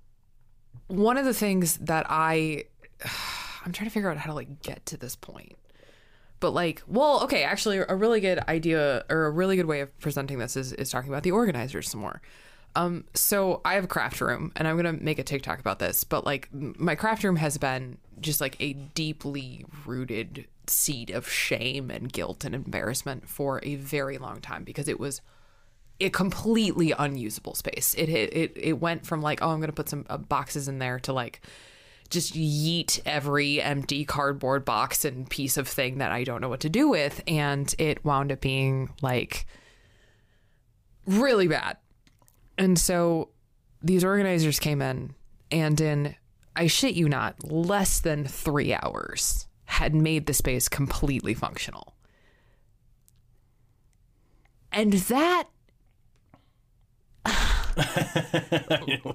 one 0.88 1.16
of 1.16 1.24
the 1.24 1.35
things 1.35 1.76
that 1.78 2.06
I 2.09 2.64
I'm 3.64 3.72
trying 3.72 3.88
to 3.88 3.92
figure 3.92 4.11
out 4.11 4.16
how 4.16 4.30
to 4.30 4.35
like 4.35 4.62
get 4.62 4.87
to 4.87 4.96
this 4.96 5.16
point. 5.16 5.56
But 6.40 6.52
like, 6.52 6.83
well, 6.87 7.22
okay, 7.24 7.42
actually, 7.42 7.78
a 7.87 7.94
really 7.94 8.20
good 8.20 8.38
idea 8.48 9.04
or 9.11 9.26
a 9.26 9.30
really 9.30 9.56
good 9.56 9.66
way 9.66 9.80
of 9.80 9.96
presenting 10.00 10.38
this 10.38 10.56
is 10.56 10.72
is 10.72 10.90
talking 10.90 11.11
about 11.11 11.22
the 11.22 11.33
organizers 11.33 11.90
some 11.90 12.00
more. 12.00 12.22
Um, 12.76 13.04
so 13.14 13.61
I 13.64 13.74
have 13.74 13.85
a 13.85 13.88
craft 13.88 14.20
room, 14.20 14.52
and 14.56 14.68
I'm 14.68 14.76
gonna 14.76 14.92
make 14.92 15.18
a 15.18 15.24
TikTok 15.24 15.59
about 15.59 15.78
this. 15.78 16.04
But 16.04 16.24
like, 16.24 16.48
my 16.52 16.94
craft 16.94 17.24
room 17.24 17.37
has 17.37 17.59
been 17.59 17.98
just 18.20 18.40
like 18.40 18.56
a 18.61 18.74
deeply 18.74 19.64
rooted 19.87 20.46
seed 20.66 21.11
of 21.11 21.28
shame 21.28 21.90
and 21.90 22.12
guilt 22.12 22.44
and 22.44 22.54
embarrassment 22.54 23.28
for 23.28 23.61
a 23.64 23.74
very 23.74 24.18
long 24.18 24.40
time 24.40 24.62
because 24.62 24.88
it 24.88 25.00
was 25.00 25.20
a 26.00 26.11
completely 26.11 26.92
unusable 26.96 27.54
space. 27.54 27.94
It 27.94 28.09
it 28.09 28.52
it, 28.56 28.80
went 28.80 29.04
from 29.04 29.20
like, 29.20 29.42
oh, 29.42 29.50
I'm 29.50 29.61
gonna 29.61 29.72
put 29.72 29.88
some 29.88 30.06
uh, 30.09 30.16
boxes 30.16 30.68
in 30.68 30.78
there 30.78 30.98
to 31.00 31.12
like 31.12 31.42
just 32.09 32.35
yeet 32.35 33.00
every 33.06 33.62
empty 33.62 34.04
cardboard 34.04 34.64
box 34.64 35.04
and 35.04 35.28
piece 35.30 35.56
of 35.56 35.68
thing 35.68 35.98
that 35.98 36.11
I 36.11 36.24
don't 36.24 36.40
know 36.40 36.48
what 36.48 36.61
to 36.61 36.68
do 36.68 36.88
with. 36.88 37.22
And 37.26 37.72
it 37.78 38.04
wound 38.04 38.33
up 38.33 38.40
being 38.40 38.90
like 39.02 39.46
really 41.06 41.48
bad. 41.48 41.76
And 42.61 42.79
so 42.79 43.31
these 43.83 44.05
organizers 44.05 44.59
came 44.59 44.83
in 44.83 45.14
and 45.51 45.81
in, 45.81 46.14
I 46.55 46.66
shit 46.66 46.94
you 46.94 47.09
not, 47.09 47.42
less 47.42 48.01
than 48.01 48.27
three 48.27 48.75
hours 48.75 49.46
had 49.64 49.94
made 49.94 50.27
the 50.27 50.35
space 50.35 50.68
completely 50.68 51.33
functional. 51.33 51.94
And 54.73 54.92
that 54.92 55.44
what 57.25 57.35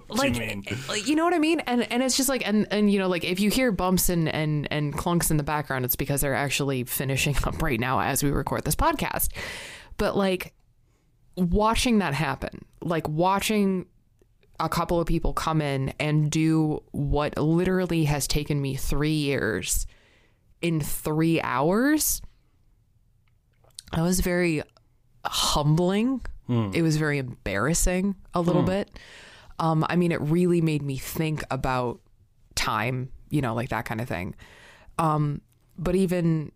like, 0.09 0.35
you 0.35 0.61
like, 0.89 1.07
you 1.07 1.15
know 1.15 1.23
what 1.23 1.35
I 1.35 1.39
mean? 1.39 1.59
And 1.61 1.89
and 1.91 2.01
it's 2.01 2.17
just 2.17 2.29
like 2.29 2.47
and 2.47 2.67
and 2.71 2.91
you 2.91 2.97
know 2.97 3.07
like 3.07 3.23
if 3.23 3.39
you 3.39 3.51
hear 3.51 3.71
bumps 3.71 4.09
and 4.09 4.27
and 4.27 4.67
and 4.71 4.93
clunks 4.93 5.29
in 5.29 5.37
the 5.37 5.43
background, 5.43 5.85
it's 5.85 5.95
because 5.95 6.21
they're 6.21 6.33
actually 6.33 6.83
finishing 6.83 7.35
up 7.43 7.61
right 7.61 7.79
now 7.79 7.99
as 7.99 8.23
we 8.23 8.31
record 8.31 8.65
this 8.65 8.75
podcast. 8.75 9.29
But 9.97 10.17
like 10.17 10.54
watching 11.35 11.99
that 11.99 12.13
happen, 12.13 12.65
like 12.81 13.07
watching 13.07 13.85
a 14.59 14.69
couple 14.69 14.99
of 14.99 15.07
people 15.07 15.33
come 15.33 15.61
in 15.61 15.93
and 15.99 16.31
do 16.31 16.81
what 16.91 17.37
literally 17.37 18.05
has 18.05 18.27
taken 18.27 18.61
me 18.61 18.75
three 18.75 19.09
years 19.11 19.85
in 20.61 20.79
three 20.79 21.41
hours. 21.41 22.21
I 23.91 24.01
was 24.01 24.21
very 24.21 24.63
humbling. 25.25 26.21
It 26.73 26.81
was 26.83 26.97
very 26.97 27.17
embarrassing 27.17 28.15
a 28.33 28.39
little 28.41 28.61
bit. 28.67 28.99
Um, 29.59 29.85
I 29.89 29.95
mean, 29.95 30.11
it 30.11 30.21
really 30.21 30.61
made 30.61 30.81
me 30.83 30.97
think 30.97 31.43
about 31.49 31.99
time, 32.55 33.09
you 33.29 33.41
know, 33.41 33.53
like 33.55 33.69
that 33.69 33.85
kind 33.85 33.99
of 33.99 34.07
thing. 34.07 34.35
Um, 34.99 35.41
but 35.77 35.95
even 35.95 36.51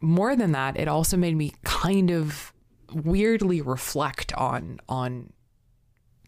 more 0.00 0.34
than 0.36 0.52
that, 0.52 0.76
it 0.78 0.88
also 0.88 1.16
made 1.16 1.36
me 1.36 1.52
kind 1.64 2.10
of 2.10 2.52
weirdly 2.92 3.60
reflect 3.60 4.32
on 4.34 4.80
on 4.88 5.32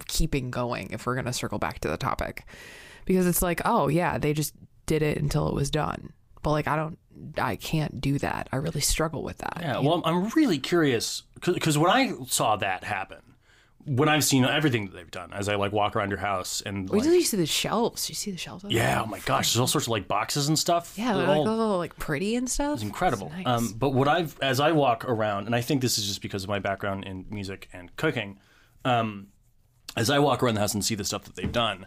keeping 0.06 0.50
going 0.50 0.90
if 0.90 1.06
we're 1.06 1.14
going 1.14 1.26
to 1.26 1.32
circle 1.32 1.58
back 1.58 1.80
to 1.80 1.88
the 1.88 1.96
topic. 1.96 2.44
Because 3.04 3.26
it's 3.26 3.42
like 3.42 3.60
oh 3.64 3.88
yeah 3.88 4.18
they 4.18 4.32
just 4.32 4.54
did 4.86 5.02
it 5.02 5.18
until 5.18 5.48
it 5.48 5.54
was 5.54 5.70
done. 5.70 6.12
But 6.42 6.50
like 6.50 6.68
i 6.68 6.76
don't 6.76 6.98
i 7.36 7.56
can't 7.56 8.00
do 8.00 8.18
that. 8.18 8.48
I 8.52 8.56
really 8.56 8.80
struggle 8.80 9.22
with 9.22 9.38
that 9.38 9.58
Yeah, 9.60 9.78
well, 9.80 10.02
I'm 10.04 10.28
really 10.30 10.58
curious 10.58 11.24
because 11.44 11.76
when 11.76 11.90
I 11.90 12.12
saw 12.26 12.56
that 12.56 12.84
happen, 12.84 13.18
when 13.88 14.08
I've 14.08 14.22
seen 14.24 14.44
everything 14.44 14.86
that 14.86 14.92
they've 14.94 15.10
done, 15.10 15.32
as 15.32 15.48
I 15.48 15.54
like 15.56 15.72
walk 15.72 15.96
around 15.96 16.10
your 16.10 16.18
house 16.18 16.60
and 16.64 16.88
Wait 16.88 16.98
like, 16.98 17.04
till 17.04 17.14
you 17.14 17.22
see 17.24 17.36
the 17.36 17.46
shelves. 17.46 18.08
You 18.08 18.14
see 18.14 18.30
the 18.30 18.36
shelves? 18.36 18.64
over 18.64 18.72
yeah, 18.72 18.94
there? 18.96 19.02
oh 19.04 19.06
my 19.06 19.18
gosh, 19.20 19.52
there's 19.52 19.60
all 19.60 19.66
sorts 19.66 19.86
of 19.86 19.90
like 19.92 20.06
boxes 20.08 20.48
and 20.48 20.58
stuff. 20.58 20.94
Yeah, 20.96 21.14
They're 21.14 21.26
like 21.26 21.36
all- 21.38 21.48
all 21.60 21.78
like 21.78 21.96
pretty 21.98 22.36
and 22.36 22.48
stuff. 22.48 22.74
It's 22.74 22.82
incredible. 22.82 23.30
nice. 23.30 23.46
Um, 23.46 23.74
but 23.78 23.90
what 23.90 24.06
I've 24.08 24.38
as 24.40 24.60
I 24.60 24.72
walk 24.72 25.04
around, 25.04 25.46
and 25.46 25.54
I 25.54 25.60
think 25.60 25.80
this 25.82 25.98
is 25.98 26.06
just 26.06 26.22
because 26.22 26.42
of 26.44 26.48
my 26.48 26.58
background 26.58 27.04
in 27.04 27.24
music 27.30 27.68
and 27.72 27.94
cooking, 27.96 28.38
um, 28.84 29.28
as 29.96 30.10
I 30.10 30.18
walk 30.18 30.42
around 30.42 30.54
the 30.54 30.60
house 30.60 30.74
and 30.74 30.84
see 30.84 30.94
the 30.94 31.04
stuff 31.04 31.24
that 31.24 31.34
they've 31.36 31.50
done, 31.50 31.86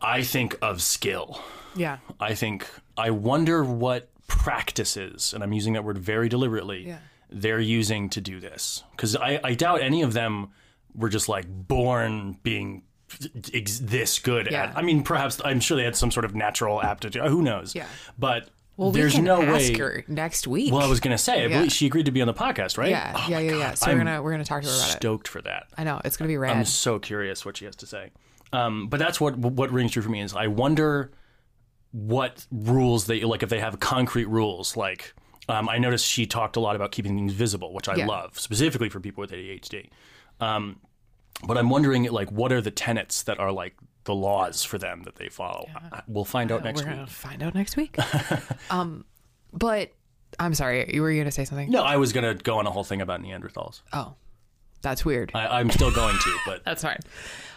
I 0.00 0.22
think 0.22 0.56
of 0.62 0.82
skill. 0.82 1.40
yeah. 1.76 1.98
I 2.20 2.34
think 2.34 2.66
I 2.96 3.10
wonder 3.10 3.62
what 3.64 4.08
practices, 4.26 5.32
and 5.32 5.42
I'm 5.44 5.52
using 5.52 5.72
that 5.74 5.84
word 5.84 5.98
very 5.98 6.28
deliberately, 6.28 6.86
Yeah. 6.88 6.98
they're 7.30 7.60
using 7.60 8.08
to 8.10 8.20
do 8.20 8.40
this. 8.40 8.82
Because 8.92 9.14
I, 9.16 9.40
I 9.44 9.54
doubt 9.54 9.80
any 9.82 10.02
of 10.02 10.12
them 10.12 10.48
were 10.94 11.08
just 11.08 11.28
like 11.28 11.46
born 11.48 12.38
being 12.42 12.82
ex- 13.54 13.78
this 13.78 14.18
good 14.18 14.48
Yeah. 14.50 14.64
at. 14.64 14.76
I 14.76 14.82
mean, 14.82 15.02
perhaps 15.02 15.40
I'm 15.44 15.60
sure 15.60 15.76
they 15.76 15.84
had 15.84 15.96
some 15.96 16.10
sort 16.10 16.24
of 16.24 16.34
natural 16.34 16.82
aptitude. 16.82 17.22
Who 17.24 17.42
knows? 17.42 17.74
Yeah. 17.74 17.86
But 18.18 18.50
Well, 18.76 18.90
there's 18.92 19.12
we 19.12 19.16
can 19.16 19.24
no 19.24 19.42
ask 19.42 19.72
way. 19.72 19.78
her 19.78 20.04
next 20.08 20.46
week. 20.46 20.72
Well, 20.72 20.82
I 20.82 20.88
was 20.88 21.00
gonna 21.00 21.18
say, 21.18 21.42
I 21.42 21.46
Yeah. 21.46 21.56
believe 21.58 21.72
she 21.72 21.86
agreed 21.86 22.06
to 22.06 22.12
be 22.12 22.20
on 22.20 22.26
the 22.26 22.34
podcast, 22.34 22.76
right? 22.78 22.90
yeah, 22.90 23.12
Oh 23.16 23.26
yeah, 23.28 23.38
yeah, 23.38 23.56
yeah. 23.56 23.74
So 23.74 23.90
I'm 23.90 23.98
we're 23.98 24.04
gonna 24.04 24.22
we're 24.22 24.30
gonna 24.32 24.44
talk 24.44 24.62
to 24.62 24.68
her 24.68 24.74
about 24.76 24.88
it. 24.88 24.92
stoked 24.92 25.28
for 25.28 25.40
that. 25.42 25.66
I 25.76 25.84
know 25.84 26.00
it's 26.04 26.16
gonna 26.16 26.28
be 26.28 26.36
rad. 26.36 26.56
I'm 26.56 26.64
so 26.64 26.98
curious 26.98 27.44
what 27.44 27.56
she 27.56 27.64
has 27.64 27.76
to 27.76 27.86
say. 27.86 28.10
Um, 28.52 28.88
but 28.88 28.98
that's 28.98 29.20
what 29.20 29.36
what 29.36 29.70
rings 29.72 29.92
true 29.92 30.02
for 30.02 30.10
me 30.10 30.20
is 30.20 30.34
I 30.34 30.46
wonder 30.48 31.10
what 31.92 32.46
rules 32.50 33.06
they 33.06 33.20
like 33.22 33.42
if 33.42 33.48
they 33.48 33.60
have 33.60 33.80
concrete 33.80 34.28
rules 34.28 34.76
like. 34.76 35.14
Um, 35.50 35.66
I 35.66 35.78
noticed 35.78 36.04
she 36.04 36.26
talked 36.26 36.56
a 36.56 36.60
lot 36.60 36.76
about 36.76 36.92
keeping 36.92 37.16
things 37.16 37.32
visible, 37.32 37.72
which 37.72 37.88
I 37.88 37.94
Yeah. 37.94 38.06
love, 38.06 38.38
specifically 38.38 38.90
for 38.90 39.00
people 39.00 39.22
with 39.22 39.32
ADHD. 39.32 39.88
Um, 40.40 40.80
but 41.46 41.56
I'm 41.58 41.70
wondering, 41.70 42.04
like, 42.04 42.30
what 42.32 42.52
are 42.52 42.60
the 42.60 42.70
tenets 42.70 43.22
that 43.24 43.38
are 43.38 43.52
like 43.52 43.74
the 44.04 44.14
laws 44.14 44.64
for 44.64 44.78
them 44.78 45.02
that 45.04 45.16
they 45.16 45.28
follow? 45.28 45.66
I- 45.92 46.02
We'll 46.08 46.24
find 46.24 46.50
out 46.52 46.64
next 46.64 46.82
we're 46.82 46.88
week. 46.88 46.96
gonna 46.96 47.06
find 47.06 47.42
out 47.42 47.54
next 47.54 47.76
week. 47.76 47.96
um, 48.70 49.04
but 49.52 49.92
I'm 50.38 50.54
sorry, 50.54 50.90
you 50.94 51.02
were 51.02 51.12
gonna 51.14 51.30
say 51.30 51.44
something? 51.44 51.70
No, 51.70 51.82
I 51.82 51.96
was 51.96 52.12
gonna 52.12 52.34
go 52.34 52.58
on 52.58 52.66
a 52.66 52.70
whole 52.70 52.84
thing 52.84 53.00
about 53.00 53.22
Neanderthals. 53.22 53.82
Oh, 53.92 54.14
that's 54.82 55.04
weird. 55.04 55.32
I, 55.34 55.58
I'm 55.60 55.70
still 55.70 55.90
going 55.90 56.16
to, 56.18 56.36
but 56.46 56.64
That's 56.64 56.82
fine. 56.82 56.98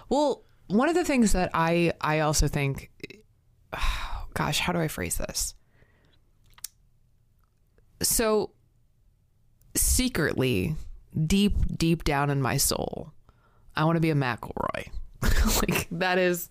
Well, 0.09 0.43
one 0.67 0.89
of 0.89 0.95
the 0.95 1.03
things 1.05 1.33
that 1.33 1.51
I 1.53 1.93
I 2.01 2.19
also 2.21 2.47
think, 2.47 2.91
gosh, 4.33 4.59
how 4.59 4.73
do 4.73 4.79
I 4.79 4.87
phrase 4.87 5.17
this? 5.17 5.53
So, 8.01 8.51
secretly, 9.75 10.75
deep 11.27 11.53
deep 11.77 12.03
down 12.03 12.29
in 12.29 12.41
my 12.41 12.57
soul, 12.57 13.11
I 13.75 13.85
want 13.85 13.97
to 13.97 14.01
be 14.01 14.11
a 14.11 14.15
McElroy. 14.15 14.89
like 15.67 15.87
that 15.91 16.17
is, 16.17 16.49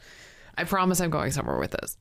I 0.56 0.64
promise 0.64 1.00
I'm 1.00 1.10
going 1.10 1.32
somewhere 1.32 1.58
with 1.58 1.72
this. 1.72 1.96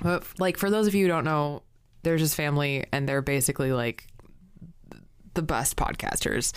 But 0.00 0.24
like 0.38 0.56
for 0.56 0.70
those 0.70 0.86
of 0.86 0.94
you 0.94 1.04
who 1.04 1.08
don't 1.08 1.24
know, 1.24 1.62
there's 2.02 2.20
this 2.20 2.34
family, 2.34 2.84
and 2.92 3.08
they're 3.08 3.22
basically 3.22 3.72
like 3.72 4.06
the 5.36 5.42
best 5.42 5.76
podcasters 5.76 6.52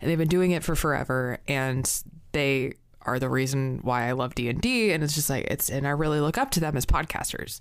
and 0.00 0.10
they've 0.10 0.18
been 0.18 0.26
doing 0.26 0.50
it 0.50 0.64
for 0.64 0.74
forever 0.74 1.38
and 1.46 2.02
they 2.32 2.72
are 3.02 3.18
the 3.18 3.28
reason 3.28 3.78
why 3.82 4.08
I 4.08 4.12
love 4.12 4.34
D&D 4.34 4.90
and 4.90 5.04
it's 5.04 5.14
just 5.14 5.30
like 5.30 5.44
it's 5.50 5.68
and 5.68 5.86
I 5.86 5.90
really 5.90 6.18
look 6.18 6.38
up 6.38 6.50
to 6.52 6.60
them 6.60 6.76
as 6.76 6.86
podcasters. 6.86 7.60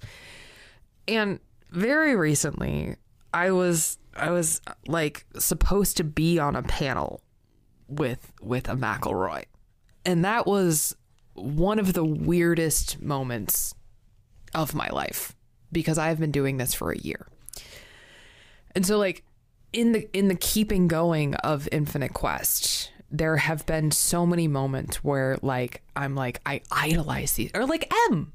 And 1.07 1.39
very 1.69 2.15
recently 2.15 2.95
I 3.33 3.51
was 3.51 3.97
I 4.15 4.31
was 4.31 4.61
like 4.87 5.25
supposed 5.37 5.97
to 5.97 6.03
be 6.03 6.39
on 6.39 6.55
a 6.55 6.63
panel 6.63 7.21
with 7.87 8.31
with 8.41 8.69
a 8.69 8.75
McElroy. 8.75 9.45
And 10.05 10.25
that 10.25 10.47
was 10.47 10.95
one 11.33 11.79
of 11.79 11.93
the 11.93 12.03
weirdest 12.03 13.01
moments 13.01 13.73
of 14.53 14.73
my 14.73 14.89
life 14.89 15.35
because 15.71 15.97
I've 15.97 16.19
been 16.19 16.31
doing 16.31 16.57
this 16.57 16.73
for 16.73 16.91
a 16.91 16.97
year. 16.97 17.27
And 18.75 18.85
so 18.85 18.97
like 18.97 19.23
in 19.73 19.91
the 19.93 20.17
in 20.17 20.27
the 20.27 20.35
keeping 20.35 20.87
going 20.87 21.35
of 21.35 21.69
Infinite 21.71 22.13
Quest, 22.13 22.91
there 23.09 23.37
have 23.37 23.65
been 23.65 23.91
so 23.91 24.25
many 24.25 24.47
moments 24.47 25.03
where 25.03 25.37
like 25.41 25.81
I'm 25.95 26.15
like 26.15 26.41
I 26.45 26.61
idolize 26.71 27.33
these 27.33 27.51
or 27.53 27.65
like 27.65 27.91
M. 28.09 28.33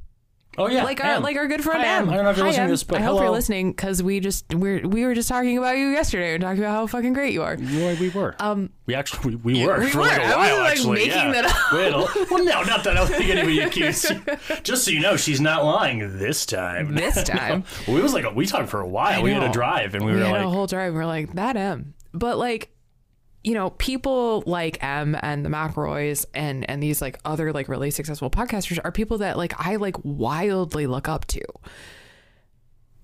oh 0.58 0.68
yeah, 0.68 0.84
Like 0.84 1.02
our 1.02 1.12
Em. 1.16 1.22
like 1.22 1.36
our 1.36 1.46
good 1.48 1.62
friend 1.62 1.82
Hi, 1.82 1.96
Em. 1.96 2.02
M. 2.04 2.10
I 2.10 2.14
don't 2.16 2.24
know 2.24 2.30
if 2.30 2.36
you're 2.36 2.46
Hi, 2.46 2.50
listening 2.50 2.62
Em. 2.64 2.68
to 2.68 2.72
this, 2.72 2.84
but 2.84 2.98
I 2.98 3.00
hope 3.02 3.08
hello. 3.10 3.22
you're 3.22 3.30
listening 3.30 3.72
because 3.72 4.02
we 4.02 4.20
just 4.20 4.54
we're 4.54 4.86
we 4.86 5.04
were 5.04 5.14
just 5.14 5.28
talking 5.28 5.58
about 5.58 5.76
you 5.76 5.88
yesterday 5.88 6.34
and 6.34 6.42
talking 6.42 6.58
about 6.60 6.72
how 6.72 6.86
fucking 6.86 7.12
great 7.12 7.32
you 7.32 7.42
are. 7.42 7.54
Yeah, 7.56 7.98
we 8.00 8.08
were. 8.10 8.34
Um, 8.40 8.70
we 8.86 8.94
actually 8.94 9.36
we, 9.36 9.52
we 9.54 9.66
were 9.66 9.80
we 9.80 9.88
for 9.90 9.98
were. 9.98 10.04
like 10.06 10.18
a 10.20 10.24
I 10.24 10.28
while. 10.36 10.38
wasn't, 10.38 10.60
like, 10.60 10.70
actually, 10.72 10.94
making 10.98 11.10
yeah. 11.12 11.32
that 11.32 11.44
up. 11.46 11.72
We 11.72 11.78
had 11.80 11.92
a- 11.92 12.26
well, 12.34 12.44
no, 12.44 12.62
not 12.62 12.84
that 12.84 12.88
I 12.88 12.94
don't 12.94 13.06
think 13.08 13.30
anybody 13.30 13.60
accused. 13.60 14.10
you. 14.10 14.22
Just 14.62 14.84
so 14.84 14.90
you 14.90 15.00
know, 15.00 15.16
she's 15.16 15.40
not 15.40 15.64
lying 15.64 16.18
this 16.18 16.46
time. 16.46 16.94
This 16.94 17.22
time. 17.24 17.64
well, 17.86 17.96
it 17.96 18.02
was 18.02 18.12
like 18.14 18.24
a, 18.24 18.30
we 18.30 18.46
talked 18.46 18.68
for 18.68 18.80
a 18.80 18.88
while. 18.88 19.22
We 19.22 19.32
had 19.32 19.42
a 19.42 19.46
know. 19.48 19.52
drive, 19.52 19.94
and 19.94 20.04
we, 20.04 20.12
we 20.12 20.18
were 20.18 20.24
had 20.24 20.32
like, 20.32 20.44
a 20.44 20.50
whole 20.50 20.66
drive. 20.66 20.88
And 20.88 20.96
we're 20.96 21.06
like 21.06 21.34
that 21.34 21.56
M, 21.56 21.94
but 22.12 22.38
like, 22.38 22.70
you 23.46 23.54
know, 23.54 23.70
people 23.70 24.42
like 24.44 24.82
M 24.82 25.16
and 25.22 25.46
the 25.46 25.48
McElroys 25.48 26.26
and 26.34 26.68
and 26.68 26.82
these 26.82 27.00
like 27.00 27.20
other 27.24 27.52
like 27.52 27.68
really 27.68 27.92
successful 27.92 28.28
podcasters 28.28 28.80
are 28.84 28.90
people 28.90 29.18
that 29.18 29.36
like 29.36 29.54
I 29.64 29.76
like 29.76 29.94
wildly 30.02 30.88
look 30.88 31.08
up 31.08 31.26
to. 31.26 31.42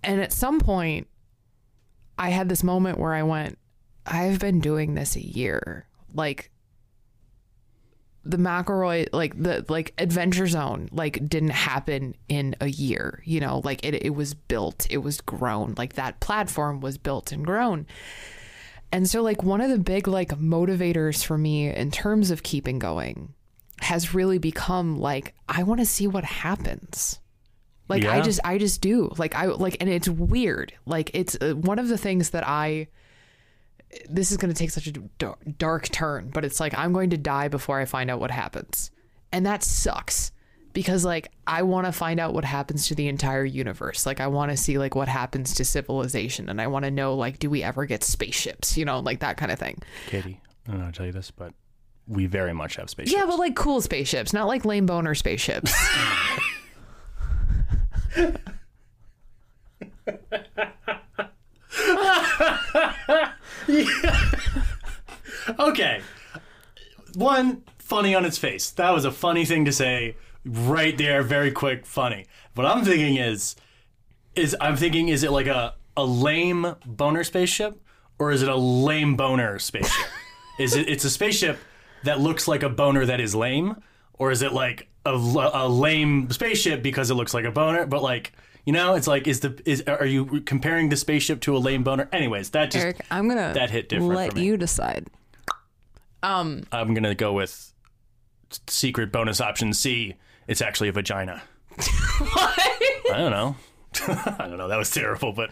And 0.03 0.20
at 0.20 0.32
some 0.32 0.59
point, 0.59 1.07
I 2.18 2.30
had 2.30 2.49
this 2.49 2.64
moment 2.64 2.99
where 2.99 3.14
I 3.14 3.22
went, 3.22 3.57
I've 4.05 4.40
been 4.40 4.59
doing 4.59 4.95
this 4.95 5.16
a 5.16 5.24
year, 5.24 5.86
like. 6.12 6.51
The 8.24 8.36
McElroy, 8.36 9.09
like 9.12 9.40
the 9.40 9.64
like 9.68 9.95
Adventure 9.99 10.47
Zone, 10.47 10.88
like 10.93 11.28
didn't 11.28 11.51
happen 11.51 12.14
in 12.28 12.55
a 12.61 12.68
year. 12.68 13.20
You 13.24 13.40
know, 13.40 13.62
like 13.64 13.84
it, 13.84 13.95
it 14.07 14.14
was 14.14 14.32
built, 14.32 14.86
it 14.90 14.99
was 14.99 15.20
grown. 15.20 15.74
Like 15.76 15.95
that 15.95 16.20
platform 16.20 16.80
was 16.80 16.99
built 16.99 17.32
and 17.32 17.45
grown. 17.45 17.84
And 18.93 19.09
so, 19.09 19.22
like, 19.22 19.43
one 19.43 19.62
of 19.62 19.70
the 19.70 19.78
big, 19.78 20.07
like, 20.07 20.28
motivators 20.38 21.24
for 21.24 21.38
me 21.38 21.68
in 21.74 21.90
terms 21.90 22.30
of 22.30 22.43
keeping 22.43 22.78
going 22.78 23.34
has 23.80 24.14
really 24.14 24.38
become 24.38 24.97
like, 24.99 25.34
I 25.49 25.62
want 25.62 25.80
to 25.80 25.86
see 25.86 26.07
what 26.07 26.24
happens. 26.24 27.18
Like, 27.88 28.05
I 28.05 28.20
just, 28.20 28.40
I 28.45 28.59
just 28.59 28.80
do. 28.80 29.12
Like, 29.18 29.34
I, 29.34 29.47
like, 29.47 29.76
and 29.80 29.90
it's 29.90 30.09
weird. 30.09 30.72
Like, 30.86 31.11
it's 31.14 31.36
uh, 31.40 31.55
one 31.55 31.78
of 31.78 31.88
the 31.88 31.99
things 31.99 32.30
that 32.30 32.47
I, 32.47 32.88
this 34.09 34.30
is 34.30 34.36
going 34.36 34.53
to 34.53 34.59
take 34.59 34.70
such 34.70 34.86
a 34.86 34.93
dark 35.59 35.88
turn, 35.90 36.30
but 36.32 36.45
it's 36.45 36.61
like, 36.61 36.76
I'm 36.78 36.93
going 36.93 37.11
to 37.11 37.18
die 37.18 37.49
before 37.49 37.80
I 37.80 37.84
find 37.84 38.11
out 38.11 38.20
what 38.20 38.30
happens. 38.30 38.90
And 39.30 39.45
that 39.47 39.62
sucks 39.62 40.32
because 40.73 41.05
like 41.05 41.31
I 41.47 41.62
want 41.62 41.87
to 41.87 41.93
find 41.93 42.20
out 42.20 42.35
what 42.35 42.45
happens 42.45 42.89
to 42.89 42.95
the 42.95 43.09
entire 43.09 43.45
universe. 43.45 44.07
Like 44.07 44.20
I 44.20 44.27
want 44.27 44.51
to 44.51 44.57
see 44.57 44.79
like 44.79 44.95
what 44.95 45.09
happens 45.09 45.55
to 45.55 45.64
civilization 45.64 46.49
and 46.49 46.61
I 46.61 46.66
want 46.66 46.85
to 46.85 46.91
know 46.91 47.14
like 47.14 47.39
do 47.39 47.51
we 47.51 47.62
ever 47.62 47.87
get 47.87 48.05
spaceships, 48.05 48.77
you 48.77 48.85
know, 48.85 49.01
like 49.01 49.20
that 49.20 49.37
kind 49.37 49.53
of 49.53 49.59
thing. 49.59 49.81
Katie, 50.07 50.41
I 50.66 50.70
don't 50.70 50.79
know 50.79 50.85
how 50.87 50.91
to 50.91 50.97
tell 50.97 51.07
you 51.07 51.12
this, 51.12 51.31
but 51.31 51.53
we 52.07 52.27
very 52.27 52.53
much 52.53 52.77
have 52.77 52.91
spaceships. 52.91 53.18
Yeah, 53.18 53.27
but 53.27 53.39
like 53.39 53.57
cool 53.57 53.81
spaceships, 53.81 54.33
not 54.33 54.47
like 54.47 54.64
lame 54.64 54.87
boner 54.87 55.14
spaceships. 55.14 55.73
Okay. 65.59 66.01
One, 67.14 67.62
funny 67.79 68.14
on 68.14 68.25
its 68.25 68.39
face. 68.39 68.70
That 68.70 68.91
was 68.91 69.05
a 69.05 69.11
funny 69.11 69.45
thing 69.45 69.64
to 69.64 69.73
say 69.73 70.16
right 70.45 70.97
there, 70.97 71.22
very 71.22 71.51
quick, 71.51 71.86
funny. 71.86 72.26
What 72.55 72.66
I'm 72.66 72.84
thinking 72.84 73.16
is 73.16 73.57
is 74.34 74.57
I'm 74.61 74.76
thinking 74.76 75.09
is 75.09 75.22
it 75.22 75.30
like 75.30 75.47
a, 75.47 75.74
a 75.97 76.05
lame 76.05 76.74
boner 76.86 77.22
spaceship 77.24 77.80
or 78.18 78.32
is 78.32 78.43
it 78.43 78.49
a 78.49 78.57
lame 78.57 79.16
boner 79.16 79.59
spaceship? 79.59 80.07
is 80.59 80.74
it 80.74 80.88
it's 80.88 81.05
a 81.05 81.11
spaceship 81.11 81.59
that 82.05 82.20
looks 82.20 82.49
like 82.49 82.62
a 82.62 82.68
boner 82.68 83.05
that 83.07 83.20
is 83.20 83.34
lame 83.34 83.76
or 84.18 84.30
is 84.30 84.43
it 84.43 84.53
like 84.53 84.88
a, 85.05 85.11
a 85.11 85.68
lame 85.68 86.30
spaceship 86.30 86.82
because 86.82 87.11
it 87.11 87.14
looks 87.14 87.34
like 87.34 87.45
a 87.45 87.51
boner 87.51 87.86
but 87.86 88.03
like 88.03 88.32
you 88.64 88.72
know 88.72 88.95
it's 88.95 89.07
like 89.07 89.26
is 89.26 89.40
the 89.40 89.61
is 89.64 89.82
are 89.82 90.07
you 90.07 90.40
comparing 90.43 90.88
the 90.88 90.97
spaceship 90.97 91.40
to 91.40 91.57
a 91.57 91.59
lame 91.59 91.82
boner 91.82 92.09
anyways 92.12 92.51
that 92.51 92.70
just 92.70 92.84
Eric, 92.84 93.05
I'm 93.11 93.28
to 93.28 93.34
that 93.34 93.70
hit 93.70 93.88
different 93.88 94.14
let 94.14 94.32
for 94.32 94.38
me. 94.38 94.45
you 94.45 94.57
decide. 94.57 95.09
Um, 96.22 96.62
I'm 96.70 96.95
gonna 96.95 97.14
go 97.14 97.32
with 97.32 97.72
secret 98.68 99.11
bonus 99.11 99.40
option 99.40 99.72
C. 99.72 100.14
It's 100.47 100.61
actually 100.61 100.88
a 100.88 100.93
vagina. 100.93 101.43
Why? 102.18 102.55
I 103.12 103.18
don't 103.18 103.30
know. 103.30 103.57
I 104.09 104.47
don't 104.49 104.57
know. 104.57 104.68
That 104.68 104.78
was 104.78 104.90
terrible, 104.90 105.32
but 105.32 105.51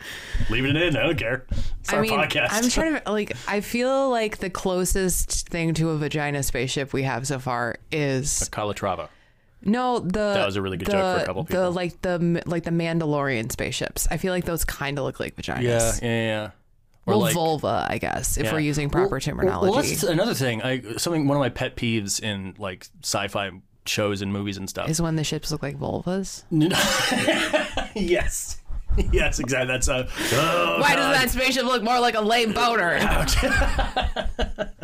leave 0.49 0.64
it 0.64 0.76
in. 0.76 0.97
I 0.97 1.03
don't 1.03 1.18
care. 1.18 1.47
It's 1.80 1.93
I 1.93 1.97
our 1.97 2.03
mean, 2.03 2.12
podcast. 2.12 2.49
I'm 2.51 2.68
trying 2.70 3.01
to 3.01 3.03
like. 3.12 3.32
I 3.47 3.61
feel 3.61 4.09
like 4.09 4.38
the 4.38 4.51
closest 4.51 5.49
thing 5.49 5.74
to 5.74 5.91
a 5.91 5.99
vagina 5.99 6.43
spaceship 6.43 6.93
we 6.93 7.03
have 7.03 7.26
so 7.26 7.38
far 7.38 7.76
is 7.93 8.43
a 8.43 8.51
Calatrava. 8.51 9.09
no 9.62 9.99
the. 9.99 10.11
That 10.11 10.47
was 10.47 10.57
a 10.57 10.62
really 10.62 10.78
good 10.78 10.88
the, 10.88 10.93
joke 10.93 11.16
for 11.16 11.22
a 11.22 11.26
couple 11.26 11.43
The 11.45 11.70
like 11.70 12.01
the 12.03 12.43
like 12.47 12.64
the 12.64 12.70
Mandalorian 12.70 13.53
spaceships. 13.53 14.09
I 14.11 14.16
feel 14.16 14.32
like 14.32 14.45
those 14.45 14.64
kind 14.64 14.99
of 14.99 15.05
look 15.05 15.20
like 15.20 15.36
vaginas. 15.36 15.62
Yeah, 15.62 15.93
yeah, 16.03 16.26
yeah. 16.26 16.51
Or 17.07 17.14
well, 17.14 17.20
like 17.20 17.34
vulva, 17.34 17.86
I 17.88 17.99
guess, 17.99 18.36
if 18.36 18.45
yeah. 18.45 18.53
we're 18.53 18.61
using 18.61 18.91
proper 18.91 19.14
Well, 19.14 19.20
terminology. 19.20 19.70
Well, 19.70 19.82
that's 19.82 20.03
another 20.03 20.34
thing. 20.34 20.62
I 20.62 20.97
something 20.97 21.26
one 21.28 21.36
of 21.36 21.41
my 21.41 21.49
pet 21.49 21.76
peeves 21.76 22.20
in 22.20 22.55
like 22.59 22.86
sci-fi 23.03 23.51
shows 23.87 24.22
and 24.22 24.33
movies 24.33 24.57
and 24.57 24.68
stuff. 24.68 24.89
is 24.89 25.01
when 25.01 25.16
the 25.16 25.24
ships 25.24 25.51
look 25.51 25.62
like 25.62 25.78
vulvas. 25.78 26.45
yes. 27.95 28.59
Yes, 29.12 29.39
exactly. 29.39 29.68
That's 29.68 29.89
a. 29.89 30.09
Oh, 30.33 30.78
Why 30.81 30.95
God. 30.95 31.12
does 31.12 31.18
that 31.20 31.31
spaceship 31.31 31.64
look 31.64 31.83
more 31.83 32.01
like 32.01 32.16
a 32.16 32.20
lame 32.20 32.53
boner? 32.53 32.99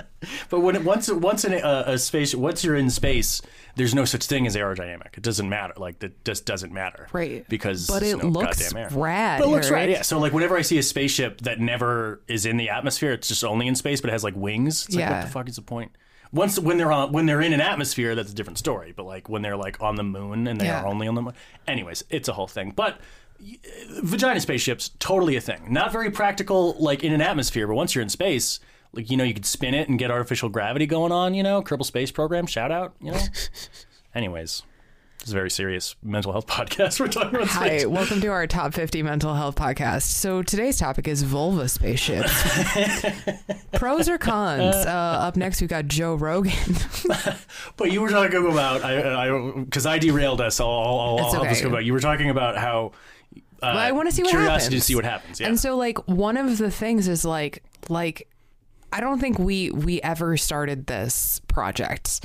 But 0.48 0.60
when 0.60 0.76
it, 0.76 0.84
once 0.84 1.10
once 1.10 1.44
in 1.44 1.52
a, 1.52 1.84
a 1.86 1.98
space, 1.98 2.34
once 2.34 2.64
you're 2.64 2.76
in 2.76 2.90
space, 2.90 3.40
there's 3.76 3.94
no 3.94 4.04
such 4.04 4.26
thing 4.26 4.46
as 4.46 4.56
aerodynamic. 4.56 5.16
It 5.16 5.22
doesn't 5.22 5.48
matter. 5.48 5.74
Like 5.76 6.00
that 6.00 6.24
just 6.24 6.46
doesn't 6.46 6.72
matter. 6.72 7.06
Right. 7.12 7.46
Because 7.48 7.86
But 7.86 8.02
it 8.02 8.16
no 8.16 8.28
looks 8.28 8.72
rad. 8.74 9.40
But 9.40 9.48
it 9.48 9.50
looks 9.50 9.70
right. 9.70 9.88
Yeah. 9.88 10.02
So 10.02 10.18
like 10.18 10.32
whenever 10.32 10.56
I 10.56 10.62
see 10.62 10.78
a 10.78 10.82
spaceship 10.82 11.42
that 11.42 11.60
never 11.60 12.22
is 12.28 12.46
in 12.46 12.56
the 12.56 12.70
atmosphere, 12.70 13.12
it's 13.12 13.28
just 13.28 13.44
only 13.44 13.66
in 13.68 13.74
space, 13.74 14.00
but 14.00 14.10
it 14.10 14.12
has 14.14 14.24
like 14.24 14.34
wings. 14.36 14.86
It's 14.86 14.94
like 14.96 15.00
Yeah. 15.00 15.18
what 15.18 15.26
the 15.26 15.30
fuck 15.32 15.48
is 15.48 15.56
the 15.56 15.62
point? 15.62 15.92
Once 16.32 16.58
when 16.58 16.76
they're 16.78 16.92
on 16.92 17.12
when 17.12 17.26
they're 17.26 17.40
in 17.40 17.52
an 17.52 17.60
atmosphere, 17.60 18.14
that's 18.14 18.32
a 18.32 18.34
different 18.34 18.58
story. 18.58 18.92
But 18.96 19.04
like 19.06 19.28
when 19.28 19.42
they're 19.42 19.56
like 19.56 19.80
on 19.82 19.96
the 19.96 20.02
moon 20.02 20.46
and 20.46 20.60
they 20.60 20.66
Yeah. 20.66 20.82
are 20.82 20.86
only 20.86 21.06
on 21.08 21.14
the 21.14 21.22
moon. 21.22 21.34
Anyways, 21.68 22.04
it's 22.10 22.28
a 22.28 22.32
whole 22.32 22.46
thing. 22.48 22.72
But 22.74 22.98
vagina 24.02 24.40
spaceships 24.40 24.90
totally 24.98 25.36
a 25.36 25.40
thing. 25.40 25.72
Not 25.72 25.92
very 25.92 26.10
practical, 26.10 26.74
like 26.78 27.04
in 27.04 27.12
an 27.12 27.20
atmosphere, 27.20 27.66
but 27.66 27.74
once 27.74 27.94
you're 27.94 28.02
in 28.02 28.08
space, 28.08 28.60
like 28.92 29.10
you 29.10 29.16
know, 29.16 29.24
you 29.24 29.34
could 29.34 29.46
spin 29.46 29.74
it 29.74 29.88
and 29.88 29.98
get 29.98 30.10
artificial 30.10 30.48
gravity 30.48 30.86
going 30.86 31.12
on. 31.12 31.34
You 31.34 31.42
know, 31.42 31.62
Kerbal 31.62 31.84
Space 31.84 32.10
Program, 32.10 32.46
shout 32.46 32.72
out. 32.72 32.94
You 33.00 33.12
know. 33.12 33.20
Anyways, 34.14 34.62
is 35.26 35.32
a 35.32 35.34
very 35.36 35.50
serious 35.50 35.96
mental 36.02 36.32
health 36.32 36.46
podcast. 36.48 37.00
We're 37.00 37.08
talking 37.08 37.36
about 37.36 37.48
Hi, 37.48 37.66
space. 37.78 37.86
welcome 37.86 38.20
to 38.20 38.28
our 38.28 38.46
top 38.46 38.74
50 38.74 39.02
mental 39.02 39.34
health 39.34 39.56
podcast. 39.56 40.02
So 40.02 40.42
today's 40.42 40.78
topic 40.78 41.08
is 41.08 41.22
vulva 41.22 41.68
spaceships. 41.68 42.32
Pros 43.72 44.08
or 44.08 44.18
cons? 44.18 44.74
Uh, 44.74 44.88
up 44.88 45.36
next, 45.36 45.60
we've 45.60 45.70
got 45.70 45.86
Joe 45.86 46.14
Rogan. 46.14 46.52
But 47.76 47.92
you 47.92 48.00
were 48.00 48.08
talking 48.08 48.46
about 48.50 48.82
I 48.82 49.52
because 49.60 49.84
I, 49.86 49.98
derailed 49.98 50.40
us. 50.40 50.60
I'll, 50.60 50.68
I'll, 50.68 50.98
I'll 50.98 51.18
It's 51.26 51.34
help 51.34 51.46
us 51.48 51.58
okay. 51.60 51.68
go 51.68 51.76
back. 51.76 51.84
You 51.84 51.92
were 51.92 52.00
talking 52.00 52.30
about 52.30 52.56
how. 52.56 52.92
Uh, 53.34 53.72
Well, 53.74 53.78
I 53.78 53.92
wanna 53.92 54.10
see 54.12 54.22
what 54.22 54.30
curiosity 54.30 54.74
happens. 54.76 54.82
to 54.82 54.86
see 54.86 54.94
what 54.94 55.04
happens. 55.04 55.40
Yeah. 55.40 55.48
And 55.48 55.60
so 55.60 55.76
like 55.76 55.98
one 56.08 56.36
of 56.36 56.58
the 56.58 56.70
things 56.70 57.06
is 57.08 57.24
like 57.24 57.62
like 57.88 58.28
I 58.92 59.00
don't 59.00 59.18
think 59.18 59.38
we 59.38 59.70
we 59.70 60.00
ever 60.02 60.36
started 60.36 60.86
this 60.86 61.40
project 61.48 62.24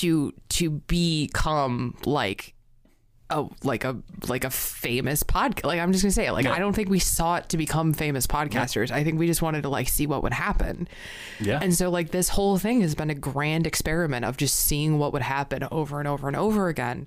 to 0.00 0.32
to 0.50 0.70
become 0.70 1.96
like 2.04 2.54
a 3.30 3.46
like 3.64 3.84
a 3.84 3.96
like 4.28 4.44
a 4.44 4.50
famous 4.50 5.22
podcast. 5.22 5.64
Like 5.64 5.80
I'm 5.80 5.92
just 5.92 6.04
gonna 6.04 6.12
say 6.12 6.26
it. 6.26 6.32
Like 6.32 6.44
Yeah. 6.44 6.52
I 6.52 6.58
don't 6.58 6.74
think 6.74 6.90
we 6.90 6.98
sought 6.98 7.48
to 7.50 7.56
become 7.56 7.92
famous 7.92 8.26
podcasters. 8.26 8.90
I 8.90 9.04
think 9.04 9.18
we 9.18 9.26
just 9.26 9.42
wanted 9.42 9.62
to 9.62 9.68
like 9.68 9.88
see 9.88 10.06
what 10.06 10.22
would 10.22 10.34
happen. 10.34 10.86
yeah. 11.40 11.58
And 11.60 11.74
so 11.74 11.90
like 11.90 12.10
this 12.10 12.28
whole 12.28 12.58
thing 12.58 12.82
has 12.82 12.94
been 12.94 13.10
a 13.10 13.14
grand 13.14 13.66
experiment 13.66 14.24
of 14.24 14.36
just 14.36 14.54
seeing 14.54 14.98
what 14.98 15.12
would 15.12 15.22
happen 15.22 15.66
over 15.70 15.98
and 15.98 16.06
over 16.06 16.28
and 16.28 16.36
over 16.36 16.68
again. 16.68 17.06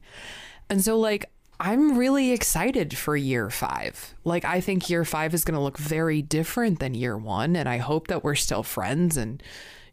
And 0.69 0.83
so 0.83 0.97
like 0.99 1.29
I'm 1.59 1.97
really 1.97 2.31
excited 2.31 2.97
for 2.97 3.15
year 3.15 3.49
5. 3.49 4.15
Like 4.25 4.43
I 4.43 4.59
think 4.59 4.89
year 4.89 5.05
5 5.05 5.33
is 5.33 5.45
going 5.45 5.55
to 5.55 5.61
look 5.61 5.77
very 5.77 6.21
different 6.21 6.79
than 6.79 6.93
year 6.95 7.17
1 7.17 7.55
and 7.55 7.69
I 7.69 7.77
hope 7.77 8.07
that 8.07 8.23
we're 8.23 8.35
still 8.35 8.63
friends 8.63 9.15
and 9.15 9.41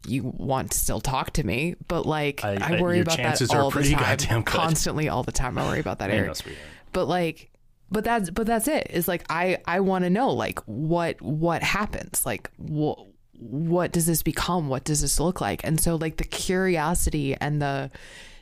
you 0.07 0.23
want 0.23 0.71
to 0.71 0.77
still 0.77 0.99
talk 1.01 1.31
to 1.33 1.43
me, 1.45 1.75
but 1.87 2.05
like 2.05 2.43
I- 2.43 2.55
I, 2.55 2.77
I- 2.77 2.81
worry 2.81 2.99
about 2.99 3.17
that 3.17 3.23
chances 3.23 3.51
are 3.51 3.61
all 3.61 3.69
the 3.69 3.75
pretty 3.79 3.95
time, 3.95 4.43
constantly 4.43 5.09
all 5.09 5.23
the 5.23 5.31
time. 5.31 5.57
I 5.57 5.65
worry 5.67 5.79
about 5.79 5.99
that, 5.99 6.09
Eric. 6.11 6.35
sweetheart. 6.35 6.65
but 6.91 7.05
like 7.07 7.49
but 7.91 8.03
that's 8.03 8.29
but 8.29 8.47
that's 8.47 8.67
it. 8.67 8.87
Is 8.89 9.07
like 9.07 9.23
i 9.29 9.57
i 9.65 9.79
want 9.79 10.03
to 10.03 10.09
know 10.09 10.31
like 10.31 10.59
what 10.65 11.21
what 11.21 11.61
happens? 11.63 12.25
Like 12.25 12.49
what 12.57 12.99
what 13.39 13.91
does 13.91 14.05
this 14.05 14.23
become? 14.23 14.67
What 14.69 14.83
does 14.83 15.01
this 15.01 15.19
look 15.19 15.41
like? 15.41 15.63
And 15.63 15.79
so 15.79 15.95
like 15.95 16.17
the 16.17 16.23
curiosity 16.23 17.35
and 17.39 17.61
the 17.61 17.91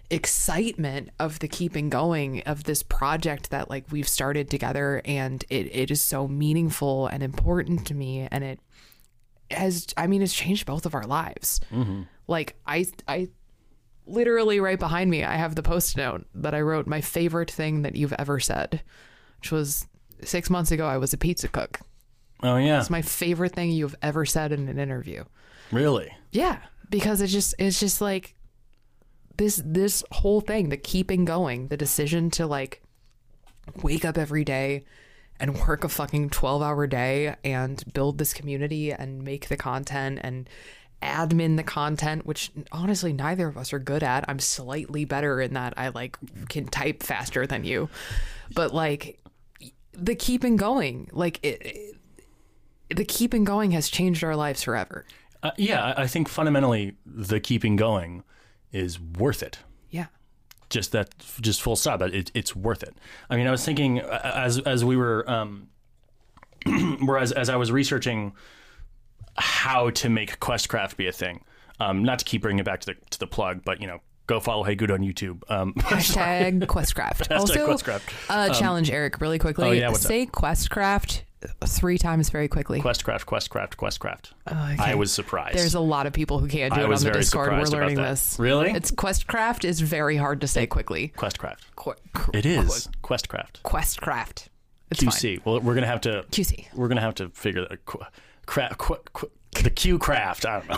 excitement 0.09 1.09
of 1.19 1.39
the 1.39 1.47
keeping 1.47 1.89
going 1.89 2.41
of 2.43 2.65
this 2.65 2.83
project 2.83 3.49
that 3.49 3.69
like 3.69 3.85
we've 3.91 4.07
started 4.09 4.49
together 4.49 5.01
and 5.05 5.43
it, 5.49 5.73
it 5.73 5.89
is 5.89 6.01
so 6.01 6.27
meaningful 6.27 7.07
and 7.07 7.23
important 7.23 7.87
to 7.87 7.93
me 7.93 8.27
and 8.29 8.43
it 8.43 8.59
has 9.51 9.87
i 9.97 10.07
mean 10.07 10.21
it's 10.21 10.33
changed 10.33 10.65
both 10.65 10.85
of 10.85 10.95
our 10.95 11.05
lives 11.05 11.59
mm-hmm. 11.71 12.01
like 12.27 12.55
i 12.65 12.85
i 13.07 13.27
literally 14.05 14.59
right 14.59 14.79
behind 14.79 15.09
me, 15.09 15.23
I 15.23 15.35
have 15.35 15.55
the 15.55 15.63
post 15.63 15.97
note 15.97 16.25
that 16.35 16.53
I 16.53 16.61
wrote 16.61 16.87
my 16.87 17.01
favorite 17.01 17.51
thing 17.51 17.81
that 17.83 17.95
you've 17.95 18.13
ever 18.13 18.39
said, 18.39 18.81
which 19.39 19.51
was 19.51 19.87
six 20.23 20.49
months 20.49 20.71
ago, 20.71 20.85
I 20.85 20.97
was 20.97 21.13
a 21.13 21.17
pizza 21.17 21.47
cook. 21.47 21.79
oh 22.43 22.57
yeah. 22.57 22.79
It's 22.79 22.89
my 22.89 23.01
favorite 23.01 23.53
thing 23.53 23.71
you've 23.71 23.95
ever 24.01 24.25
said 24.25 24.51
in 24.51 24.67
an 24.67 24.79
interview. 24.79 25.23
Really. 25.71 26.11
Yeah, 26.31 26.57
because 26.89 27.21
it's 27.21 27.31
just 27.31 27.55
it's 27.57 27.79
just 27.79 28.01
like 28.01 28.35
this 29.37 29.61
this 29.65 30.03
whole 30.11 30.41
thing, 30.41 30.69
the 30.69 30.77
keeping 30.77 31.25
going, 31.25 31.69
the 31.69 31.77
decision 31.77 32.29
to 32.31 32.45
like 32.45 32.81
wake 33.81 34.05
up 34.05 34.17
every 34.17 34.43
day 34.43 34.83
and 35.41 35.59
work 35.67 35.83
a 35.83 35.89
fucking 35.89 36.29
12 36.29 36.61
hour 36.61 36.87
day 36.87 37.35
and 37.43 37.83
build 37.93 38.19
this 38.19 38.33
community 38.33 38.93
and 38.93 39.23
make 39.23 39.49
the 39.49 39.57
content 39.57 40.19
and 40.21 40.47
admin 41.01 41.57
the 41.57 41.63
content 41.63 42.27
which 42.27 42.51
honestly 42.71 43.11
neither 43.11 43.47
of 43.47 43.57
us 43.57 43.73
are 43.73 43.79
good 43.79 44.03
at. 44.03 44.23
I'm 44.29 44.39
slightly 44.39 45.03
better 45.03 45.41
in 45.41 45.55
that 45.55 45.73
i 45.75 45.89
like 45.89 46.15
can 46.47 46.67
type 46.67 47.01
faster 47.01 47.47
than 47.47 47.63
you. 47.65 47.89
But 48.53 48.73
like 48.73 49.19
the 49.93 50.15
keeping 50.15 50.55
going 50.55 51.09
like 51.11 51.39
it, 51.43 51.65
it 51.65 52.95
the 52.95 53.05
keeping 53.05 53.43
going 53.43 53.71
has 53.71 53.89
changed 53.89 54.23
our 54.23 54.35
lives 54.35 54.61
forever. 54.63 55.05
Uh, 55.41 55.51
yeah, 55.57 55.93
I 55.97 56.03
I 56.03 56.07
think 56.07 56.29
fundamentally 56.29 56.93
the 57.05 57.39
keeping 57.39 57.75
going 57.75 58.23
is 58.71 58.99
worth 58.99 59.41
it. 59.41 59.57
yeah 59.89 60.05
Just 60.71 60.93
that, 60.93 61.13
just 61.41 61.61
full 61.61 61.75
stop. 61.75 62.01
It, 62.01 62.31
it's 62.33 62.55
worth 62.55 62.81
it. 62.81 62.95
I 63.29 63.35
mean, 63.35 63.45
I 63.45 63.51
was 63.51 63.63
thinking 63.63 64.01
uh, 64.01 64.31
as 64.35 64.57
as 64.59 64.83
we 64.83 64.97
were, 64.97 65.29
um, 65.29 65.67
whereas 67.05 67.31
as 67.31 67.49
I 67.49 67.57
was 67.57 67.71
researching 67.71 68.33
how 69.37 69.89
to 69.91 70.09
make 70.09 70.39
Questcraft 70.39 70.97
be 70.97 71.07
a 71.07 71.11
thing. 71.11 71.43
Um, 71.79 72.03
not 72.03 72.19
to 72.19 72.25
keep 72.25 72.41
bringing 72.41 72.59
it 72.59 72.65
back 72.65 72.81
to 72.81 72.87
the 72.87 72.95
to 73.11 73.19
the 73.19 73.27
plug, 73.27 73.63
but 73.63 73.81
you 73.81 73.87
know, 73.87 73.99
go 74.27 74.39
follow 74.39 74.63
Hey 74.63 74.75
Good 74.75 74.91
on 74.91 74.99
YouTube. 75.01 75.43
Um, 75.49 75.73
Hashtag 75.77 76.65
Questcraft. 76.65 77.35
also, 77.37 77.67
Questcraft. 77.67 78.13
Uh, 78.29 78.53
challenge 78.53 78.89
Eric 78.89 79.19
really 79.19 79.39
quickly. 79.39 79.67
oh, 79.67 79.71
yeah, 79.71 79.89
what's 79.89 80.05
up? 80.05 80.09
Say 80.09 80.25
Questcraft 80.25 81.23
three 81.65 81.97
times 81.97 82.29
very 82.29 82.47
quickly. 82.47 82.81
Questcraft, 82.81 83.25
Questcraft, 83.25 83.75
Questcraft. 83.75 84.31
okay. 84.47 84.75
I 84.91 84.95
was 84.95 85.11
surprised. 85.11 85.57
There's 85.57 85.75
a 85.75 85.79
lot 85.79 86.05
of 86.07 86.13
people 86.13 86.39
who 86.39 86.47
can't 86.47 86.73
do 86.73 86.81
I 86.81 86.83
it 86.83 86.91
on 86.93 87.03
the 87.03 87.11
Discord. 87.11 87.51
We're 87.53 87.63
learning 87.65 87.95
this. 87.97 88.37
Really? 88.39 88.71
It's 88.71 88.91
Questcraft 88.91 89.65
is 89.65 89.81
very 89.81 90.17
hard 90.17 90.41
to 90.41 90.47
say 90.47 90.67
quickly. 90.67 91.13
Questcraft. 91.17 91.59
Qu- 91.75 91.93
qu- 92.13 92.31
It 92.33 92.45
is 92.45 92.87
Questcraft. 93.03 93.61
Questcraft. 93.63 94.47
It's 94.91 95.01
fine. 95.03 95.11
QC. 95.11 95.45
Well, 95.45 95.59
we're 95.61 95.73
gonna 95.75 95.87
have 95.87 96.01
to. 96.01 96.25
QC. 96.31 96.67
We're 96.73 96.87
gonna 96.89 97.01
have 97.01 97.15
to 97.15 97.29
figure 97.29 97.65
that. 97.67 97.85
Qu- 97.85 97.99
cra- 98.45 98.75
qu- 98.77 98.97
qu- 99.13 99.31
the 99.63 99.69
Q 99.69 99.97
craft. 99.99 100.45
I 100.45 100.59
don't 100.59 100.69
know. 100.69 100.75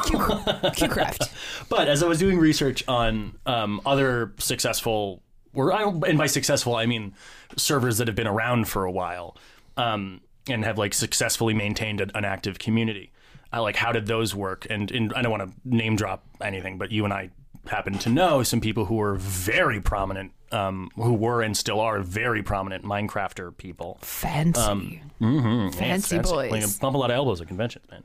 Qcraft. 0.69 1.29
But 1.69 1.87
as 1.87 2.03
I 2.03 2.07
was 2.07 2.19
doing 2.19 2.37
research 2.37 2.83
on 2.87 3.37
um, 3.45 3.81
other 3.85 4.33
successful, 4.37 5.21
or 5.53 5.73
I 5.73 5.79
don't, 5.79 6.03
and 6.07 6.17
by 6.17 6.27
successful 6.27 6.75
I 6.75 6.85
mean 6.85 7.13
servers 7.57 7.97
that 7.99 8.07
have 8.07 8.15
been 8.15 8.27
around 8.27 8.67
for 8.67 8.85
a 8.85 8.91
while 8.91 9.37
um, 9.77 10.21
and 10.47 10.65
have 10.65 10.77
like 10.77 10.93
successfully 10.93 11.53
maintained 11.53 12.01
an, 12.01 12.11
an 12.15 12.25
active 12.25 12.59
community. 12.59 13.11
I 13.51 13.59
like 13.59 13.75
how 13.75 13.91
did 13.91 14.07
those 14.07 14.33
work? 14.33 14.65
And, 14.69 14.91
and 14.91 15.13
I 15.13 15.21
don't 15.21 15.31
want 15.31 15.43
to 15.43 15.53
name 15.63 15.95
drop 15.95 16.25
anything, 16.41 16.77
but 16.77 16.91
you 16.91 17.05
and 17.05 17.13
I 17.13 17.29
happen 17.67 17.97
to 17.99 18.09
know 18.09 18.43
some 18.43 18.59
people 18.59 18.85
who 18.85 18.95
were 18.95 19.15
very 19.15 19.79
prominent, 19.79 20.31
um, 20.51 20.89
who 20.95 21.13
were 21.13 21.41
and 21.41 21.55
still 21.55 21.79
are 21.79 21.99
very 22.01 22.43
prominent 22.43 22.83
Minecrafter 22.83 23.55
people. 23.55 23.99
Fancy. 24.01 25.01
Yeah, 25.19 25.69
Fancy 25.71 26.19
boys. 26.19 26.51
Like, 26.51 26.79
bump 26.79 26.95
a 26.95 26.99
lot 26.99 27.09
of 27.09 27.15
elbows 27.15 27.41
at 27.41 27.47
conventions, 27.47 27.85
man. 27.89 28.03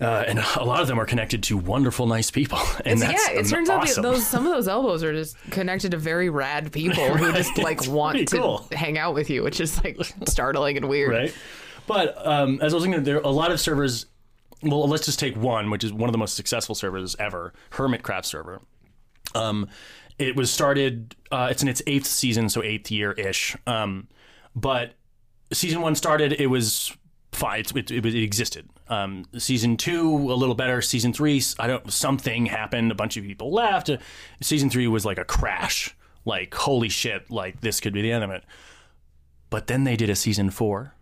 Uh, 0.00 0.24
and 0.26 0.40
a 0.56 0.64
lot 0.64 0.80
of 0.80 0.88
them 0.88 0.98
are 0.98 1.04
connected 1.06 1.42
to 1.44 1.56
wonderful, 1.56 2.06
nice 2.06 2.30
people, 2.30 2.58
and 2.84 3.00
that's 3.00 3.28
yeah, 3.28 3.38
it 3.38 3.46
turns 3.46 3.70
out 3.70 3.82
awesome. 3.82 4.02
that 4.02 4.08
those 4.10 4.26
some 4.26 4.44
of 4.46 4.52
those 4.52 4.66
elbows 4.66 5.04
are 5.04 5.12
just 5.12 5.36
connected 5.50 5.92
to 5.92 5.96
very 5.96 6.28
rad 6.28 6.72
people 6.72 7.04
who 7.16 7.32
just 7.34 7.56
like 7.58 7.78
It's 7.78 7.88
want 7.88 8.18
to 8.28 8.38
cool. 8.38 8.66
hang 8.72 8.98
out 8.98 9.14
with 9.14 9.30
you, 9.30 9.42
which 9.44 9.60
is 9.60 9.82
like 9.84 9.98
startling 10.28 10.76
and 10.76 10.88
weird. 10.88 11.10
right? 11.10 11.34
But 11.86 12.14
um, 12.26 12.60
as 12.62 12.72
I 12.72 12.76
was 12.76 12.84
thinking, 12.84 13.04
there 13.04 13.18
are 13.18 13.22
a 13.22 13.28
lot 13.30 13.52
of 13.52 13.60
servers. 13.60 14.06
Well, 14.62 14.86
let's 14.88 15.06
just 15.06 15.18
take 15.18 15.36
one, 15.36 15.70
which 15.70 15.82
is 15.84 15.92
one 15.92 16.08
of 16.08 16.12
the 16.12 16.18
most 16.18 16.34
successful 16.34 16.74
servers 16.74 17.16
ever, 17.18 17.52
Hermitcraft 17.72 18.24
server. 18.24 18.60
Um, 19.34 19.68
it 20.18 20.36
was 20.36 20.50
started. 20.50 21.16
Uh, 21.30 21.48
it's 21.50 21.62
in 21.62 21.68
its 21.68 21.82
eighth 21.86 22.06
season, 22.06 22.48
so 22.48 22.62
eighth 22.62 22.90
year 22.90 23.12
ish. 23.12 23.56
Um, 23.66 24.08
but 24.54 24.94
season 25.52 25.80
one 25.80 25.94
started. 25.96 26.32
It 26.34 26.46
was 26.46 26.96
fine. 27.32 27.60
It, 27.60 27.90
it, 27.90 28.06
it, 28.06 28.22
existed. 28.22 28.68
Um, 28.88 29.24
season 29.38 29.76
two, 29.76 30.08
a 30.10 30.34
little 30.34 30.54
better. 30.54 30.82
Season 30.82 31.12
three, 31.12 31.42
I 31.58 31.66
don't. 31.66 31.92
Something 31.92 32.46
happened. 32.46 32.92
A 32.92 32.94
bunch 32.94 33.16
of 33.16 33.24
people 33.24 33.52
left. 33.52 33.90
Uh, 33.90 33.98
season 34.40 34.70
three 34.70 34.86
was 34.86 35.04
like 35.04 35.18
a 35.18 35.24
crash. 35.24 35.94
Like 36.24 36.54
holy 36.54 36.88
shit! 36.88 37.30
Like 37.30 37.60
this 37.60 37.80
could 37.80 37.92
be 37.92 38.02
the 38.02 38.12
end 38.12 38.24
of 38.24 38.30
it. 38.30 38.44
But 39.50 39.66
then 39.66 39.84
they 39.84 39.96
did 39.96 40.08
a 40.08 40.14
season 40.14 40.50
four, 40.50 40.94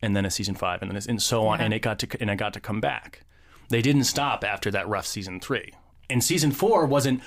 and 0.00 0.14
then 0.14 0.24
a 0.24 0.30
season 0.30 0.54
five, 0.54 0.80
and 0.80 0.90
then 0.90 1.02
and 1.08 1.20
so 1.20 1.46
on, 1.46 1.60
and 1.60 1.74
it 1.74 1.80
got 1.80 1.98
to 2.00 2.20
and 2.20 2.30
it 2.30 2.36
got 2.36 2.52
to 2.54 2.60
come 2.60 2.80
back. 2.80 3.22
They 3.68 3.82
didn't 3.82 4.04
stop 4.04 4.44
after 4.44 4.70
that 4.70 4.88
rough 4.88 5.06
season 5.06 5.40
three, 5.40 5.72
and 6.08 6.22
season 6.22 6.52
four 6.52 6.86
wasn't 6.86 7.20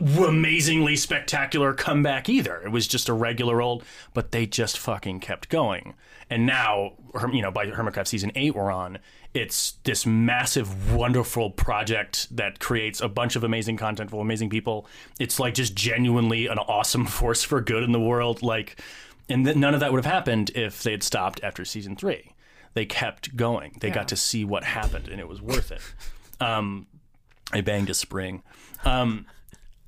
amazingly 0.00 0.96
spectacular 0.96 1.74
comeback 1.74 2.28
either. 2.28 2.62
It 2.62 2.70
was 2.70 2.86
just 2.86 3.08
a 3.08 3.12
regular 3.12 3.60
old, 3.60 3.84
but 4.14 4.32
they 4.32 4.46
just 4.46 4.78
fucking 4.78 5.20
kept 5.20 5.48
going. 5.48 5.94
And 6.32 6.46
now, 6.46 6.92
you 7.30 7.42
know, 7.42 7.50
by 7.50 7.66
Hermitcraft 7.66 8.06
season 8.06 8.32
eight, 8.34 8.54
we're 8.54 8.72
on. 8.72 9.00
It's 9.34 9.72
this 9.84 10.06
massive, 10.06 10.94
wonderful 10.94 11.50
project 11.50 12.34
that 12.34 12.58
creates 12.58 13.02
a 13.02 13.08
bunch 13.08 13.36
of 13.36 13.44
amazing 13.44 13.76
content 13.76 14.08
for 14.08 14.22
amazing 14.22 14.48
people. 14.48 14.86
It's 15.20 15.38
like 15.38 15.52
just 15.52 15.74
genuinely 15.74 16.46
an 16.46 16.56
awesome 16.56 17.04
force 17.18 17.44
for 17.44 17.60
good 17.60 17.82
in 17.82 17.92
the 17.92 18.00
world. 18.00 18.42
Like, 18.42 18.80
and 19.28 19.44
th- 19.44 19.58
none 19.58 19.74
of 19.74 19.80
that 19.80 19.92
would 19.92 20.02
have 20.02 20.10
happened 20.10 20.50
if 20.54 20.82
they 20.82 20.92
had 20.92 21.02
stopped 21.02 21.38
after 21.42 21.66
season 21.66 21.96
three. 21.96 22.32
They 22.72 22.86
kept 22.86 23.36
going. 23.36 23.76
They 23.80 23.90
got 23.90 24.08
to 24.08 24.16
see 24.16 24.42
what 24.46 24.64
happened, 24.64 25.08
and 25.08 25.20
it 25.20 25.28
was 25.28 25.42
worth 25.42 25.70
it. 25.70 25.82
Um, 26.40 26.88
I 27.52 27.60
banged 27.60 27.88
a 27.88 27.94
spring. 27.94 28.42
Um, 28.84 29.26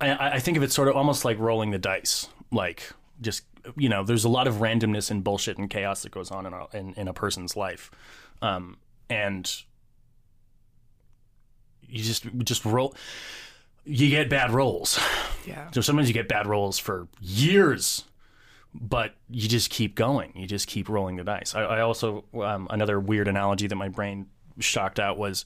I, 0.00 0.34
I 0.34 0.38
think 0.38 0.56
of 0.56 0.62
it 0.62 0.70
sort 0.70 0.86
of 0.86 0.94
almost 0.94 1.24
like 1.24 1.36
rolling 1.40 1.72
the 1.72 1.80
dice. 1.80 2.28
Like, 2.52 2.92
just 3.20 3.42
you 3.76 3.88
know, 3.88 4.04
there's 4.04 4.24
a 4.24 4.28
lot 4.28 4.46
of 4.46 4.56
randomness 4.56 5.10
and 5.10 5.22
bullshit 5.22 5.58
and 5.58 5.68
chaos 5.68 6.02
that 6.02 6.12
goes 6.12 6.30
on 6.30 6.46
in 6.46 6.52
a, 6.52 6.66
in, 6.72 6.94
in 6.94 7.08
a 7.08 7.12
person's 7.12 7.56
life, 7.56 7.90
um, 8.42 8.76
and 9.08 9.62
you 11.88 12.02
just 12.02 12.26
just 12.38 12.64
roll. 12.64 12.94
You 13.84 14.08
get 14.08 14.30
bad 14.30 14.50
rolls. 14.50 14.98
Yeah. 15.46 15.70
So 15.72 15.82
sometimes 15.82 16.08
you 16.08 16.14
get 16.14 16.26
bad 16.26 16.46
rolls 16.46 16.78
for 16.78 17.06
years, 17.20 18.04
but 18.72 19.14
you 19.28 19.46
just 19.46 19.68
keep 19.68 19.94
going. 19.94 20.32
You 20.34 20.46
just 20.46 20.66
keep 20.66 20.88
rolling 20.88 21.16
the 21.16 21.24
dice. 21.24 21.54
I, 21.54 21.62
I 21.62 21.80
also 21.82 22.24
um, 22.34 22.66
another 22.70 22.98
weird 22.98 23.28
analogy 23.28 23.66
that 23.66 23.76
my 23.76 23.88
brain 23.90 24.26
shocked 24.58 24.98
out 24.98 25.18
was 25.18 25.44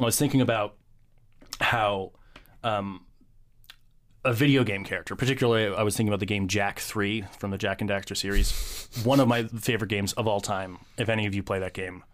I 0.00 0.04
was 0.04 0.18
thinking 0.18 0.40
about 0.40 0.76
how 1.60 2.12
um, 2.62 3.04
a 4.24 4.32
video 4.32 4.64
game 4.64 4.84
character, 4.84 5.14
particularly 5.14 5.74
I 5.74 5.82
was 5.82 5.96
thinking 5.96 6.08
about 6.08 6.20
the 6.20 6.26
game 6.26 6.48
Jak 6.48 6.80
Three 6.80 7.24
from 7.38 7.50
the 7.50 7.58
Jak 7.58 7.80
and 7.80 7.90
Daxter 7.90 8.16
series, 8.16 8.88
one 9.04 9.20
of 9.20 9.28
my 9.28 9.44
favorite 9.44 9.88
games 9.88 10.12
of 10.14 10.26
all 10.26 10.40
time. 10.40 10.78
If 10.96 11.08
any 11.08 11.26
of 11.26 11.34
you 11.34 11.42
play 11.42 11.58
that 11.58 11.74
game, 11.74 12.04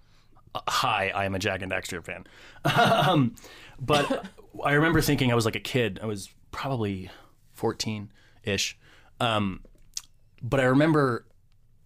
uh, 0.55 0.61
hi, 0.69 1.13
I 1.15 1.25
am 1.25 1.35
a 1.35 1.39
Jak 1.39 1.63
and 1.63 1.71
Daxter 1.71 2.05
fan. 2.05 2.27
um, 3.09 3.35
but 3.79 4.27
I 4.65 4.73
remember 4.73 5.01
thinking 5.01 5.31
I 5.31 5.35
was 5.35 5.45
like 5.45 5.57
a 5.57 5.61
kid. 5.61 6.01
I 6.03 6.07
was 6.07 6.31
probably 6.51 7.11
fourteen 7.55 8.11
ish. 8.43 8.77
Um, 9.21 9.61
but 10.43 10.61
I 10.61 10.65
remember 10.65 11.27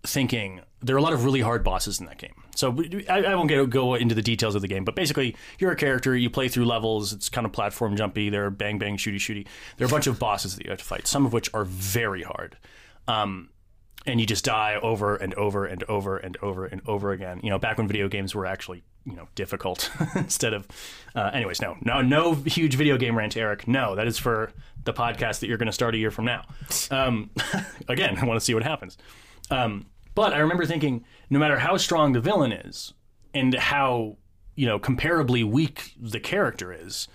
thinking 0.04 0.60
there 0.80 0.94
are 0.94 0.98
a 0.98 1.02
lot 1.02 1.12
of 1.12 1.24
really 1.24 1.40
hard 1.40 1.64
bosses 1.64 2.00
in 2.00 2.06
that 2.06 2.18
game. 2.18 2.43
So 2.54 2.76
I, 3.08 3.24
I 3.24 3.34
won't 3.34 3.48
get, 3.48 3.68
go 3.70 3.94
into 3.94 4.14
the 4.14 4.22
details 4.22 4.54
of 4.54 4.62
the 4.62 4.68
game, 4.68 4.84
but 4.84 4.94
basically 4.94 5.36
you're 5.58 5.72
a 5.72 5.76
character, 5.76 6.16
you 6.16 6.30
play 6.30 6.48
through 6.48 6.66
levels. 6.66 7.12
It's 7.12 7.28
kind 7.28 7.44
of 7.44 7.52
platform 7.52 7.96
jumpy. 7.96 8.30
There 8.30 8.46
are 8.46 8.50
bang 8.50 8.78
bang 8.78 8.96
shooty 8.96 9.16
shooty. 9.16 9.46
There 9.76 9.84
are 9.86 9.88
a 9.88 9.90
bunch 9.90 10.06
of 10.06 10.18
bosses 10.18 10.56
that 10.56 10.64
you 10.64 10.70
have 10.70 10.78
to 10.78 10.84
fight, 10.84 11.06
some 11.06 11.26
of 11.26 11.32
which 11.32 11.52
are 11.54 11.64
very 11.64 12.22
hard. 12.22 12.56
Um, 13.08 13.50
and 14.06 14.20
you 14.20 14.26
just 14.26 14.44
die 14.44 14.78
over 14.82 15.16
and 15.16 15.34
over 15.34 15.64
and 15.64 15.82
over 15.84 16.16
and 16.16 16.36
over 16.42 16.66
and 16.66 16.82
over 16.86 17.12
again. 17.12 17.40
You 17.42 17.50
know, 17.50 17.58
back 17.58 17.78
when 17.78 17.88
video 17.88 18.08
games 18.08 18.34
were 18.34 18.46
actually 18.46 18.84
you 19.04 19.14
know 19.14 19.28
difficult 19.34 19.90
instead 20.14 20.52
of. 20.52 20.66
Uh, 21.14 21.30
anyways, 21.32 21.60
no, 21.60 21.76
no, 21.82 22.00
no 22.02 22.34
huge 22.34 22.74
video 22.74 22.96
game 22.98 23.16
rant, 23.16 23.36
Eric. 23.36 23.68
No, 23.68 23.94
that 23.94 24.06
is 24.06 24.18
for 24.18 24.52
the 24.84 24.92
podcast 24.92 25.40
that 25.40 25.48
you're 25.48 25.58
going 25.58 25.66
to 25.66 25.72
start 25.72 25.94
a 25.94 25.98
year 25.98 26.10
from 26.10 26.24
now. 26.24 26.44
Um, 26.90 27.30
again, 27.88 28.18
I 28.18 28.24
want 28.24 28.38
to 28.38 28.44
see 28.44 28.54
what 28.54 28.62
happens. 28.62 28.98
Um, 29.50 29.86
but 30.14 30.32
I 30.32 30.38
remember 30.38 30.66
thinking, 30.66 31.04
no 31.30 31.38
matter 31.38 31.58
how 31.58 31.76
strong 31.76 32.12
the 32.12 32.20
villain 32.20 32.52
is, 32.52 32.92
and 33.32 33.54
how 33.54 34.16
you 34.54 34.66
know 34.66 34.78
comparably 34.78 35.44
weak 35.44 35.94
the 36.00 36.20
character 36.20 36.72
is, 36.72 37.08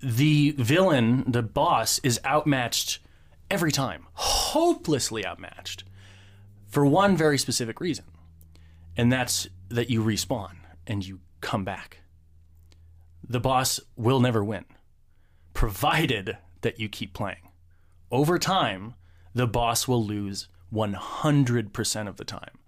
the 0.00 0.52
villain, 0.52 1.24
the 1.26 1.42
boss, 1.42 1.98
is 2.00 2.20
outmatched 2.24 3.00
every 3.50 3.72
time, 3.72 4.06
hopelessly 4.14 5.26
outmatched, 5.26 5.84
for 6.66 6.86
one 6.86 7.16
very 7.16 7.38
specific 7.38 7.80
reason, 7.80 8.04
and 8.96 9.12
that's 9.12 9.48
that 9.68 9.90
you 9.90 10.02
respawn 10.02 10.56
and 10.86 11.06
you 11.06 11.20
come 11.40 11.64
back. 11.64 11.98
The 13.28 13.40
boss 13.40 13.80
will 13.96 14.20
never 14.20 14.42
win, 14.42 14.64
provided 15.52 16.38
that 16.62 16.80
you 16.80 16.88
keep 16.88 17.12
playing. 17.12 17.50
Over 18.10 18.38
time, 18.38 18.94
the 19.34 19.46
boss 19.46 19.86
will 19.86 20.04
lose 20.04 20.48
100% 20.72 22.08
of 22.08 22.16
the 22.16 22.24
time 22.24 22.58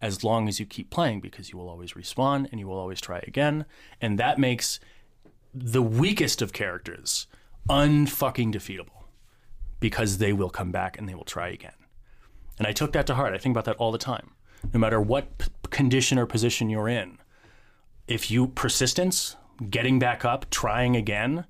as 0.00 0.22
long 0.22 0.48
as 0.48 0.60
you 0.60 0.66
keep 0.66 0.90
playing 0.90 1.20
because 1.20 1.50
you 1.50 1.58
will 1.58 1.68
always 1.68 1.94
respawn 1.94 2.48
and 2.50 2.60
you 2.60 2.68
will 2.68 2.78
always 2.78 3.00
try 3.00 3.18
again. 3.26 3.64
And 4.00 4.18
that 4.18 4.38
makes 4.38 4.78
the 5.54 5.82
weakest 5.82 6.40
of 6.40 6.52
characters 6.52 7.26
unfucking 7.68 8.52
defeatable 8.52 9.04
because 9.80 10.18
they 10.18 10.32
will 10.32 10.50
come 10.50 10.70
back 10.70 10.98
and 10.98 11.08
they 11.08 11.14
will 11.14 11.24
try 11.24 11.48
again. 11.48 11.72
And 12.58 12.66
I 12.66 12.72
took 12.72 12.92
that 12.92 13.06
to 13.08 13.14
heart. 13.14 13.34
I 13.34 13.38
think 13.38 13.54
about 13.54 13.64
that 13.66 13.76
all 13.76 13.92
the 13.92 13.98
time. 13.98 14.32
No 14.72 14.80
matter 14.80 15.00
what 15.00 15.38
p- 15.38 15.48
condition 15.70 16.18
or 16.18 16.26
position 16.26 16.68
you're 16.68 16.88
in, 16.88 17.18
if 18.08 18.30
you 18.30 18.48
persistence, 18.48 19.36
getting 19.70 19.98
back 19.98 20.24
up, 20.24 20.50
trying 20.50 20.96
again, 20.96 21.46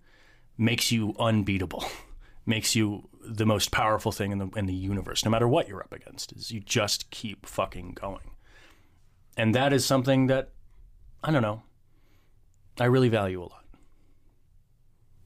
makes 0.59 0.93
you 0.93 1.15
unbeatable, 1.19 1.85
makes 2.47 2.77
you 2.77 3.09
the 3.29 3.47
most 3.47 3.71
powerful 3.71 4.11
thing 4.11 4.33
in 4.33 4.39
the 4.39 4.49
in 4.57 4.67
the 4.67 4.75
universe. 4.75 5.25
No 5.25 5.31
matter 5.31 5.47
what 5.47 5.69
you're 5.69 5.83
up 5.83 5.93
against, 5.93 6.33
is 6.33 6.51
you 6.51 6.61
just 6.61 7.11
keep 7.11 7.47
fucking 7.47 7.93
going. 7.93 8.31
And 9.37 9.55
that 9.55 9.73
is 9.73 9.85
something 9.85 10.27
that 10.29 10.51
I 11.23 11.31
don't 11.31 11.43
know. 11.43 11.63
I 12.81 12.85
really 12.87 13.09
value 13.09 13.41
a 13.41 13.45
lot. 13.45 13.65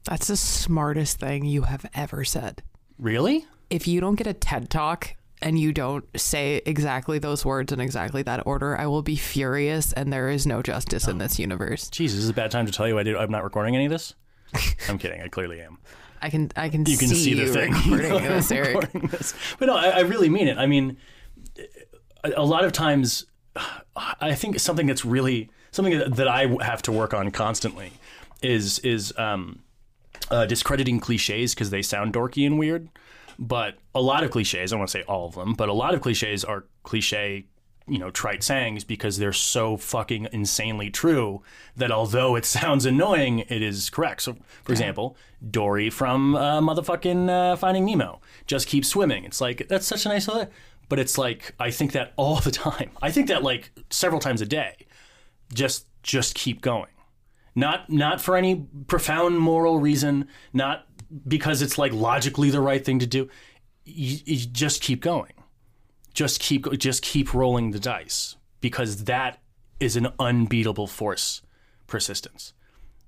That's 0.05 0.27
the 0.27 0.37
smartest 0.37 1.19
thing 1.19 1.45
you 1.45 1.63
have 1.63 1.85
ever 1.93 2.23
said. 2.23 2.61
Really? 2.97 3.45
If 3.69 3.87
you 3.87 4.01
don't 4.01 4.15
get 4.15 4.27
a 4.27 4.33
TED 4.33 4.69
talk 4.69 5.15
and 5.41 5.57
you 5.57 5.71
don't 5.71 6.05
say 6.19 6.61
exactly 6.65 7.19
those 7.19 7.45
words 7.45 7.71
in 7.71 7.79
exactly 7.79 8.21
that 8.23 8.45
order, 8.45 8.77
I 8.77 8.87
will 8.87 9.01
be 9.01 9.15
furious 9.15 9.93
and 9.93 10.11
there 10.11 10.29
is 10.29 10.45
no 10.45 10.61
justice 10.61 11.07
in 11.07 11.15
oh. 11.15 11.19
this 11.19 11.39
universe. 11.39 11.89
Jesus, 11.89 12.17
this 12.17 12.23
is 12.25 12.29
a 12.29 12.33
bad 12.33 12.51
time 12.51 12.65
to 12.65 12.71
tell 12.71 12.87
you 12.87 12.99
I 12.99 13.03
did, 13.03 13.15
I'm 13.15 13.31
not 13.31 13.43
recording 13.43 13.75
any 13.75 13.85
of 13.85 13.91
this. 13.91 14.13
I'm 14.89 14.97
kidding. 14.97 15.21
I 15.21 15.29
clearly 15.29 15.61
am. 15.61 15.79
I 16.23 16.29
can 16.29 16.49
I 16.55 16.69
can 16.69 16.85
You 16.85 16.97
can 16.97 17.09
see, 17.09 17.15
see 17.15 17.33
the 17.33 17.43
you 17.43 17.53
thing. 17.53 17.73
recording 17.91 18.29
this, 18.29 18.51
Eric. 18.51 18.67
recording 18.83 19.09
this. 19.09 19.33
But 19.59 19.65
no, 19.65 19.75
I, 19.75 19.89
I 19.89 19.99
really 19.99 20.29
mean 20.29 20.47
it. 20.47 20.57
I 20.57 20.65
mean, 20.65 20.97
a, 22.23 22.31
a 22.37 22.45
lot 22.45 22.63
of 22.63 22.71
times, 22.71 23.25
I 23.95 24.33
think 24.33 24.57
something 24.59 24.87
that's 24.87 25.03
really 25.03 25.49
something 25.71 25.97
that, 25.97 26.15
that 26.15 26.27
I 26.27 26.47
have 26.61 26.81
to 26.83 26.91
work 26.91 27.13
on 27.13 27.29
constantly 27.31 27.91
is 28.41 28.79
is 28.79 29.13
um, 29.17 29.63
uh, 30.31 30.45
discrediting 30.45 30.99
cliches 31.01 31.53
because 31.53 31.69
they 31.69 31.81
sound 31.81 32.13
dorky 32.13 32.45
and 32.47 32.57
weird. 32.57 32.87
But 33.37 33.79
a 33.93 34.01
lot 34.01 34.23
of 34.23 34.31
cliches, 34.31 34.71
I 34.71 34.73
don't 34.75 34.79
want 34.79 34.91
to 34.91 34.97
say 34.99 35.03
all 35.03 35.25
of 35.27 35.35
them, 35.35 35.53
but 35.55 35.67
a 35.67 35.73
lot 35.73 35.93
of 35.93 36.01
cliches 36.01 36.45
are 36.45 36.65
cliche, 36.83 37.47
you 37.87 37.99
know, 37.99 38.09
trite 38.09 38.43
sayings 38.43 38.83
because 38.83 39.17
they're 39.17 39.33
so 39.33 39.77
fucking 39.77 40.27
insanely 40.31 40.89
true 40.89 41.41
that 41.75 41.91
although 41.91 42.35
it 42.35 42.45
sounds 42.59 42.85
annoying, 42.85 43.39
it 43.39 43.61
is 43.61 43.89
correct. 43.89 44.21
So, 44.21 44.37
for 44.63 44.71
example, 44.71 45.17
Dory 45.49 45.89
from 45.89 46.35
uh, 46.35 46.61
motherfucking 46.61 47.29
uh, 47.29 47.55
Finding 47.55 47.85
Nemo 47.85 48.21
just 48.47 48.67
keeps 48.67 48.87
swimming. 48.87 49.25
It's 49.25 49.41
like, 49.41 49.67
that's 49.67 49.85
such 49.85 50.05
a 50.05 50.09
nice, 50.09 50.27
little- 50.27 50.49
but 50.89 50.99
it's 50.99 51.17
like, 51.17 51.53
I 51.59 51.71
think 51.71 51.91
that 51.93 52.13
all 52.17 52.37
the 52.37 52.51
time. 52.51 52.91
I 53.01 53.11
think 53.11 53.27
that 53.27 53.43
like 53.43 53.71
several 53.89 54.19
times 54.21 54.41
a 54.41 54.45
day. 54.45 54.75
Just, 55.53 55.85
just 56.01 56.33
keep 56.35 56.61
going 56.61 56.87
not 57.55 57.89
not 57.89 58.19
for 58.19 58.35
any 58.35 58.65
profound 58.87 59.37
moral 59.37 59.79
reason, 59.79 60.27
not 60.53 60.87
because 61.27 61.61
it's 61.61 61.77
like 61.77 61.93
logically 61.93 62.49
the 62.49 62.59
right 62.59 62.83
thing 62.83 62.99
to 62.99 63.05
do. 63.05 63.29
You, 63.85 64.17
you 64.25 64.37
just 64.47 64.81
keep 64.81 65.01
going. 65.01 65.33
Just 66.13 66.39
keep 66.39 66.69
just 66.77 67.01
keep 67.01 67.33
rolling 67.33 67.71
the 67.71 67.79
dice 67.79 68.35
because 68.61 69.05
that 69.05 69.41
is 69.79 69.95
an 69.95 70.07
unbeatable 70.19 70.87
force. 70.87 71.41
Persistence. 71.87 72.53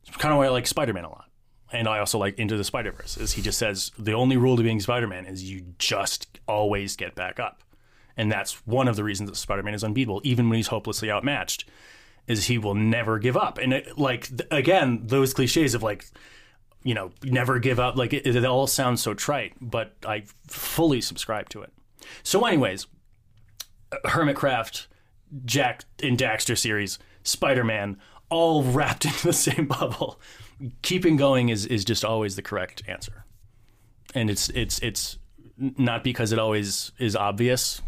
It's 0.07 0.17
kind 0.17 0.33
of 0.33 0.37
why 0.37 0.45
I 0.45 0.49
like 0.49 0.67
Spider-Man 0.67 1.05
a 1.05 1.09
lot, 1.09 1.29
and 1.71 1.87
I 1.87 1.99
also 1.99 2.19
like 2.19 2.37
Into 2.37 2.57
the 2.57 2.63
Spider-Verse. 2.63 3.17
Is 3.17 3.33
he 3.33 3.41
just 3.41 3.57
says 3.57 3.91
the 3.97 4.13
only 4.13 4.37
rule 4.37 4.57
to 4.57 4.63
being 4.63 4.79
Spider-Man 4.79 5.25
is 5.25 5.49
you 5.49 5.65
just 5.79 6.39
always 6.47 6.95
get 6.95 7.15
back 7.15 7.39
up, 7.39 7.63
and 8.15 8.31
that's 8.31 8.65
one 8.67 8.87
of 8.87 8.95
the 8.95 9.03
reasons 9.03 9.29
that 9.29 9.37
Spider-Man 9.37 9.73
is 9.73 9.83
unbeatable, 9.83 10.21
even 10.23 10.49
when 10.49 10.57
he's 10.57 10.67
hopelessly 10.67 11.09
outmatched 11.09 11.65
is 12.27 12.45
he 12.45 12.57
will 12.57 12.75
never 12.75 13.19
give 13.19 13.37
up. 13.37 13.57
And 13.57 13.73
it, 13.73 13.97
like 13.97 14.29
again, 14.51 15.01
those 15.05 15.33
cliches 15.33 15.75
of 15.75 15.83
like, 15.83 16.05
you 16.83 16.93
know, 16.93 17.11
never 17.23 17.59
give 17.59 17.79
up. 17.79 17.97
Like 17.97 18.13
it, 18.13 18.25
it 18.25 18.45
all 18.45 18.67
sounds 18.67 19.01
so 19.01 19.13
trite, 19.13 19.53
but 19.61 19.95
I 20.05 20.23
fully 20.47 21.01
subscribe 21.01 21.49
to 21.49 21.61
it. 21.61 21.71
So, 22.23 22.45
anyways, 22.45 22.87
Hermitcraft, 24.05 24.88
Jak 25.45 25.83
and 26.01 26.17
Daxter 26.17 26.57
series, 26.57 26.99
Spider 27.23 27.63
Man, 27.63 27.97
all 28.29 28.63
wrapped 28.63 29.05
into 29.05 29.27
the 29.27 29.33
same 29.33 29.67
bubble. 29.67 30.19
Keeping 30.81 31.17
going 31.17 31.49
is 31.49 31.65
is 31.65 31.83
just 31.83 32.05
always 32.05 32.36
the 32.36 32.41
correct 32.41 32.81
answer, 32.88 33.25
and 34.13 34.29
it's 34.29 34.49
it's 34.49 34.79
it's 34.79 35.17
not 35.57 36.03
because 36.03 36.31
it 36.31 36.39
always 36.39 36.91
is 36.97 37.15
obvious 37.15 37.81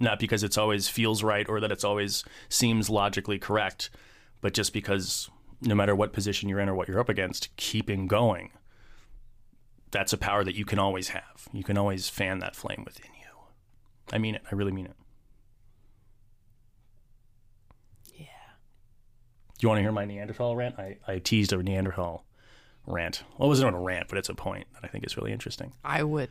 not 0.00 0.18
because 0.18 0.42
it's 0.42 0.58
always 0.58 0.88
feels 0.88 1.22
right 1.22 1.48
or 1.48 1.60
that 1.60 1.72
it's 1.72 1.84
always 1.84 2.24
seems 2.48 2.90
logically 2.90 3.38
correct, 3.38 3.90
but 4.40 4.54
just 4.54 4.72
because 4.72 5.30
no 5.60 5.74
matter 5.74 5.94
what 5.94 6.12
position 6.12 6.48
you're 6.48 6.60
in 6.60 6.68
or 6.68 6.74
what 6.74 6.88
you're 6.88 7.00
up 7.00 7.08
against, 7.08 7.54
keeping 7.56 8.06
going. 8.06 8.50
That's 9.90 10.12
a 10.12 10.18
power 10.18 10.44
that 10.44 10.56
you 10.56 10.64
can 10.64 10.78
always 10.78 11.08
have. 11.10 11.48
You 11.52 11.62
can 11.62 11.78
always 11.78 12.08
fan 12.08 12.40
that 12.40 12.56
flame 12.56 12.82
within 12.84 13.10
you. 13.14 13.28
I 14.12 14.18
mean 14.18 14.34
it. 14.34 14.42
I 14.50 14.54
really 14.54 14.72
mean 14.72 14.86
it. 14.86 14.96
Yeah. 18.14 18.26
Do 19.53 19.53
you 19.64 19.68
want 19.68 19.78
to 19.78 19.82
hear 19.82 19.92
my 19.92 20.04
Neanderthal 20.04 20.56
rant? 20.56 20.78
I, 20.78 20.98
I 21.06 21.18
teased 21.18 21.52
a 21.52 21.62
Neanderthal 21.62 22.24
rant. 22.86 23.22
Well, 23.38 23.46
it 23.46 23.48
wasn't 23.48 23.74
a 23.74 23.78
rant, 23.78 24.08
but 24.08 24.18
it's 24.18 24.28
a 24.28 24.34
point 24.34 24.66
that 24.74 24.84
I 24.84 24.88
think 24.88 25.06
is 25.06 25.16
really 25.16 25.32
interesting. 25.32 25.72
I 25.84 26.02
would. 26.02 26.30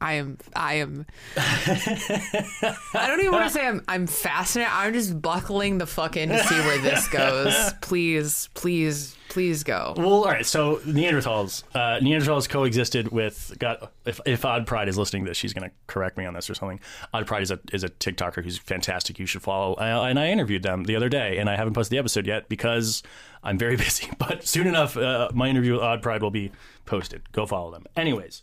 I 0.00 0.14
am 0.14 0.38
I 0.56 0.74
am 0.74 1.06
I 1.36 3.06
don't 3.06 3.20
even 3.20 3.32
want 3.32 3.44
to 3.46 3.50
say 3.50 3.66
I'm 3.66 3.82
I'm 3.86 4.06
fascinated. 4.06 4.72
I'm 4.72 4.92
just 4.92 5.20
buckling 5.20 5.78
the 5.78 5.86
fuck 5.86 6.16
in 6.16 6.30
to 6.30 6.38
see 6.44 6.54
where 6.60 6.78
this 6.78 7.08
goes. 7.08 7.54
Please, 7.82 8.48
please, 8.54 9.16
please 9.28 9.64
go. 9.64 9.94
Well, 9.96 10.08
all 10.08 10.24
right. 10.24 10.46
So 10.46 10.76
Neanderthals, 10.78 11.64
uh, 11.74 11.98
Neanderthals 12.00 12.48
coexisted 12.48 13.08
with. 13.08 13.54
Got 13.58 13.92
if 14.04 14.20
if 14.26 14.44
Odd 14.44 14.66
Pride 14.66 14.88
is 14.88 14.96
listening 14.96 15.24
to 15.24 15.30
this, 15.30 15.36
she's 15.36 15.52
going 15.52 15.68
to 15.68 15.74
correct 15.86 16.16
me 16.16 16.24
on 16.24 16.34
this 16.34 16.48
or 16.48 16.54
something. 16.54 16.80
Odd 17.12 17.26
Pride 17.26 17.42
is 17.42 17.50
a 17.50 17.58
is 17.72 17.84
a 17.84 17.88
TikToker 17.88 18.44
who's 18.44 18.58
fantastic. 18.58 19.18
You 19.18 19.26
should 19.26 19.42
follow. 19.42 19.74
Uh, 19.74 20.06
and 20.08 20.18
I 20.18 20.28
interviewed 20.28 20.62
them 20.62 20.84
the 20.84 20.96
other 20.96 21.08
day, 21.08 21.38
and 21.38 21.50
I 21.50 21.56
haven't 21.56 21.74
posted 21.74 21.96
the 21.96 21.98
episode 21.98 22.26
yet 22.26 22.48
because 22.48 23.02
I'm 23.42 23.58
very 23.58 23.76
busy. 23.84 24.08
But 24.18 24.46
soon 24.46 24.66
enough, 24.66 24.96
uh, 24.96 25.30
my 25.34 25.48
interview 25.48 25.72
with 25.74 25.82
Odd 25.82 26.02
Pride 26.02 26.22
will 26.22 26.30
be 26.30 26.52
posted. 26.86 27.30
Go 27.32 27.46
follow 27.46 27.70
them. 27.70 27.84
Anyways, 27.96 28.42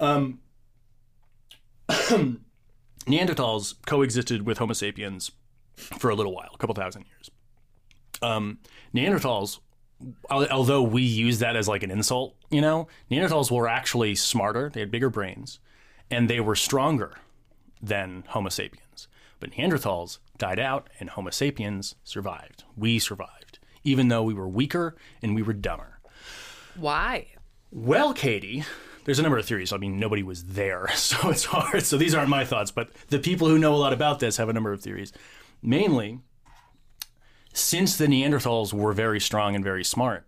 um, 0.00 0.40
Neanderthals 3.06 3.74
coexisted 3.86 4.46
with 4.46 4.58
Homo 4.58 4.72
sapiens 4.72 5.30
for 5.76 6.10
a 6.10 6.14
little 6.14 6.34
while, 6.34 6.50
a 6.54 6.58
couple 6.58 6.74
thousand 6.74 7.04
years. 7.06 7.30
Um, 8.22 8.58
Neanderthals, 8.94 9.60
although 10.30 10.82
we 10.82 11.02
use 11.02 11.38
that 11.38 11.56
as 11.56 11.68
like 11.68 11.82
an 11.82 11.90
insult, 11.90 12.34
you 12.50 12.60
know, 12.60 12.88
Neanderthals 13.10 13.50
were 13.50 13.68
actually 13.68 14.14
smarter. 14.14 14.70
They 14.70 14.80
had 14.80 14.90
bigger 14.90 15.10
brains, 15.10 15.58
and 16.10 16.28
they 16.28 16.40
were 16.40 16.56
stronger 16.56 17.14
than 17.80 18.24
Homo 18.28 18.48
sapiens. 18.48 19.08
But 19.38 19.50
Neanderthals 19.52 20.18
died 20.38 20.58
out, 20.58 20.88
and 20.98 21.10
Homo 21.10 21.30
sapiens 21.30 21.94
survived. 22.04 22.64
We 22.76 22.98
survived, 22.98 23.58
even 23.84 24.08
though 24.08 24.22
we 24.22 24.34
were 24.34 24.48
weaker 24.48 24.96
and 25.22 25.34
we 25.34 25.42
were 25.42 25.52
dumber. 25.52 26.00
Why? 26.74 27.28
Well, 27.70 28.14
Katie, 28.14 28.64
there's 29.06 29.20
a 29.20 29.22
number 29.22 29.38
of 29.38 29.46
theories. 29.46 29.72
I 29.72 29.78
mean, 29.78 29.98
nobody 29.98 30.22
was 30.24 30.44
there, 30.44 30.88
so 30.94 31.30
it's 31.30 31.44
hard. 31.44 31.84
So 31.84 31.96
these 31.96 32.14
aren't 32.14 32.28
my 32.28 32.44
thoughts, 32.44 32.70
but 32.70 32.92
the 33.08 33.20
people 33.20 33.48
who 33.48 33.58
know 33.58 33.74
a 33.74 33.78
lot 33.78 33.92
about 33.92 34.20
this 34.20 34.36
have 34.36 34.48
a 34.48 34.52
number 34.52 34.72
of 34.72 34.82
theories. 34.82 35.12
Mainly, 35.62 36.20
since 37.54 37.96
the 37.96 38.06
Neanderthals 38.06 38.72
were 38.74 38.92
very 38.92 39.20
strong 39.20 39.54
and 39.54 39.64
very 39.64 39.84
smart, 39.84 40.26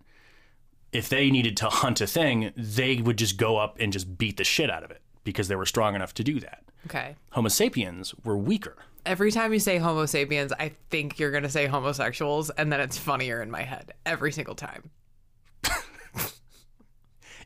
if 0.92 1.08
they 1.08 1.30
needed 1.30 1.56
to 1.58 1.68
hunt 1.68 2.00
a 2.00 2.06
thing, 2.06 2.52
they 2.56 2.96
would 2.96 3.18
just 3.18 3.36
go 3.36 3.58
up 3.58 3.76
and 3.78 3.92
just 3.92 4.16
beat 4.16 4.36
the 4.38 4.44
shit 4.44 4.70
out 4.70 4.84
of 4.84 4.90
it 4.90 5.02
because 5.24 5.48
they 5.48 5.56
were 5.56 5.66
strong 5.66 5.94
enough 5.94 6.14
to 6.14 6.24
do 6.24 6.40
that. 6.40 6.62
Okay. 6.86 7.16
Homo 7.30 7.48
sapiens 7.48 8.14
were 8.24 8.38
weaker. 8.38 8.76
Every 9.04 9.32
time 9.32 9.52
you 9.52 9.58
say 9.58 9.78
Homo 9.78 10.06
sapiens, 10.06 10.52
I 10.52 10.70
think 10.88 11.18
you're 11.18 11.32
gonna 11.32 11.50
say 11.50 11.66
homosexuals, 11.66 12.48
and 12.50 12.72
then 12.72 12.80
it's 12.80 12.96
funnier 12.96 13.42
in 13.42 13.50
my 13.50 13.62
head 13.62 13.92
every 14.06 14.32
single 14.32 14.54
time. 14.54 14.90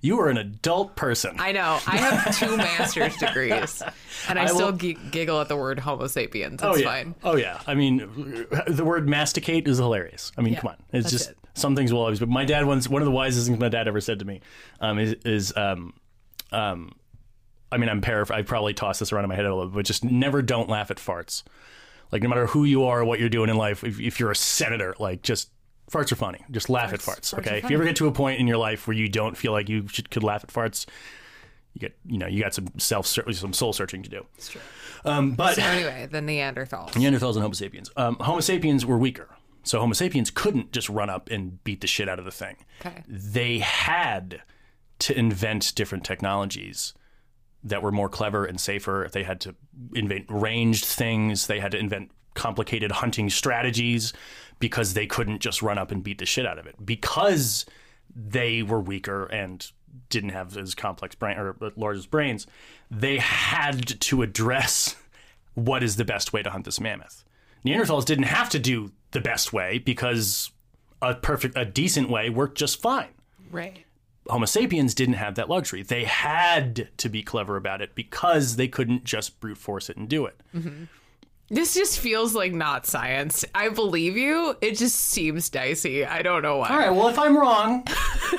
You 0.03 0.19
are 0.21 0.29
an 0.29 0.37
adult 0.37 0.97
person. 0.97 1.37
I 1.39 1.53
know. 1.53 1.79
I 1.87 1.97
have 1.97 2.37
two 2.37 2.57
master's 2.57 3.17
degrees, 3.17 3.83
and 4.29 4.37
I, 4.39 4.43
I 4.43 4.47
still 4.47 4.73
will- 4.73 4.77
gi- 4.77 4.99
giggle 5.13 5.41
at 5.41 5.49
the 5.49 5.57
word 5.57 5.79
Homo 5.79 6.09
sapiens. 6.09 6.55
It's 6.55 6.63
oh 6.65 6.75
yeah. 6.75 6.85
fine. 6.85 7.15
Oh 7.23 7.37
yeah. 7.37 7.61
I 7.69 7.75
mean, 7.75 7.99
the 8.67 8.85
word 8.85 9.09
masticate 9.09 9.69
is 9.69 9.79
hilarious. 9.79 10.33
I 10.37 10.41
mean, 10.43 10.57
come 10.57 10.71
on. 10.73 10.77
It's 10.93 11.09
just 11.11 11.31
it. 11.31 11.39
some 11.55 11.77
things 11.77 11.93
will 11.93 12.01
always. 12.01 12.19
But 12.19 12.29
my 12.29 12.45
dad 12.45 12.67
once 12.67 12.89
one 12.89 13.01
of 13.01 13.07
the 13.07 13.13
wisest 13.13 13.47
things 13.47 13.61
my 13.61 13.69
dad 13.69 13.87
ever 13.87 14.01
said 14.01 14.19
to 14.19 14.25
me 14.25 14.41
um, 14.81 14.99
is, 14.99 15.15
is 15.25 15.57
um, 15.57 15.95
um, 16.51 16.93
I 17.71 17.77
mean, 17.79 17.89
I'm 17.89 18.01
paraphr- 18.03 18.35
I 18.35 18.43
probably 18.43 18.75
tossed 18.75 18.99
this 18.99 19.13
around 19.13 19.25
in 19.25 19.29
my 19.29 19.37
head 19.37 19.47
a 19.47 19.55
little 19.55 19.71
bit, 19.71 19.77
but 19.77 19.85
just 19.87 20.03
never 20.05 20.43
don't 20.43 20.69
laugh 20.69 20.91
at 20.91 20.97
farts. 20.99 21.45
Like 22.11 22.23
no 22.23 22.29
matter 22.29 22.47
who 22.49 22.65
you 22.65 22.85
are 22.85 23.01
or 23.01 23.05
what 23.05 23.21
you're 23.21 23.29
doing 23.29 23.49
in 23.51 23.57
life, 23.57 23.85
if, 23.85 24.01
if 24.01 24.19
you're 24.19 24.33
a 24.33 24.37
senator, 24.37 24.95
like 24.99 25.23
just 25.23 25.49
farts 25.93 26.11
are 26.11 26.16
funny. 26.16 26.40
Just 26.51 26.68
laugh 26.68 26.93
at 26.93 27.01
farts. 27.01 27.34
farts 27.34 27.38
Okay. 27.38 27.59
If 27.59 27.70
you 27.70 27.76
ever 27.76 27.84
get 27.84 27.97
to 27.97 28.09
a 28.09 28.12
point 28.12 28.40
in 28.40 28.47
your 28.47 28.57
life 28.57 28.86
where 28.86 28.97
you 28.97 29.09
don't 29.09 29.36
feel 29.36 29.53
like 29.53 29.68
you 29.68 29.86
should, 29.88 30.11
could 30.11 30.24
laugh 30.24 30.43
at 30.43 30.51
farts, 30.51 30.86
you 31.74 31.80
get 31.80 31.97
you 32.07 32.18
know 32.18 32.26
you 32.26 32.43
got 32.43 32.55
some 32.55 32.68
self 32.78 33.07
some 33.07 33.53
soul 33.53 33.72
searching 33.72 34.03
to 34.03 34.09
do. 34.11 34.26
It's 34.36 34.49
true. 34.49 34.61
Um, 35.05 35.32
but 35.32 35.57
So 35.57 35.62
anyway, 35.62 36.09
the 36.11 36.20
Neanderthals. 36.20 36.90
Neanderthals 36.93 37.34
and 37.34 37.43
Homo 37.43 37.53
sapiens. 37.53 37.90
Um, 37.97 38.16
Homo 38.20 38.40
sapiens 38.40 38.84
were 38.86 38.99
weaker. 38.99 39.28
So 39.64 39.78
Homo 39.78 39.93
sapiens 39.93 40.30
couldn't 40.30 40.72
just 40.72 40.88
run 40.88 41.09
up 41.09 41.30
and 41.30 41.62
beat 41.62 41.80
the 41.80 41.86
shit 41.86 42.09
out 42.09 42.18
of 42.18 42.24
the 42.24 42.32
thing. 42.32 42.57
Okay. 42.84 43.05
They 43.07 43.59
had 43.61 44.43
to 45.01 45.18
invent 45.18 45.74
different 45.74 46.05
technologies 46.05 46.95
that 47.64 47.82
were 47.82 47.93
more 47.93 48.09
clever 48.09 48.45
and 48.45 48.61
safer. 48.61 49.09
They 49.11 49.22
had 49.22 49.40
to 49.43 49.55
invent 49.95 50.26
ranged 50.28 50.84
things. 50.84 51.47
They 51.47 51.61
had 51.61 51.72
to 51.72 51.78
invent 51.78 52.11
complicated 52.35 52.93
hunting 52.93 53.30
strategies 53.30 54.12
because 54.59 54.95
they 54.95 55.07
couldn't 55.07 55.41
just 55.41 55.62
run 55.62 55.78
up 55.78 55.91
and 55.91 56.03
beat 56.03 56.18
the 56.18 56.26
shit 56.26 56.47
out 56.47 56.59
of 56.59 56.66
it. 56.66 56.76
Because 56.85 57.66
they 58.14 58.62
were 58.62 58.80
weaker 58.80 59.24
and 59.26 59.70
didn't 60.09 60.30
have 60.30 60.57
as 60.57 60.74
complex 60.74 61.14
brain 61.14 61.39
or 61.39 61.57
large 61.76 62.11
brains, 62.11 62.47
they 62.91 63.18
had 63.18 64.01
to 64.01 64.22
address 64.22 64.97
what 65.55 65.83
is 65.83 65.97
the 65.97 66.05
best 66.05 66.33
way 66.33 66.43
to 66.43 66.51
hunt 66.51 66.64
this 66.64 66.80
mammoth. 66.80 67.24
Neanderthals 67.64 68.05
didn't 68.05 68.24
have 68.24 68.49
to 68.51 68.59
do 68.59 68.93
the 69.12 69.20
best 69.20 69.53
way 69.53 69.78
because 69.78 70.51
a 71.01 71.14
perfect, 71.14 71.57
a 71.57 71.64
decent 71.64 72.09
way 72.09 72.30
worked 72.30 72.59
just 72.59 72.80
fine. 72.80 73.11
Right. 73.51 73.85
Homo 74.28 74.47
sapiens 74.47 74.95
didn't 74.95 75.14
have 75.14 75.35
that 75.35 75.49
luxury. 75.49 75.83
They 75.83 76.05
had 76.05 76.89
to 76.97 77.09
be 77.09 77.22
clever 77.22 77.57
about 77.57 77.83
it 77.83 77.95
because 77.95 78.57
they 78.57 78.68
couldn't 78.68 79.05
just 79.05 79.41
brute 79.41 79.59
force 79.59 79.91
it 79.91 79.97
and 79.97 80.09
do 80.09 80.26
it. 80.26 80.41
Mm-hmm. 80.55 80.85
This 81.55 81.75
just 81.75 81.99
feels 82.01 82.35
like 82.35 82.53
not 82.55 82.87
science. 82.87 83.45
I 83.55 83.69
believe 83.69 84.17
you. 84.17 84.57
It 84.63 84.79
just 84.79 84.95
seems 84.99 85.51
dicey. 85.51 86.05
I 86.07 86.23
don't 86.23 86.41
know 86.43 86.57
why. 86.57 86.69
All 86.71 86.79
right. 86.79 86.91
Well, 86.91 87.09
if 87.09 87.19
I'm 87.19 87.37
wrong, 87.37 87.87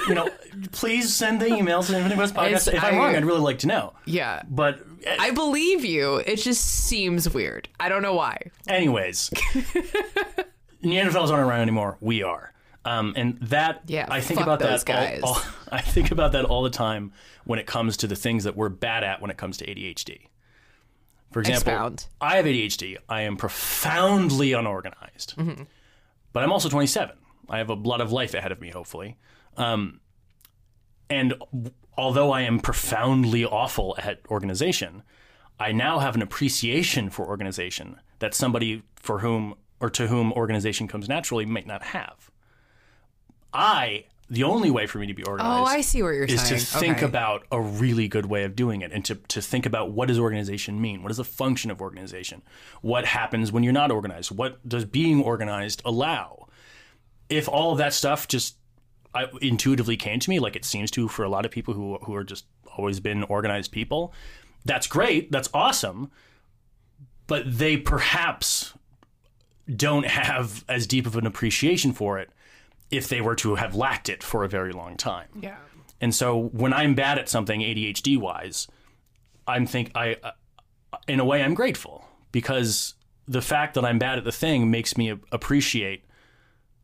you 0.08 0.16
know, 0.16 0.30
please 0.72 1.14
send 1.14 1.40
the 1.40 1.46
emails 1.46 1.88
to 1.88 1.96
Infinite 1.98 2.16
Quest 2.16 2.34
Podcast. 2.34 2.68
It's- 2.68 2.68
If 2.70 2.84
I'm 2.84 2.96
I- 2.96 2.98
wrong, 2.98 3.16
I'd 3.16 3.24
really 3.26 3.40
like 3.42 3.60
to 3.60 3.68
know. 3.68 3.94
Yeah. 4.06 4.42
But 4.50 4.80
uh, 5.06 5.16
I 5.20 5.30
believe 5.30 5.86
you. 5.86 6.18
It 6.26 6.38
just 6.38 6.66
seems 6.66 7.32
weird. 7.32 7.70
I 7.80 7.88
don't 7.88 8.02
know 8.02 8.16
why. 8.16 8.38
anyways, 8.68 9.30
Neanderthals 10.84 11.30
aren't 11.30 11.48
around 11.48 11.62
anymore. 11.62 11.98
We 12.02 12.24
are. 12.24 12.52
Um, 12.86 13.14
and 13.16 13.38
that 13.42 13.84
Yeah, 13.88 14.08
I 14.10 14.20
think 14.20 14.42
about 14.42 14.60
those 14.60 14.84
that 14.84 15.22
all- 15.24 15.36
guys. 15.36 15.44
all- 15.46 15.52
I 15.72 15.82
think 15.82 16.12
about 16.12 16.34
that 16.34 16.46
all 16.46 16.64
the 16.64 16.70
time 16.70 17.14
when 17.46 17.58
it 17.60 17.66
comes 17.66 17.98
to 17.98 18.08
the 18.08 18.16
things 18.16 18.44
that 18.44 18.56
we're 18.56 18.70
bad 18.70 19.04
at 19.04 19.22
when 19.22 19.32
it 19.32 19.38
comes 19.38 19.58
to 19.58 19.66
ADHD. 19.66 20.28
For 21.34 21.40
example, 21.40 21.74
Expound. 21.74 22.08
I 22.22 22.38
have 22.38 22.46
ADHD. 22.46 22.98
I 23.10 23.22
am 23.22 23.36
profoundly 23.38 24.54
unorganized, 24.54 25.34
but 26.32 26.44
I'm 26.44 26.52
also 26.52 26.70
27. 26.70 27.16
I 27.50 27.58
have 27.58 27.70
a 27.70 27.74
lot 27.74 28.02
of 28.02 28.12
life 28.12 28.34
ahead 28.34 28.52
of 28.52 28.62
me, 28.62 28.70
hopefully. 28.70 29.18
Um, 29.58 30.00
and 31.10 31.34
although 31.98 32.32
I 32.32 32.42
am 32.42 32.60
profoundly 32.60 33.44
awful 33.46 33.96
at 33.98 34.22
organization, 34.30 35.04
I 35.60 35.72
now 35.72 36.00
have 36.00 36.16
an 36.16 36.22
appreciation 36.22 37.10
for 37.10 37.26
organization 37.28 38.00
that 38.20 38.34
somebody 38.34 38.84
for 38.96 39.20
whom 39.20 39.56
or 39.80 39.90
to 39.90 40.08
whom 40.08 40.32
organization 40.34 40.88
comes 40.88 41.10
naturally 41.10 41.46
might 41.46 41.68
not 41.68 41.84
have. 41.84 42.32
I, 43.54 44.06
the 44.30 44.44
only 44.44 44.72
way 44.72 44.88
for 44.88 45.00
me 45.00 45.08
to 45.08 45.14
be 45.14 45.24
oh, 45.24 45.32
organized 45.32 45.60
Oh, 45.60 45.64
I 45.66 45.82
see 45.82 46.02
what 46.02 46.10
you're 46.10 46.24
is 46.26 46.42
saying. 46.42 46.60
to 46.60 46.66
think 46.66 46.98
Okay. 46.98 47.06
about 47.06 47.46
a 47.52 47.60
really 47.60 48.08
good 48.08 48.26
way 48.26 48.44
of 48.44 48.56
doing 48.56 48.82
it 48.82 48.92
and 48.92 49.04
to, 49.06 49.16
to 49.16 49.42
think 49.42 49.66
about 49.66 49.92
what 49.92 50.08
does 50.08 50.18
organization 50.20 50.80
mean? 50.82 51.04
What 51.04 51.12
is 51.12 51.18
the 51.18 51.24
function 51.24 51.70
of 51.70 51.82
organization? 51.82 52.42
What 52.82 53.06
happens 53.06 53.52
when 53.52 53.64
you're 53.64 53.74
not 53.74 53.92
organized? 53.92 54.32
What 54.32 54.68
does 54.68 54.86
being 54.86 55.22
organized 55.22 55.82
allow? 55.86 56.48
If 57.30 57.48
all 57.48 57.72
of 57.72 57.78
that 57.80 57.94
stuff 57.94 58.28
just 58.28 58.56
I, 59.14 59.28
intuitively 59.42 59.98
came 59.98 60.20
to 60.20 60.30
me, 60.30 60.40
like 60.40 60.56
it 60.56 60.66
seems 60.66 60.90
to 60.92 61.08
for 61.08 61.24
a 61.24 61.30
lot 61.30 61.46
of 61.46 61.52
people 61.52 61.74
who, 61.74 61.98
who 62.04 62.16
are 62.16 62.24
just 62.24 62.46
always 62.78 63.00
been 63.00 63.24
organized 63.24 63.72
people, 63.72 64.14
that's 64.66 64.88
great. 64.88 65.32
That's 65.32 65.50
awesome. 65.54 66.10
But 67.28 67.44
they 67.60 67.78
perhaps 67.78 68.74
don't 69.74 70.06
have 70.08 70.66
as 70.68 70.88
deep 70.88 71.06
of 71.06 71.16
an 71.16 71.26
appreciation 71.26 71.94
for 71.94 72.20
it 72.20 72.30
if 72.94 73.08
they 73.08 73.22
were 73.22 73.36
to 73.36 73.56
have 73.56 73.76
lacked 73.76 74.08
it 74.08 74.24
for 74.24 74.44
a 74.44 74.48
very 74.48 74.72
long 74.72 74.96
time. 74.96 75.28
Yeah. 75.42 75.58
And 76.00 76.14
so 76.14 76.50
when 76.54 76.74
I'm 76.74 76.94
bad 76.94 77.18
at 77.18 77.28
something 77.28 77.62
ADHD 77.62 78.18
wise, 78.18 78.68
I'm 79.48 79.66
think 79.66 79.92
I 79.96 80.18
uh, 80.24 80.32
in 81.08 81.20
a 81.20 81.26
way 81.26 81.42
I'm 81.42 81.54
grateful 81.54 82.06
because 82.32 82.94
the 83.28 83.42
fact 83.42 83.74
that 83.74 83.86
I'm 83.86 84.00
bad 84.00 84.18
at 84.18 84.24
the 84.24 84.32
thing 84.32 84.70
makes 84.70 84.98
me 84.98 85.10
appreciate 85.32 86.06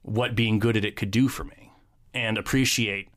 what 0.02 0.36
being 0.36 0.58
good 0.58 0.78
at 0.78 0.86
it 0.86 0.96
could 0.96 1.12
do 1.12 1.28
for 1.28 1.44
me 1.44 1.72
and 2.14 2.38
appreciate 2.38 3.10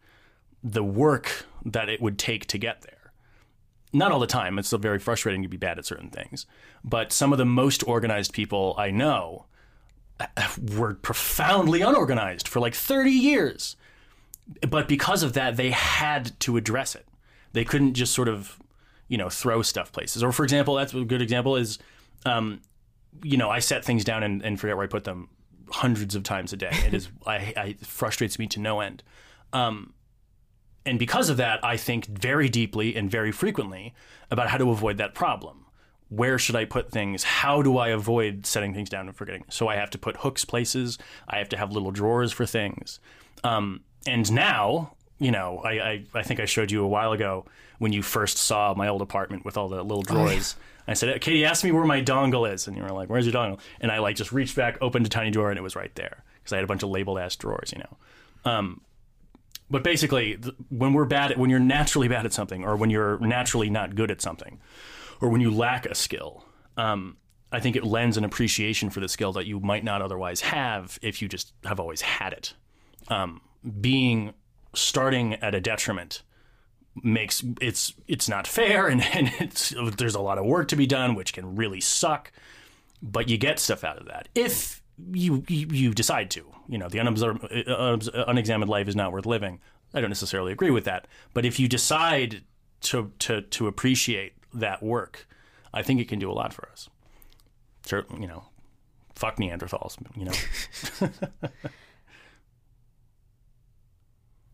the 0.62 0.84
work 0.84 1.46
that 1.64 1.88
it 1.88 2.00
would 2.00 2.18
take 2.18 2.46
to 2.46 2.58
get 2.58 2.82
there. 2.82 3.12
Not 3.92 4.10
all 4.10 4.20
the 4.20 4.26
time. 4.26 4.58
It's 4.58 4.68
still 4.68 4.78
very 4.78 4.98
frustrating 4.98 5.42
to 5.42 5.48
be 5.48 5.56
bad 5.56 5.78
at 5.78 5.86
certain 5.86 6.10
things. 6.10 6.46
But 6.82 7.12
some 7.12 7.32
of 7.32 7.38
the 7.38 7.44
most 7.44 7.86
organized 7.86 8.32
people 8.32 8.74
I 8.78 8.90
know 8.90 9.46
were 10.76 10.94
profoundly 10.94 11.82
unorganized 11.82 12.46
for 12.46 12.60
like 12.60 12.74
30 12.74 13.10
years 13.10 13.76
but 14.68 14.88
because 14.88 15.22
of 15.22 15.32
that, 15.34 15.56
they 15.56 15.70
had 15.70 16.38
to 16.40 16.56
address 16.56 16.94
it. 16.94 17.06
They 17.52 17.64
couldn't 17.64 17.94
just 17.94 18.12
sort 18.12 18.28
of, 18.28 18.58
you 19.08 19.18
know, 19.18 19.28
throw 19.28 19.62
stuff 19.62 19.92
places. 19.92 20.22
Or, 20.22 20.32
for 20.32 20.44
example, 20.44 20.74
that's 20.74 20.94
a 20.94 21.04
good 21.04 21.22
example 21.22 21.56
is, 21.56 21.78
um, 22.24 22.60
you 23.22 23.36
know, 23.36 23.50
I 23.50 23.58
set 23.58 23.84
things 23.84 24.04
down 24.04 24.22
and, 24.22 24.42
and 24.42 24.58
forget 24.58 24.76
where 24.76 24.84
I 24.84 24.88
put 24.88 25.04
them 25.04 25.28
hundreds 25.70 26.14
of 26.14 26.22
times 26.22 26.52
a 26.52 26.56
day. 26.56 26.70
It 26.86 26.94
is, 26.94 27.08
I, 27.26 27.54
I 27.56 27.64
it 27.80 27.86
frustrates 27.86 28.38
me 28.38 28.46
to 28.48 28.60
no 28.60 28.80
end. 28.80 29.02
Um, 29.52 29.94
and 30.84 30.98
because 30.98 31.28
of 31.28 31.36
that, 31.36 31.64
I 31.64 31.76
think 31.76 32.06
very 32.06 32.48
deeply 32.48 32.96
and 32.96 33.10
very 33.10 33.30
frequently 33.30 33.94
about 34.30 34.48
how 34.48 34.58
to 34.58 34.70
avoid 34.70 34.98
that 34.98 35.14
problem. 35.14 35.61
Where 36.14 36.38
should 36.38 36.56
I 36.56 36.66
put 36.66 36.90
things? 36.90 37.22
How 37.24 37.62
do 37.62 37.78
I 37.78 37.88
avoid 37.88 38.44
setting 38.44 38.74
things 38.74 38.90
down 38.90 39.08
and 39.08 39.16
forgetting? 39.16 39.44
So 39.48 39.68
I 39.68 39.76
have 39.76 39.88
to 39.90 39.98
put 39.98 40.18
hooks 40.18 40.44
places. 40.44 40.98
I 41.26 41.38
have 41.38 41.48
to 41.50 41.56
have 41.56 41.72
little 41.72 41.90
drawers 41.90 42.32
for 42.32 42.44
things. 42.44 43.00
Um, 43.44 43.80
and 44.06 44.30
now, 44.30 44.94
you 45.18 45.30
know, 45.30 45.62
I, 45.64 45.70
I, 45.70 46.04
I 46.14 46.22
think 46.22 46.38
I 46.38 46.44
showed 46.44 46.70
you 46.70 46.84
a 46.84 46.88
while 46.88 47.12
ago 47.12 47.46
when 47.78 47.92
you 47.92 48.02
first 48.02 48.36
saw 48.36 48.74
my 48.76 48.88
old 48.88 49.00
apartment 49.00 49.44
with 49.44 49.56
all 49.56 49.68
the 49.68 49.82
little 49.82 50.02
drawers. 50.02 50.54
I 50.86 50.94
said, 50.94 51.20
Katie, 51.20 51.44
ask 51.44 51.64
me 51.64 51.72
where 51.72 51.84
my 51.84 52.02
dongle 52.02 52.52
is. 52.52 52.66
And 52.66 52.76
you 52.76 52.82
were 52.82 52.90
like, 52.90 53.08
where's 53.08 53.24
your 53.24 53.32
dongle? 53.32 53.60
And 53.80 53.90
I 53.90 53.98
like 53.98 54.16
just 54.16 54.32
reached 54.32 54.56
back, 54.56 54.78
opened 54.80 55.06
a 55.06 55.08
tiny 55.08 55.30
drawer, 55.30 55.50
and 55.50 55.58
it 55.58 55.62
was 55.62 55.76
right 55.76 55.94
there 55.94 56.24
because 56.38 56.52
I 56.52 56.56
had 56.56 56.64
a 56.64 56.68
bunch 56.68 56.82
of 56.82 56.90
labeled 56.90 57.18
ass 57.18 57.36
drawers, 57.36 57.72
you 57.72 57.78
know. 57.78 57.96
Um, 58.50 58.80
but 59.70 59.82
basically, 59.82 60.38
when 60.68 60.92
we're 60.92 61.06
bad 61.06 61.30
at, 61.30 61.38
when 61.38 61.48
you're 61.48 61.58
naturally 61.58 62.08
bad 62.08 62.26
at 62.26 62.32
something, 62.32 62.64
or 62.64 62.76
when 62.76 62.90
you're 62.90 63.18
naturally 63.20 63.70
not 63.70 63.94
good 63.94 64.10
at 64.10 64.20
something, 64.20 64.60
or 65.22 65.28
when 65.28 65.40
you 65.40 65.50
lack 65.50 65.86
a 65.86 65.94
skill, 65.94 66.44
um, 66.76 67.16
I 67.52 67.60
think 67.60 67.76
it 67.76 67.84
lends 67.84 68.16
an 68.16 68.24
appreciation 68.24 68.90
for 68.90 69.00
the 69.00 69.08
skill 69.08 69.32
that 69.34 69.46
you 69.46 69.60
might 69.60 69.84
not 69.84 70.02
otherwise 70.02 70.40
have 70.40 70.98
if 71.00 71.22
you 71.22 71.28
just 71.28 71.54
have 71.64 71.78
always 71.78 72.00
had 72.00 72.32
it. 72.32 72.54
Um, 73.08 73.40
being 73.80 74.34
starting 74.74 75.34
at 75.34 75.54
a 75.54 75.60
detriment 75.60 76.22
makes 77.02 77.42
it's 77.60 77.94
it's 78.06 78.28
not 78.28 78.46
fair 78.46 78.86
and, 78.88 79.02
and 79.14 79.30
it's 79.38 79.72
there's 79.96 80.14
a 80.14 80.20
lot 80.20 80.38
of 80.38 80.44
work 80.44 80.68
to 80.68 80.76
be 80.76 80.86
done 80.86 81.14
which 81.14 81.32
can 81.32 81.56
really 81.56 81.80
suck 81.80 82.30
but 83.00 83.28
you 83.28 83.38
get 83.38 83.58
stuff 83.58 83.82
out 83.82 83.98
of 83.98 84.06
that 84.06 84.28
if 84.34 84.82
you 85.10 85.42
you, 85.48 85.94
decide 85.94 86.30
to 86.30 86.44
you 86.68 86.76
know 86.76 86.88
the 86.88 87.00
unobserved, 87.00 87.44
uh, 87.44 87.98
unexamined 88.26 88.70
life 88.70 88.88
is 88.88 88.96
not 88.96 89.10
worth 89.10 89.24
living 89.24 89.58
i 89.94 90.00
don't 90.02 90.10
necessarily 90.10 90.52
agree 90.52 90.70
with 90.70 90.84
that 90.84 91.08
but 91.32 91.46
if 91.46 91.58
you 91.58 91.66
decide 91.66 92.42
to 92.80 93.10
to 93.18 93.40
to 93.40 93.66
appreciate 93.66 94.34
that 94.54 94.82
work 94.82 95.26
i 95.72 95.82
think 95.82 96.00
it 96.00 96.08
can 96.08 96.18
do 96.18 96.30
a 96.30 96.34
lot 96.34 96.52
for 96.52 96.68
us. 96.70 96.88
Certainly 97.84 98.22
you 98.22 98.28
know 98.28 98.44
fuck 99.14 99.36
neanderthals 99.36 99.96
you 100.16 100.24
know. 100.24 100.32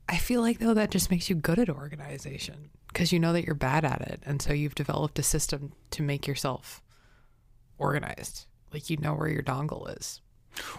I 0.09 0.17
feel 0.17 0.41
like 0.41 0.59
though 0.59 0.75
that 0.75 0.91
just 0.91 1.11
makes 1.11 1.29
you 1.29 1.37
good 1.37 1.59
at 1.59 1.69
organization 1.69 2.71
because 2.89 3.13
you 3.13 3.19
know 3.19 3.35
that 3.35 3.45
you're 3.45 3.55
bad 3.55 3.85
at 3.85 4.01
it, 4.01 4.23
and 4.25 4.41
so 4.41 4.55
you've 4.55 4.75
developed 4.75 5.19
a 5.19 5.23
system 5.23 5.73
to 5.91 6.03
make 6.03 6.27
yourself 6.27 6.83
organized. 7.77 8.47
Like 8.73 8.89
you 8.89 8.97
know 8.97 9.15
where 9.15 9.29
your 9.29 9.43
dongle 9.43 9.95
is. 9.99 10.23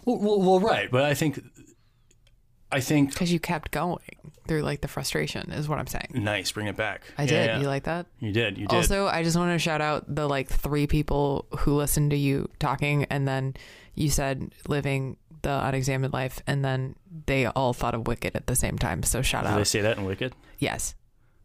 Well, 0.04 0.18
well, 0.18 0.42
well 0.42 0.60
right 0.60 0.90
but 0.92 1.04
i 1.06 1.14
think 1.14 1.42
i 2.72 2.80
think 2.80 3.12
because 3.14 3.32
you 3.32 3.40
kept 3.40 3.72
going 3.72 4.00
through 4.48 4.62
like 4.62 4.82
the 4.82 4.88
frustration 4.88 5.52
is 5.52 5.70
what 5.70 5.78
I'm 5.78 5.86
saying. 5.88 6.08
nice 6.14 6.52
bring 6.52 6.66
it 6.68 6.76
back 6.76 7.04
I 7.18 7.28
did. 7.28 7.46
yeah. 7.46 7.60
You 7.60 7.68
like 7.68 7.84
that? 7.84 8.08
you 8.20 8.32
did 8.32 8.58
you 8.58 8.68
did 8.68 8.76
Also, 8.76 9.08
I 9.08 9.22
just 9.24 9.38
want 9.38 9.54
to 9.54 9.60
shout 9.60 9.80
out 9.80 10.14
the 10.14 10.28
like 10.28 10.50
three 10.50 10.88
people 10.88 11.46
who 11.60 11.76
listened 11.76 12.10
to 12.12 12.18
you 12.18 12.50
talking, 12.58 13.04
and 13.06 13.28
then 13.28 13.54
you 13.94 14.10
said 14.10 14.52
living 14.68 15.18
the 15.44 15.52
unexamined 15.52 16.14
life, 16.14 16.42
and 16.48 16.66
then 16.66 16.96
they 17.28 17.46
all 17.46 17.74
thought 17.74 17.94
of 17.94 18.08
Wicked 18.08 18.36
at 18.36 18.48
the 18.48 18.56
same 18.56 18.78
time. 18.80 19.04
So 19.04 19.22
shout 19.22 19.46
out 19.46 19.52
did 19.52 19.60
they 19.60 19.66
say 19.66 19.82
that 19.82 19.98
in 20.00 20.06
wicked 20.06 20.34
Yes, 20.58 20.96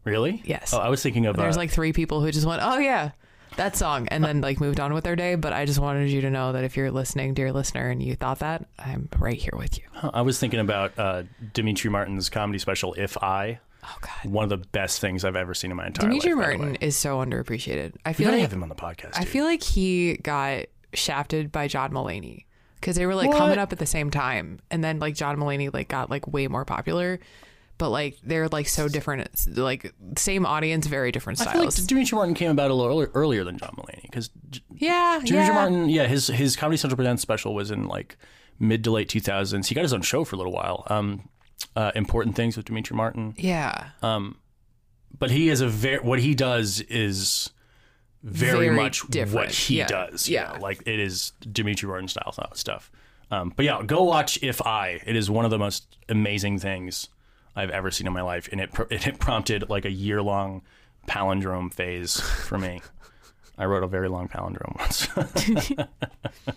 really 0.03 0.41
Yes. 0.43 0.73
oh 0.73 0.79
i 0.79 0.89
was 0.89 1.03
thinking 1.03 1.27
of 1.27 1.35
there's 1.37 1.57
uh, 1.57 1.59
like 1.59 1.69
three 1.69 1.93
people 1.93 2.21
who 2.21 2.31
just 2.31 2.47
went, 2.47 2.61
"Oh 2.63 2.79
yeah, 2.79 3.11
that 3.57 3.75
song," 3.75 4.07
and 4.09 4.23
then 4.23 4.41
like 4.41 4.59
moved 4.59 4.79
on 4.79 4.93
with 4.93 5.03
their 5.03 5.15
day. 5.15 5.35
But 5.35 5.53
I 5.53 5.65
just 5.65 5.79
wanted 5.79 6.09
you 6.09 6.21
to 6.21 6.29
know 6.29 6.51
that 6.53 6.63
if 6.63 6.75
you're 6.77 6.91
listening, 6.91 7.33
dear 7.33 7.51
listener, 7.51 7.89
and 7.89 8.01
you 8.01 8.15
thought 8.15 8.39
that, 8.39 8.65
I'm 8.79 9.09
right 9.19 9.37
here 9.37 9.53
with 9.57 9.77
you. 9.77 9.83
I 10.13 10.21
was 10.21 10.39
thinking 10.39 10.59
about 10.59 10.97
uh, 10.97 11.23
Demetri 11.53 11.89
Martin's 11.89 12.29
comedy 12.29 12.59
special, 12.59 12.93
If 12.95 13.17
I. 13.23 13.59
Oh 13.83 13.97
God, 14.01 14.31
One 14.31 14.43
of 14.43 14.49
the 14.49 14.57
best 14.69 14.99
things 14.99 15.23
I've 15.23 15.35
ever 15.35 15.53
seen 15.53 15.69
in 15.69 15.77
my 15.77 15.85
entire 15.85 16.09
Demetri 16.09 16.33
life. 16.33 16.51
the 16.53 16.57
Martin 16.57 16.75
is 16.81 16.97
so 16.97 17.17
underappreciated. 17.19 17.93
I 18.03 18.13
feel 18.13 18.31
like 18.31 18.41
have 18.41 18.51
him 18.51 18.63
on 18.63 18.69
the 18.69 18.73
podcast. 18.75 19.11
I 19.15 19.19
dude. 19.19 19.27
feel 19.29 19.45
like 19.45 19.61
he 19.61 20.17
got 20.23 20.65
shafted 20.93 21.51
by 21.51 21.67
John 21.67 21.91
Mulaney 21.91 22.45
because 22.79 22.95
they 22.95 23.05
were 23.05 23.13
like 23.13 23.27
What? 23.29 23.37
coming 23.37 23.59
up 23.59 23.71
at 23.71 23.77
the 23.77 23.85
same 23.85 24.09
time, 24.09 24.59
and 24.71 24.83
then 24.83 24.97
like 24.99 25.13
John 25.13 25.37
Mulaney 25.37 25.71
like 25.71 25.87
got 25.87 26.09
like 26.09 26.27
way 26.27 26.47
more 26.47 26.65
popular, 26.65 27.19
but 27.77 27.89
like 27.89 28.17
they're 28.23 28.47
like 28.47 28.67
so 28.67 28.87
different. 28.87 29.21
It's, 29.23 29.47
like 29.47 29.93
same 30.17 30.45
audience, 30.45 30.87
very 30.87 31.11
different 31.11 31.41
I 31.41 31.51
feel 31.51 31.61
like 31.63 31.71
styles. 31.71 31.87
Demetri 31.87 32.15
Martin 32.15 32.33
came 32.35 32.51
about 32.51 32.71
a 32.71 32.73
little 32.73 32.91
earlier, 32.91 33.11
earlier 33.13 33.43
than 33.43 33.57
John 33.57 33.75
Mulaney 33.77 34.01
because 34.03 34.29
yeah, 34.73 35.19
Demetri 35.23 35.37
yeah. 35.37 35.53
Martin, 35.53 35.89
yeah, 35.89 36.07
his 36.07 36.27
his 36.27 36.55
Comedy 36.55 36.77
Central 36.77 36.95
Presents 36.95 37.21
special 37.21 37.53
was 37.53 37.71
in 37.71 37.87
like 37.87 38.17
mid 38.59 38.83
to 38.85 38.91
late 38.91 39.09
2000s. 39.09 39.65
He 39.67 39.75
got 39.75 39.81
his 39.81 39.93
own 39.93 40.01
show 40.01 40.23
for 40.23 40.35
a 40.35 40.37
little 40.37 40.53
while. 40.53 40.85
Um, 40.87 41.29
uh, 41.75 41.91
Important 41.95 42.35
Things 42.35 42.55
with 42.57 42.65
Demetri 42.65 42.95
Martin. 42.95 43.33
Yeah, 43.37 43.89
Um, 44.01 44.37
but 45.17 45.31
he 45.31 45.49
is 45.49 45.61
a 45.61 45.67
very 45.67 45.99
what 46.03 46.19
he 46.19 46.35
does 46.35 46.81
is 46.81 47.49
very, 48.23 48.65
Very 48.67 48.75
much 48.75 49.07
different. 49.09 49.35
what 49.35 49.51
he 49.53 49.77
Yeah. 49.77 49.87
does. 49.87 50.27
Yeah. 50.27 50.53
know, 50.53 50.59
like 50.61 50.81
it 50.87 50.99
is 50.99 51.31
Demetri 51.41 51.87
Martin 51.87 52.07
style 52.07 52.33
stuff. 52.53 52.91
Um, 53.31 53.53
but 53.55 53.65
yeah, 53.65 53.81
go 53.85 54.03
watch 54.03 54.39
If 54.41 54.61
I. 54.61 54.99
It 55.05 55.15
is 55.15 55.29
one 55.29 55.45
of 55.45 55.51
the 55.51 55.59
most 55.59 55.97
amazing 56.09 56.59
things 56.59 57.09
I've 57.55 57.69
ever 57.69 57.89
seen 57.91 58.07
in 58.07 58.13
my 58.13 58.21
life, 58.21 58.49
and 58.51 58.59
it 58.61 58.73
pr- 58.73 58.83
it 58.91 59.19
prompted 59.19 59.69
like 59.69 59.85
a 59.85 59.91
year 59.91 60.21
long 60.21 60.61
palindrome 61.07 61.73
phase 61.73 62.19
for 62.19 62.57
me. 62.57 62.81
I 63.57 63.65
wrote 63.65 63.83
a 63.83 63.87
very 63.87 64.09
long 64.09 64.27
palindrome 64.27 64.75
once. 64.77 65.77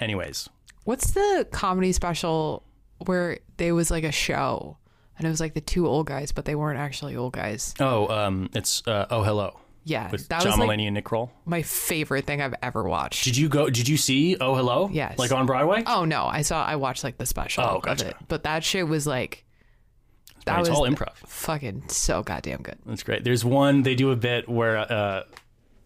Anyways, 0.00 0.48
what's 0.84 1.12
the 1.12 1.48
comedy 1.50 1.92
special 1.92 2.62
where 3.06 3.38
there 3.56 3.74
was 3.74 3.90
like 3.90 4.04
a 4.04 4.12
show 4.12 4.76
and 5.18 5.26
it 5.26 5.30
was 5.30 5.40
like 5.40 5.54
the 5.54 5.60
two 5.60 5.86
old 5.86 6.06
guys, 6.06 6.32
but 6.32 6.44
they 6.44 6.54
weren't 6.54 6.78
actually 6.78 7.16
old 7.16 7.32
guys. 7.32 7.74
oh, 7.80 8.06
um, 8.08 8.50
it's 8.54 8.86
uh, 8.86 9.06
Oh 9.10 9.22
Hello 9.22 9.58
Yeah, 9.84 10.10
with 10.10 10.28
that 10.28 10.42
John 10.42 10.52
was 10.52 10.58
like 10.68 10.78
Mulaney 10.78 10.84
and 10.86 10.94
Nick 10.94 11.06
Kroll. 11.06 11.32
my 11.46 11.62
favorite 11.62 12.26
thing 12.26 12.42
I've 12.42 12.54
ever 12.62 12.84
watched. 12.84 13.24
Did 13.24 13.36
you 13.38 13.48
go? 13.48 13.70
Did 13.70 13.88
you 13.88 13.96
see 13.96 14.36
Oh 14.40 14.54
Hello? 14.54 14.90
Yes. 14.92 15.18
Like 15.18 15.32
on 15.32 15.46
Broadway? 15.46 15.82
Oh 15.86 16.04
no, 16.04 16.26
I 16.26 16.42
saw 16.42 16.62
I 16.64 16.76
watched 16.76 17.02
like 17.02 17.16
the 17.16 17.26
special 17.26 17.64
Oh, 17.64 17.76
of 17.76 17.82
gotcha. 17.82 18.08
it, 18.10 18.16
but 18.28 18.42
that 18.44 18.62
shit 18.62 18.86
was 18.86 19.06
like 19.06 19.44
that 20.46 20.60
it's 20.60 20.68
was 20.70 20.78
all 20.78 20.88
improv. 20.88 21.12
fucking 21.26 21.88
so 21.88 22.22
goddamn 22.22 22.62
good. 22.62 22.78
That's 22.86 23.02
great. 23.02 23.24
There's 23.24 23.44
one 23.44 23.82
they 23.82 23.94
do 23.94 24.10
a 24.10 24.16
bit 24.16 24.48
where 24.48 24.78
uh, 24.78 25.24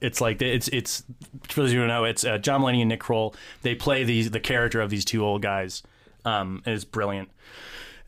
it's 0.01 0.21
like 0.21 0.41
it's 0.41 0.69
it's 0.69 1.03
for 1.49 1.63
those 1.63 1.71
of 1.71 1.75
you 1.75 1.81
who 1.81 1.87
don't 1.87 1.97
know 1.97 2.05
it's 2.05 2.25
uh, 2.25 2.39
John 2.39 2.63
Mulaney 2.63 2.81
and 2.81 2.89
Nick 2.89 3.01
Kroll. 3.01 3.35
They 3.63 3.75
play 3.75 4.05
these 4.05 4.31
the 4.31 4.41
character 4.41 4.81
of 4.81 4.91
these 4.91 5.05
two 5.05 5.25
old 5.25 5.43
guys, 5.43 5.83
um, 6.25 6.63
and 6.65 6.75
it's 6.75 6.85
brilliant. 6.85 7.31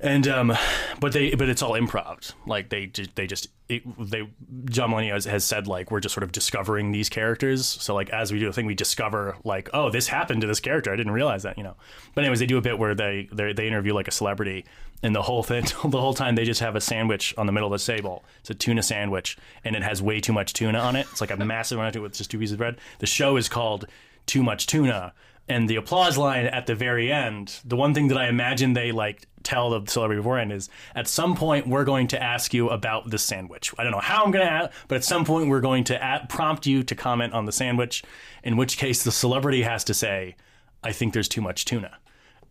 And 0.00 0.26
um, 0.26 0.52
but 1.00 1.12
they 1.12 1.34
but 1.34 1.48
it's 1.48 1.62
all 1.62 1.72
improv. 1.72 2.32
Like 2.44 2.70
they 2.70 2.86
they 3.14 3.26
just 3.26 3.48
it, 3.68 3.82
they 3.98 4.28
John 4.64 4.90
Mulaney 4.90 5.12
has, 5.12 5.26
has 5.26 5.44
said 5.44 5.68
like 5.68 5.90
we're 5.92 6.00
just 6.00 6.12
sort 6.12 6.24
of 6.24 6.32
discovering 6.32 6.90
these 6.90 7.08
characters. 7.08 7.64
So 7.66 7.94
like 7.94 8.10
as 8.10 8.32
we 8.32 8.40
do 8.40 8.48
a 8.48 8.52
thing, 8.52 8.66
we 8.66 8.74
discover 8.74 9.36
like 9.44 9.70
oh 9.72 9.90
this 9.90 10.08
happened 10.08 10.40
to 10.40 10.48
this 10.48 10.58
character. 10.58 10.92
I 10.92 10.96
didn't 10.96 11.12
realize 11.12 11.44
that 11.44 11.56
you 11.56 11.62
know. 11.62 11.76
But 12.14 12.24
anyways, 12.24 12.40
they 12.40 12.46
do 12.46 12.58
a 12.58 12.62
bit 12.62 12.78
where 12.78 12.94
they 12.96 13.28
they, 13.32 13.52
they 13.52 13.68
interview 13.68 13.94
like 13.94 14.08
a 14.08 14.12
celebrity, 14.12 14.64
and 15.02 15.14
the 15.14 15.22
whole 15.22 15.42
thing 15.42 15.64
the 15.84 16.00
whole 16.00 16.14
time 16.14 16.34
they 16.34 16.44
just 16.44 16.60
have 16.60 16.76
a 16.76 16.80
sandwich 16.80 17.34
on 17.36 17.46
the 17.46 17.52
middle 17.52 17.72
of 17.72 17.80
the 17.80 17.84
table. 17.84 18.24
It's 18.40 18.50
a 18.50 18.54
tuna 18.54 18.82
sandwich, 18.82 19.36
and 19.64 19.76
it 19.76 19.82
has 19.82 20.02
way 20.02 20.20
too 20.20 20.32
much 20.32 20.52
tuna 20.52 20.78
on 20.78 20.96
it. 20.96 21.06
It's 21.10 21.20
like 21.20 21.30
a 21.30 21.36
massive 21.44 21.78
amount 21.78 21.88
of 21.88 21.92
tuna 21.94 22.02
with 22.04 22.14
just 22.14 22.30
two 22.30 22.38
pieces 22.38 22.52
of 22.52 22.58
bread. 22.58 22.76
The 22.98 23.06
show 23.06 23.36
is 23.36 23.48
called 23.48 23.86
Too 24.26 24.42
Much 24.42 24.66
Tuna. 24.66 25.12
And 25.48 25.68
the 25.68 25.76
applause 25.76 26.16
line 26.16 26.46
at 26.46 26.66
the 26.66 26.74
very 26.74 27.10
end, 27.10 27.60
the 27.64 27.76
one 27.76 27.94
thing 27.94 28.08
that 28.08 28.16
I 28.16 28.28
imagine 28.28 28.74
they 28.74 28.92
like 28.92 29.26
tell 29.42 29.70
the 29.70 29.90
celebrity 29.90 30.20
beforehand 30.20 30.52
is 30.52 30.68
at 30.94 31.08
some 31.08 31.34
point 31.34 31.66
we're 31.66 31.84
going 31.84 32.06
to 32.08 32.22
ask 32.22 32.54
you 32.54 32.68
about 32.70 33.10
the 33.10 33.18
sandwich. 33.18 33.74
I 33.76 33.82
don't 33.82 33.90
know 33.90 33.98
how 33.98 34.24
I'm 34.24 34.30
going 34.30 34.46
to 34.46 34.50
ask, 34.50 34.70
but 34.86 34.94
at 34.94 35.04
some 35.04 35.24
point 35.24 35.48
we're 35.48 35.60
going 35.60 35.82
to 35.84 36.02
at, 36.02 36.28
prompt 36.28 36.64
you 36.66 36.84
to 36.84 36.94
comment 36.94 37.32
on 37.32 37.44
the 37.44 37.52
sandwich, 37.52 38.04
in 38.44 38.56
which 38.56 38.78
case 38.78 39.02
the 39.02 39.10
celebrity 39.10 39.62
has 39.62 39.82
to 39.84 39.94
say, 39.94 40.36
I 40.84 40.92
think 40.92 41.12
there's 41.12 41.28
too 41.28 41.40
much 41.40 41.64
tuna. 41.64 41.98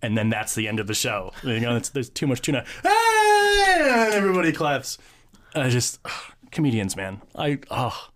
And 0.01 0.17
then 0.17 0.29
that's 0.29 0.55
the 0.55 0.67
end 0.67 0.79
of 0.79 0.87
the 0.87 0.93
show. 0.93 1.31
You 1.43 1.59
know, 1.59 1.77
there's 1.79 2.09
too 2.09 2.27
much 2.27 2.41
tuna. 2.41 2.65
Ah! 2.83 4.05
And 4.05 4.13
everybody 4.13 4.51
claps. 4.51 4.97
I 5.53 5.69
just, 5.69 5.99
comedians, 6.51 6.95
man. 6.95 7.21
I, 7.35 7.59
oh. 7.69 8.07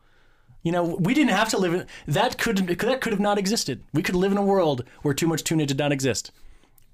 You 0.63 0.71
know, 0.71 0.83
we 0.83 1.13
didn't 1.13 1.29
have 1.29 1.49
to 1.49 1.59
live 1.59 1.75
in 1.75 1.85
that 2.07 2.39
could 2.39 2.57
that 2.57 2.99
could 2.99 3.13
have 3.13 3.19
not 3.19 3.37
existed. 3.37 3.83
We 3.93 4.01
could 4.01 4.15
live 4.15 4.31
in 4.31 4.37
a 4.39 4.43
world 4.43 4.83
where 5.03 5.13
too 5.13 5.27
much 5.27 5.43
tuna 5.43 5.67
did 5.67 5.77
not 5.77 5.91
exist. 5.91 6.31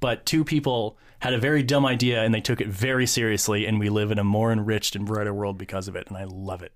But 0.02 0.26
two 0.26 0.44
people 0.44 0.98
had 1.20 1.34
a 1.34 1.38
very 1.38 1.64
dumb 1.64 1.86
idea 1.86 2.22
and 2.22 2.34
they 2.34 2.42
took 2.42 2.60
it 2.60 2.68
very 2.68 3.08
seriously 3.08 3.66
and 3.66 3.80
we 3.80 3.88
live 3.88 4.12
in 4.12 4.20
a 4.20 4.26
more 4.26 4.52
enriched 4.52 4.96
and 4.98 5.06
brighter 5.06 5.34
world 5.34 5.58
because 5.58 5.88
of 5.88 5.96
it 5.96 6.08
and 6.10 6.18
I 6.18 6.26
love 6.26 6.64
it. 6.64 6.74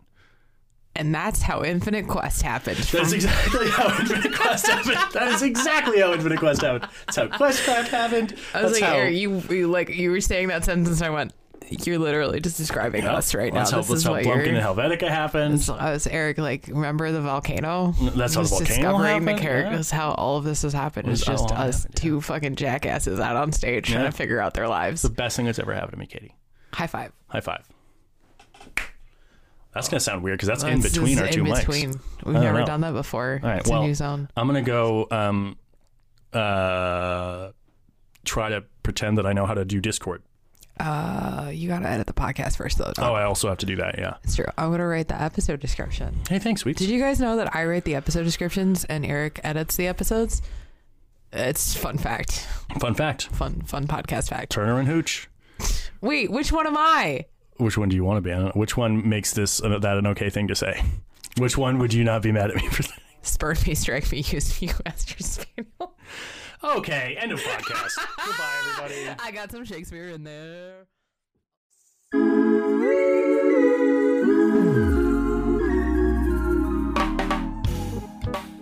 And 0.98 1.14
that's 1.14 1.42
how 1.42 1.64
Infinite 1.64 2.08
Quest 2.08 2.42
happened. 2.42 2.78
That's 2.78 3.12
exactly 3.12 3.70
how 3.70 3.88
Infinite 4.00 4.34
Quest 4.34 4.68
happened. 4.68 4.98
That 5.12 5.28
is 5.28 5.42
exactly 5.42 6.00
how 6.00 6.14
Infinite 6.14 6.40
Quest 6.40 6.62
happened. 6.62 6.90
That's 7.06 7.18
how 7.18 7.28
Questcraft 7.28 7.88
happened. 7.90 8.36
I 8.54 8.64
was 8.64 8.72
That's 8.72 8.82
like, 8.82 8.90
how, 8.90 9.04
you, 9.04 9.42
you 9.50 9.68
like 9.68 9.90
you 9.90 10.10
were 10.12 10.22
saying 10.22 10.48
that 10.48 10.64
sentence, 10.64 11.02
and 11.02 11.08
I 11.08 11.10
went, 11.10 11.34
"You're 11.70 12.00
literally 12.00 12.40
just 12.40 12.56
describing 12.56 13.06
us 13.06 13.36
right 13.36 13.54
now. 13.54 13.60
That's 13.60 13.72
how, 13.72 13.78
this 13.80 13.88
that's 13.90 14.00
is 14.00 14.04
how 14.06 14.14
Blumpkin 14.14 14.56
and 14.56 14.58
Helvetica 14.58 15.10
happened. 15.10 15.70
I 15.78 15.92
was 15.92 16.08
Eric, 16.08 16.38
like, 16.38 16.68
remember 16.68 17.12
the 17.12 17.22
volcano? 17.22 17.94
That's 18.16 18.36
how 18.36 18.44
the 18.44 18.48
volcano 18.48 18.66
discovering 18.66 19.26
the 19.26 19.32
happened, 19.32 19.40
characters, 19.40 19.92
how 19.92 20.12
all 20.12 20.38
of 20.38 20.46
this 20.46 20.62
has 20.62 20.72
happened. 20.72 21.10
It's 21.10 21.26
That's 21.26 21.42
just 21.42 21.54
us 21.54 21.84
happened, 21.84 21.96
two 21.98 22.22
fucking 22.22 22.56
jackasses 22.56 23.20
out 23.20 23.36
on 23.36 23.52
stage 23.52 23.92
trying 23.92 24.06
to 24.06 24.12
figure 24.12 24.40
out 24.40 24.54
their 24.54 24.70
lives. 24.70 25.02
The 25.02 25.10
best 25.10 25.36
thing 25.36 25.46
that's 25.46 25.60
ever 25.60 25.74
happened 25.74 25.92
to 25.92 25.98
me, 25.98 26.06
Katie. 26.06 26.36
High 26.74 26.88
five. 26.88 27.12
High 27.28 27.42
five. 27.42 27.66
That's 29.76 29.90
gonna 29.90 30.00
sound 30.00 30.24
weird 30.24 30.38
because 30.40 30.48
that's 30.48 30.64
in 30.64 30.82
between 30.82 31.20
our 31.20 31.28
two 31.28 31.42
in 31.42 31.48
mics. 31.48 31.60
between. 31.60 32.00
We've 32.24 32.34
never 32.34 32.60
know. 32.60 32.66
done 32.66 32.82
that 32.82 32.94
before. 32.94 33.42
All 33.44 33.50
right, 33.50 33.60
it's 33.60 33.70
well, 33.70 33.84
a 33.84 33.88
new 33.88 33.94
zone. 33.94 34.30
I'm 34.38 34.48
gonna 34.48 34.62
go 34.62 35.06
um, 35.12 35.58
uh, 36.32 37.52
try 38.24 38.50
to 38.50 38.64
pretend 38.84 39.18
that 39.18 39.26
I 39.26 39.34
know 39.34 39.46
how 39.46 39.54
to 39.54 39.66
do 39.66 39.82
Discord. 39.82 40.24
Uh, 40.80 41.52
you 41.54 41.68
gotta 41.68 41.90
edit 41.90 42.08
the 42.08 42.14
podcast 42.14 42.56
first, 42.56 42.78
though. 42.78 42.94
Oh, 42.98 43.14
I 43.14 43.24
also 43.24 43.50
have 43.50 43.58
to 43.60 43.66
do 43.66 43.76
that. 43.76 43.98
Yeah. 43.98 44.16
It's 44.24 44.38
true. 44.38 44.46
I'm 44.58 44.72
gonna 44.72 44.88
write 44.88 45.10
the 45.10 45.22
episode 45.22 45.60
description. 45.60 46.22
Hey, 46.30 46.40
thanks, 46.40 46.62
sweet. 46.62 46.78
Did 46.78 46.90
you 46.90 47.00
guys 47.00 47.20
know 47.20 47.36
that 47.36 47.54
I 47.54 47.66
write 47.66 47.84
the 47.84 47.96
episode 47.96 48.24
descriptions 48.24 48.86
and 48.86 49.06
Eric 49.06 49.42
edits 49.44 49.76
the 49.76 49.88
episodes? 49.88 50.42
It's 51.34 51.76
fun 51.76 51.98
fact. 51.98 52.48
Fun 52.80 52.96
fact: 52.96 53.24
Fun 53.24 53.62
fun 53.64 53.88
podcast 53.88 54.30
fact. 54.30 54.54
Turner 54.54 54.80
and 54.80 54.88
Hooch. 54.88 55.28
Wait, 56.00 56.32
which 56.32 56.54
one 56.54 56.66
am 56.66 56.78
I? 56.78 57.26
Which 57.58 57.78
one 57.78 57.90
do 57.90 57.96
you 57.96 58.04
want 58.04 58.18
to 58.18 58.22
be? 58.22 58.32
Know. 58.32 58.52
Which 58.54 58.76
one 58.76 59.08
makes 59.08 59.34
this 59.34 59.62
uh, 59.64 59.80
that 59.80 59.98
an 59.98 60.08
okay 60.08 60.30
thing 60.30 60.48
to 60.50 60.56
say? 60.56 60.84
Which 61.38 61.58
one 61.58 61.80
would 61.80 61.94
you 61.94 62.04
not 62.04 62.22
be 62.22 62.32
mad 62.32 62.52
at 62.52 62.58
me 62.58 62.68
for? 62.70 62.84
saying? 62.84 63.00
Spurn 63.22 63.58
me, 63.66 63.74
strike 63.76 64.12
me, 64.12 64.20
use 64.20 64.62
me, 64.62 64.70
as 64.86 65.10
your 65.10 65.18
spaniel. 65.20 65.98
Okay, 66.64 67.18
end 67.20 67.32
of 67.32 67.40
podcast. 67.42 67.96
Goodbye, 68.24 68.54
everybody. 68.60 69.16
I 69.24 69.32
got 69.32 69.52
some 69.52 69.66
Shakespeare 69.66 70.10
in 70.10 70.24
there. 70.24 70.86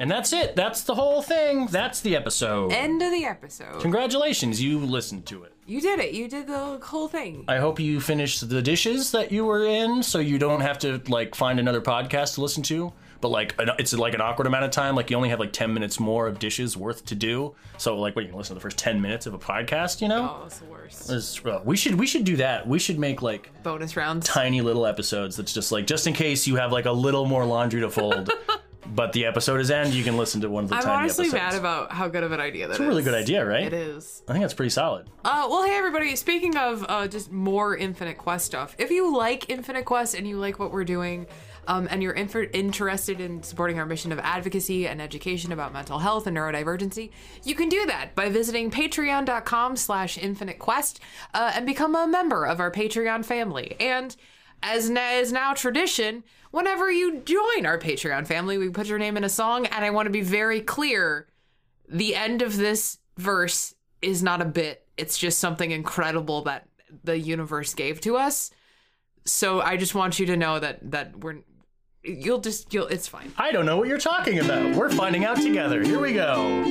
And 0.04 0.12
that's 0.12 0.34
it. 0.34 0.58
That's 0.58 0.82
the 0.84 0.95
whole 0.95 1.22
thing. 1.22 1.68
That's 1.68 2.01
the 2.01 2.18
episode. 2.18 2.74
End 2.74 3.01
of 3.01 3.10
the 3.10 3.24
episode. 3.24 3.80
Congratulations, 3.80 4.62
you 4.62 4.80
listened 4.80 5.26
to 5.28 5.43
it. 5.43 5.54
You 5.66 5.80
did 5.80 6.01
it. 6.01 6.14
You 6.14 6.28
did 6.28 6.45
the 6.45 6.78
whole 6.84 7.08
thing. 7.08 7.45
I 7.47 7.60
hope 7.60 7.80
you 7.80 8.01
finished 8.01 8.49
the 8.49 8.62
dishes 8.62 9.12
that 9.12 9.32
you 9.32 9.45
were 9.45 9.64
in, 9.64 10.04
so 10.04 10.20
you 10.20 10.38
don't 10.38 10.60
have 10.60 10.78
to 10.80 11.01
like 11.08 11.36
find 11.36 11.58
another 11.58 11.80
podcast 11.80 12.34
to 12.36 12.41
listen 12.41 12.64
to. 12.64 12.91
But 13.22 13.30
like, 13.30 13.56
it's 13.80 13.93
like 13.93 14.14
an 14.14 14.20
awkward 14.20 14.45
amount 14.45 14.66
of 14.66 14.72
time. 14.72 14.93
Like 14.97 15.10
you 15.10 15.16
only 15.16 15.30
have 15.30 15.39
like 15.39 15.54
ten 15.54 15.74
minutes 15.74 16.01
more 16.01 16.28
of 16.28 16.38
dishes 16.38 16.76
worth 16.76 17.06
to 17.06 17.16
do. 17.16 17.56
So 17.78 17.97
like, 17.97 18.14
what 18.18 18.26
you 18.26 18.30
can 18.32 18.38
listen 18.38 18.56
to 18.56 18.60
the 18.60 18.62
first 18.62 18.78
ten 18.78 18.99
minutes 19.01 19.26
of 19.26 19.34
a 19.34 19.39
podcast. 19.39 20.01
You 20.01 20.10
know, 20.10 20.38
Oh, 20.41 20.45
it's 20.47 20.60
the 20.60 20.66
worst. 20.66 21.04
It's- 21.10 21.41
uh, 21.45 21.62
we 21.64 21.78
should 21.78 21.95
we 21.95 22.08
should 22.08 22.26
do 22.26 22.36
that. 22.36 22.68
We 22.68 22.78
should 22.78 22.99
make 22.99 23.22
like 23.22 23.49
Bonus 23.64 23.95
rounds. 23.95 24.28
tiny 24.28 24.60
little 24.60 24.86
episodes 24.86 25.38
that's 25.38 25.54
just 25.54 25.72
like 25.72 25.88
just 25.88 26.08
in 26.08 26.14
case 26.14 26.45
you 26.45 26.58
have 26.58 26.74
like 26.74 26.84
a 26.88 26.91
little 26.91 27.24
more 27.26 27.45
laundry 27.45 27.80
to 27.80 27.89
fold. 27.89 28.30
but 28.86 29.13
the 29.13 29.25
episode 29.25 29.59
is 29.59 29.71
end. 29.71 29.93
You 29.93 30.03
can 30.03 30.17
listen 30.17 30.41
to 30.41 30.49
one 30.49 30.63
of 30.65 30.69
the 30.69 30.75
I'm 30.75 30.84
tiny 30.84 30.95
honestly 31.03 31.25
episodes. 31.27 31.53
mad 31.53 31.59
about 31.59 31.91
how 31.91 32.07
good 32.07 32.23
of 32.23 32.31
an 32.31 32.39
idea 32.39 32.67
that 32.67 32.73
It's 32.73 32.79
a 32.79 32.88
really 32.88 33.03
good 33.03 33.13
idea, 33.13 33.45
right? 33.45 33.63
It 33.65 33.73
is. 33.73 34.23
I 34.27 34.34
think 34.34 34.43
that's 34.43 34.53
pretty 34.53 34.69
solid. 34.71 35.07
Uh, 35.23 35.47
well, 35.49 35.63
hey 35.65 35.75
everybody. 35.77 36.15
Speaking 36.15 36.57
of 36.57 36.86
uh, 36.89 37.07
just 37.07 37.31
more 37.31 37.75
Infinite 37.77 38.17
Quest 38.17 38.45
stuff, 38.45 38.75
if 38.79 38.91
you 38.91 39.15
like 39.15 39.49
Infinite 39.49 39.86
Quest 39.86 40.15
and 40.15 40.27
you 40.27 40.38
like 40.38 40.59
what 40.59 40.71
we're 40.71 40.84
doing, 40.86 41.27
um, 41.65 41.88
and 41.89 42.03
you're 42.03 42.11
inf- 42.13 42.36
interested 42.53 43.21
in 43.21 43.41
supporting 43.41 43.79
our 43.79 43.86
mission 43.86 44.11
of 44.11 44.19
advocacy 44.19 44.86
and 44.86 45.01
education 45.01 45.53
about 45.53 45.71
mental 45.71 45.97
health 45.99 46.27
and 46.27 46.36
neurodivergency, 46.36 47.09
you 47.45 47.55
can 47.55 47.69
do 47.69 47.86
that 47.86 48.15
by 48.15 48.27
visiting 48.27 48.69
Patreon.com/slash 48.69 50.17
Infinite 50.17 50.59
Quest 50.59 50.99
uh, 51.34 51.51
and 51.55 51.65
become 51.65 51.95
a 51.95 52.07
member 52.07 52.45
of 52.45 52.59
our 52.59 52.71
Patreon 52.71 53.23
family. 53.25 53.75
And 53.79 54.15
as 54.61 54.89
na- 54.89 55.11
is 55.13 55.31
now 55.31 55.53
tradition, 55.53 56.23
whenever 56.54 56.91
you 56.91 57.18
join 57.22 57.66
our 57.66 57.80
Patreon 57.80 58.28
family, 58.28 58.60
we 58.60 58.70
put 58.70 58.86
your 58.86 58.99
name 58.99 59.18
in 59.18 59.24
a 59.24 59.30
song, 59.30 59.66
and 59.66 59.84
I 59.84 59.89
want 59.89 60.06
to 60.06 60.12
be 60.12 60.22
very 60.22 60.62
clear 60.62 61.28
the 61.89 62.16
end 62.16 62.43
of 62.43 62.56
this 62.56 62.99
verse 63.18 63.74
is 64.04 64.22
not 64.22 64.39
a 64.39 64.45
bit. 64.45 64.86
It's 64.95 65.18
just 65.18 65.39
something 65.39 65.72
incredible 65.72 66.43
that 66.43 66.68
the 67.04 67.18
universe 67.18 67.74
gave 67.74 68.01
to 68.01 68.18
us. 68.18 68.51
So 69.26 69.62
I 69.62 69.78
just 69.78 69.95
want 69.95 70.20
you 70.20 70.28
to 70.28 70.38
know 70.38 70.60
that 70.60 70.91
that 70.91 71.18
we're 71.20 71.39
you'll 72.04 72.39
just 72.39 72.72
you'll 72.72 72.88
it's 72.88 73.08
fine. 73.08 73.34
I 73.36 73.51
don't 73.51 73.66
know 73.66 73.78
what 73.78 73.88
you're 73.88 73.97
talking 73.97 74.39
about. 74.39 74.76
We're 74.76 74.91
finding 74.91 75.26
out 75.26 75.38
together. 75.38 75.82
Here 75.82 75.99
we 75.99 76.14
go. 76.14 76.64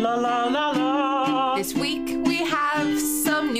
La 0.00 0.14
la 0.16 0.46
la 0.46 0.70
la. 0.70 1.56
This 1.56 1.74
week 1.74 2.00
we 2.00 2.02
have 2.02 2.09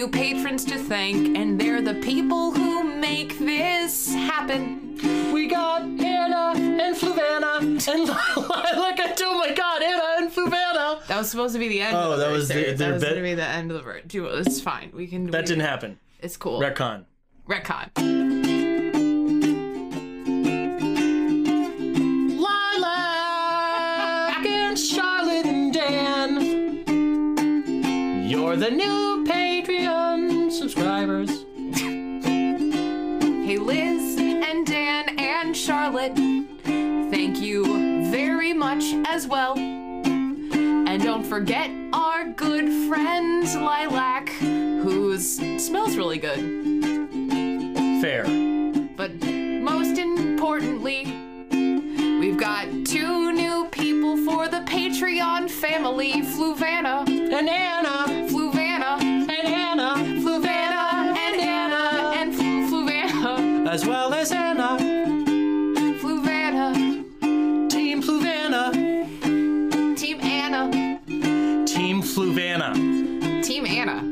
some 0.01 0.11
new 0.11 0.13
patrons 0.19 0.65
to 0.65 0.79
thank 0.79 1.37
and 1.37 1.61
they're 1.61 1.83
the 1.83 1.95
people 1.95 2.53
who 2.53 2.83
make 2.85 3.39
this 3.39 4.13
happen. 4.15 4.97
We 5.33 5.47
got 5.47 5.83
Anna 5.83 6.53
and 6.57 6.97
Fluvanna 6.97 7.61
and 7.61 8.09
look 8.79 8.99
at 9.01 9.21
oh 9.23 9.39
my 9.39 9.53
god, 9.55 9.83
Anna 9.83 10.03
and 10.19 10.31
Fluvanna. 10.33 11.07
That 11.07 11.19
was 11.19 11.31
supposed 11.31 11.53
to 11.55 11.59
be 11.59 11.69
the 11.69 11.83
end. 11.83 11.97
Oh, 11.97 12.13
of 12.13 12.19
the 12.19 12.25
that 12.25 12.31
verse 12.31 12.39
was 12.39 12.49
the- 12.49 12.55
there. 12.55 12.65
their 12.65 12.77
that 12.89 12.93
was 12.95 13.03
bit? 13.03 13.09
going 13.11 13.23
to 13.23 13.29
be 13.31 13.35
the 13.35 13.45
end 13.47 13.71
of 13.71 13.77
the 13.77 13.83
verse. 13.83 14.03
Do- 14.07 14.27
It's 14.27 14.61
fine. 14.61 14.91
We 14.95 15.07
can. 15.07 15.27
That 15.31 15.43
we- 15.43 15.47
didn't 15.49 15.65
happen. 15.67 15.99
It's 16.21 16.37
cool. 16.37 16.61
Retcon. 16.61 17.05
Retcon. 17.49 17.91
Lilac 23.11 24.47
and 24.47 24.79
Charlotte 24.79 25.47
and 25.47 25.73
Dan. 25.73 26.41
You're 28.29 28.57
the 28.57 28.71
new 28.71 29.25
Patreon 29.27 29.50
subscribers. 30.51 31.45
Hey, 33.47 33.57
Liz 33.57 34.19
and 34.19 34.67
Dan 34.67 35.19
and 35.19 35.57
Charlotte, 35.57 36.17
thank 36.65 37.41
you 37.41 38.11
very 38.11 38.53
much 38.53 38.83
as 39.07 39.27
well. 39.29 39.57
And 39.57 41.03
don't 41.03 41.25
forget 41.25 41.71
our 41.93 42.25
good 42.31 42.67
friend 42.89 43.45
Lilac, 43.45 44.29
whose 44.29 45.37
smells 45.65 45.97
really 45.97 46.19
good. 46.19 46.41
Fair. 48.01 48.25
But 48.97 49.13
most 49.23 49.99
importantly, 49.99 51.05
we've 52.19 52.39
got 52.39 52.67
two 52.85 53.33
new 53.33 53.69
people 53.71 54.17
for 54.25 54.49
the 54.49 54.61
Patreon 54.61 55.49
family 55.49 56.13
Fluvanna, 56.23 57.09
And 57.09 57.49
Anna 57.49 58.29
as 63.81 63.87
well 63.87 64.13
as 64.13 64.31
Anna. 64.31 64.77
Fluvanna. 66.01 66.75
Team 67.71 68.03
Fluvanna. 68.03 68.73
Team 69.97 70.21
Anna. 70.21 70.71
Team 71.67 72.03
Fluvanna. 72.03 72.75
Team 73.43 73.65
Anna. 73.65 74.03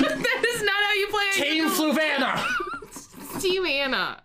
that 0.00 0.44
is 0.52 0.62
not 0.62 0.82
how 0.86 0.94
you 0.94 1.08
play 1.08 1.28
it. 1.30 1.34
Team 1.44 1.70
Fluvanna. 1.70 3.40
Team 3.40 3.66
Anna. 3.66 4.22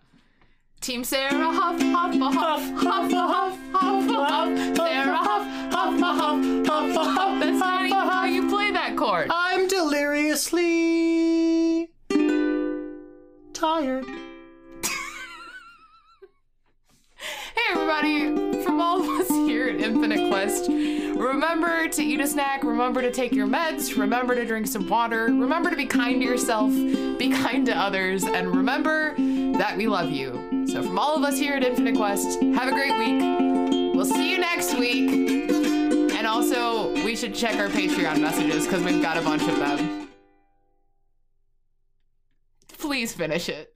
Team 0.80 1.04
Sarah 1.04 1.52
Huff 1.52 1.80
Huff 1.80 2.14
a 2.14 2.30
Huff 2.30 2.62
Huff 2.82 3.12
Huff 3.12 3.58
Huff 3.72 4.06
Huff 4.10 4.76
Sarah 4.76 5.16
Huff 5.18 5.46
Huff 5.72 6.00
a 6.00 6.04
Huff 6.04 6.66
Huff 6.66 6.94
Huff. 7.14 7.40
That's 7.40 7.60
not 7.60 7.84
even 7.84 7.96
how 7.96 8.24
you 8.24 8.48
play 8.48 8.72
that 8.72 8.96
chord. 8.96 9.30
Deliriously 9.78 11.88
tired. 13.52 14.04
Hey 17.54 17.62
everybody, 17.70 18.64
from 18.64 18.80
all 18.80 19.00
of 19.00 19.08
us 19.20 19.28
here 19.28 19.68
at 19.68 19.76
Infinite 19.76 20.30
Quest, 20.30 20.68
remember 20.68 21.86
to 21.86 22.02
eat 22.02 22.20
a 22.20 22.26
snack, 22.26 22.64
remember 22.64 23.02
to 23.02 23.12
take 23.12 23.30
your 23.30 23.46
meds, 23.46 23.96
remember 23.96 24.34
to 24.34 24.44
drink 24.44 24.66
some 24.66 24.88
water, 24.88 25.26
remember 25.26 25.70
to 25.70 25.76
be 25.76 25.86
kind 25.86 26.20
to 26.22 26.26
yourself, 26.26 26.72
be 27.16 27.30
kind 27.30 27.64
to 27.66 27.78
others, 27.78 28.24
and 28.24 28.48
remember 28.48 29.14
that 29.58 29.76
we 29.76 29.86
love 29.86 30.10
you. 30.10 30.66
So 30.66 30.82
from 30.82 30.98
all 30.98 31.14
of 31.14 31.22
us 31.22 31.38
here 31.38 31.54
at 31.54 31.62
Infinite 31.62 31.94
Quest, 31.94 32.42
have 32.42 32.66
a 32.66 32.72
great 32.72 32.98
week. 32.98 33.94
We'll 33.94 34.04
see 34.04 34.32
you 34.32 34.38
next 34.38 34.76
week. 34.76 35.17
And 37.20 37.24
also, 37.24 37.26
we 37.26 37.28
should 37.34 37.34
check 37.34 37.58
our 37.58 37.68
Patreon 37.68 38.20
messages 38.20 38.64
because 38.66 38.84
we've 38.84 39.02
got 39.02 39.16
a 39.16 39.22
bunch 39.22 39.42
of 39.42 39.58
them. 39.58 40.08
Please 42.78 43.12
finish 43.12 43.48
it. 43.48 43.74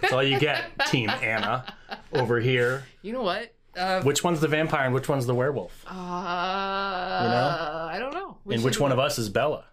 That's 0.00 0.12
all 0.12 0.22
you 0.22 0.38
get, 0.38 0.70
Team 0.86 1.10
Anna. 1.10 1.64
Over 2.12 2.38
here. 2.40 2.84
You 3.02 3.12
know 3.12 3.22
what? 3.22 3.52
Uh, 3.76 4.02
Which 4.02 4.24
one's 4.24 4.40
the 4.40 4.48
vampire 4.48 4.84
and 4.84 4.92
which 4.94 5.08
one's 5.08 5.26
the 5.26 5.34
werewolf? 5.34 5.84
Uh, 5.86 5.90
I 5.92 7.96
don't 8.00 8.12
know. 8.14 8.38
We 8.44 8.54
and 8.56 8.64
which 8.64 8.80
one 8.80 8.90
of 8.90 8.98
us 8.98 9.16
is 9.18 9.28
Bella? 9.28 9.64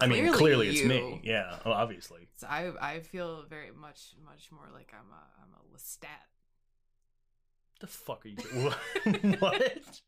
I 0.00 0.06
mean, 0.06 0.18
Clearly 0.32 0.38
clearly 0.38 0.68
it's 0.68 0.80
you. 0.82 0.88
me. 0.88 1.20
Yeah, 1.24 1.56
well, 1.64 1.74
obviously. 1.74 2.28
So 2.36 2.46
I 2.48 2.70
I 2.80 3.00
feel 3.00 3.44
very 3.48 3.72
much 3.72 4.14
much 4.24 4.50
more 4.52 4.68
like 4.72 4.92
I'm 4.92 5.10
a 5.10 5.24
I'm 5.42 5.52
a 5.54 5.76
Lestat. 5.76 6.22
The 7.80 7.86
fuck 7.86 8.24
are 8.24 8.28
you 8.28 8.36
doing? 8.36 9.36
what? 9.40 10.00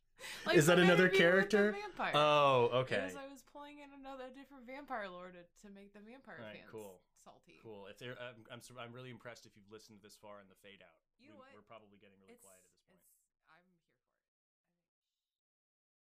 Like 0.46 0.56
Is 0.56 0.66
that 0.66 0.78
another 0.78 1.06
Interview 1.06 1.06
with 1.06 1.12
the 1.12 1.18
character? 1.18 1.64
Vampire. 1.76 2.12
Oh, 2.14 2.70
okay. 2.86 3.04
Because 3.04 3.20
I 3.20 3.28
was 3.30 3.42
pulling 3.52 3.78
in 3.84 3.90
another 3.94 4.32
different 4.32 4.66
vampire 4.66 5.06
lore 5.12 5.30
to, 5.30 5.42
to 5.44 5.68
make 5.74 5.92
the 5.92 6.00
vampire 6.02 6.40
Alright, 6.40 6.64
fans 6.66 6.72
cool. 6.72 6.98
salty. 7.22 7.60
Cool. 7.62 7.86
If 7.92 8.00
I'm, 8.02 8.42
I'm, 8.50 8.60
I'm 8.80 8.92
really 8.96 9.10
impressed 9.12 9.44
if 9.46 9.52
you've 9.54 9.70
listened 9.70 10.00
this 10.02 10.16
far 10.16 10.40
in 10.40 10.48
the 10.48 10.56
fade 10.64 10.80
out. 10.82 10.98
You 11.20 11.30
know 11.30 11.36
We- 11.38 11.46
what? 11.46 11.52
We're 11.54 11.68
probably 11.68 12.00
getting 12.00 12.16
really 12.22 12.34
It's, 12.38 12.46
quiet 12.48 12.58
at 12.64 12.72
this 12.74 12.75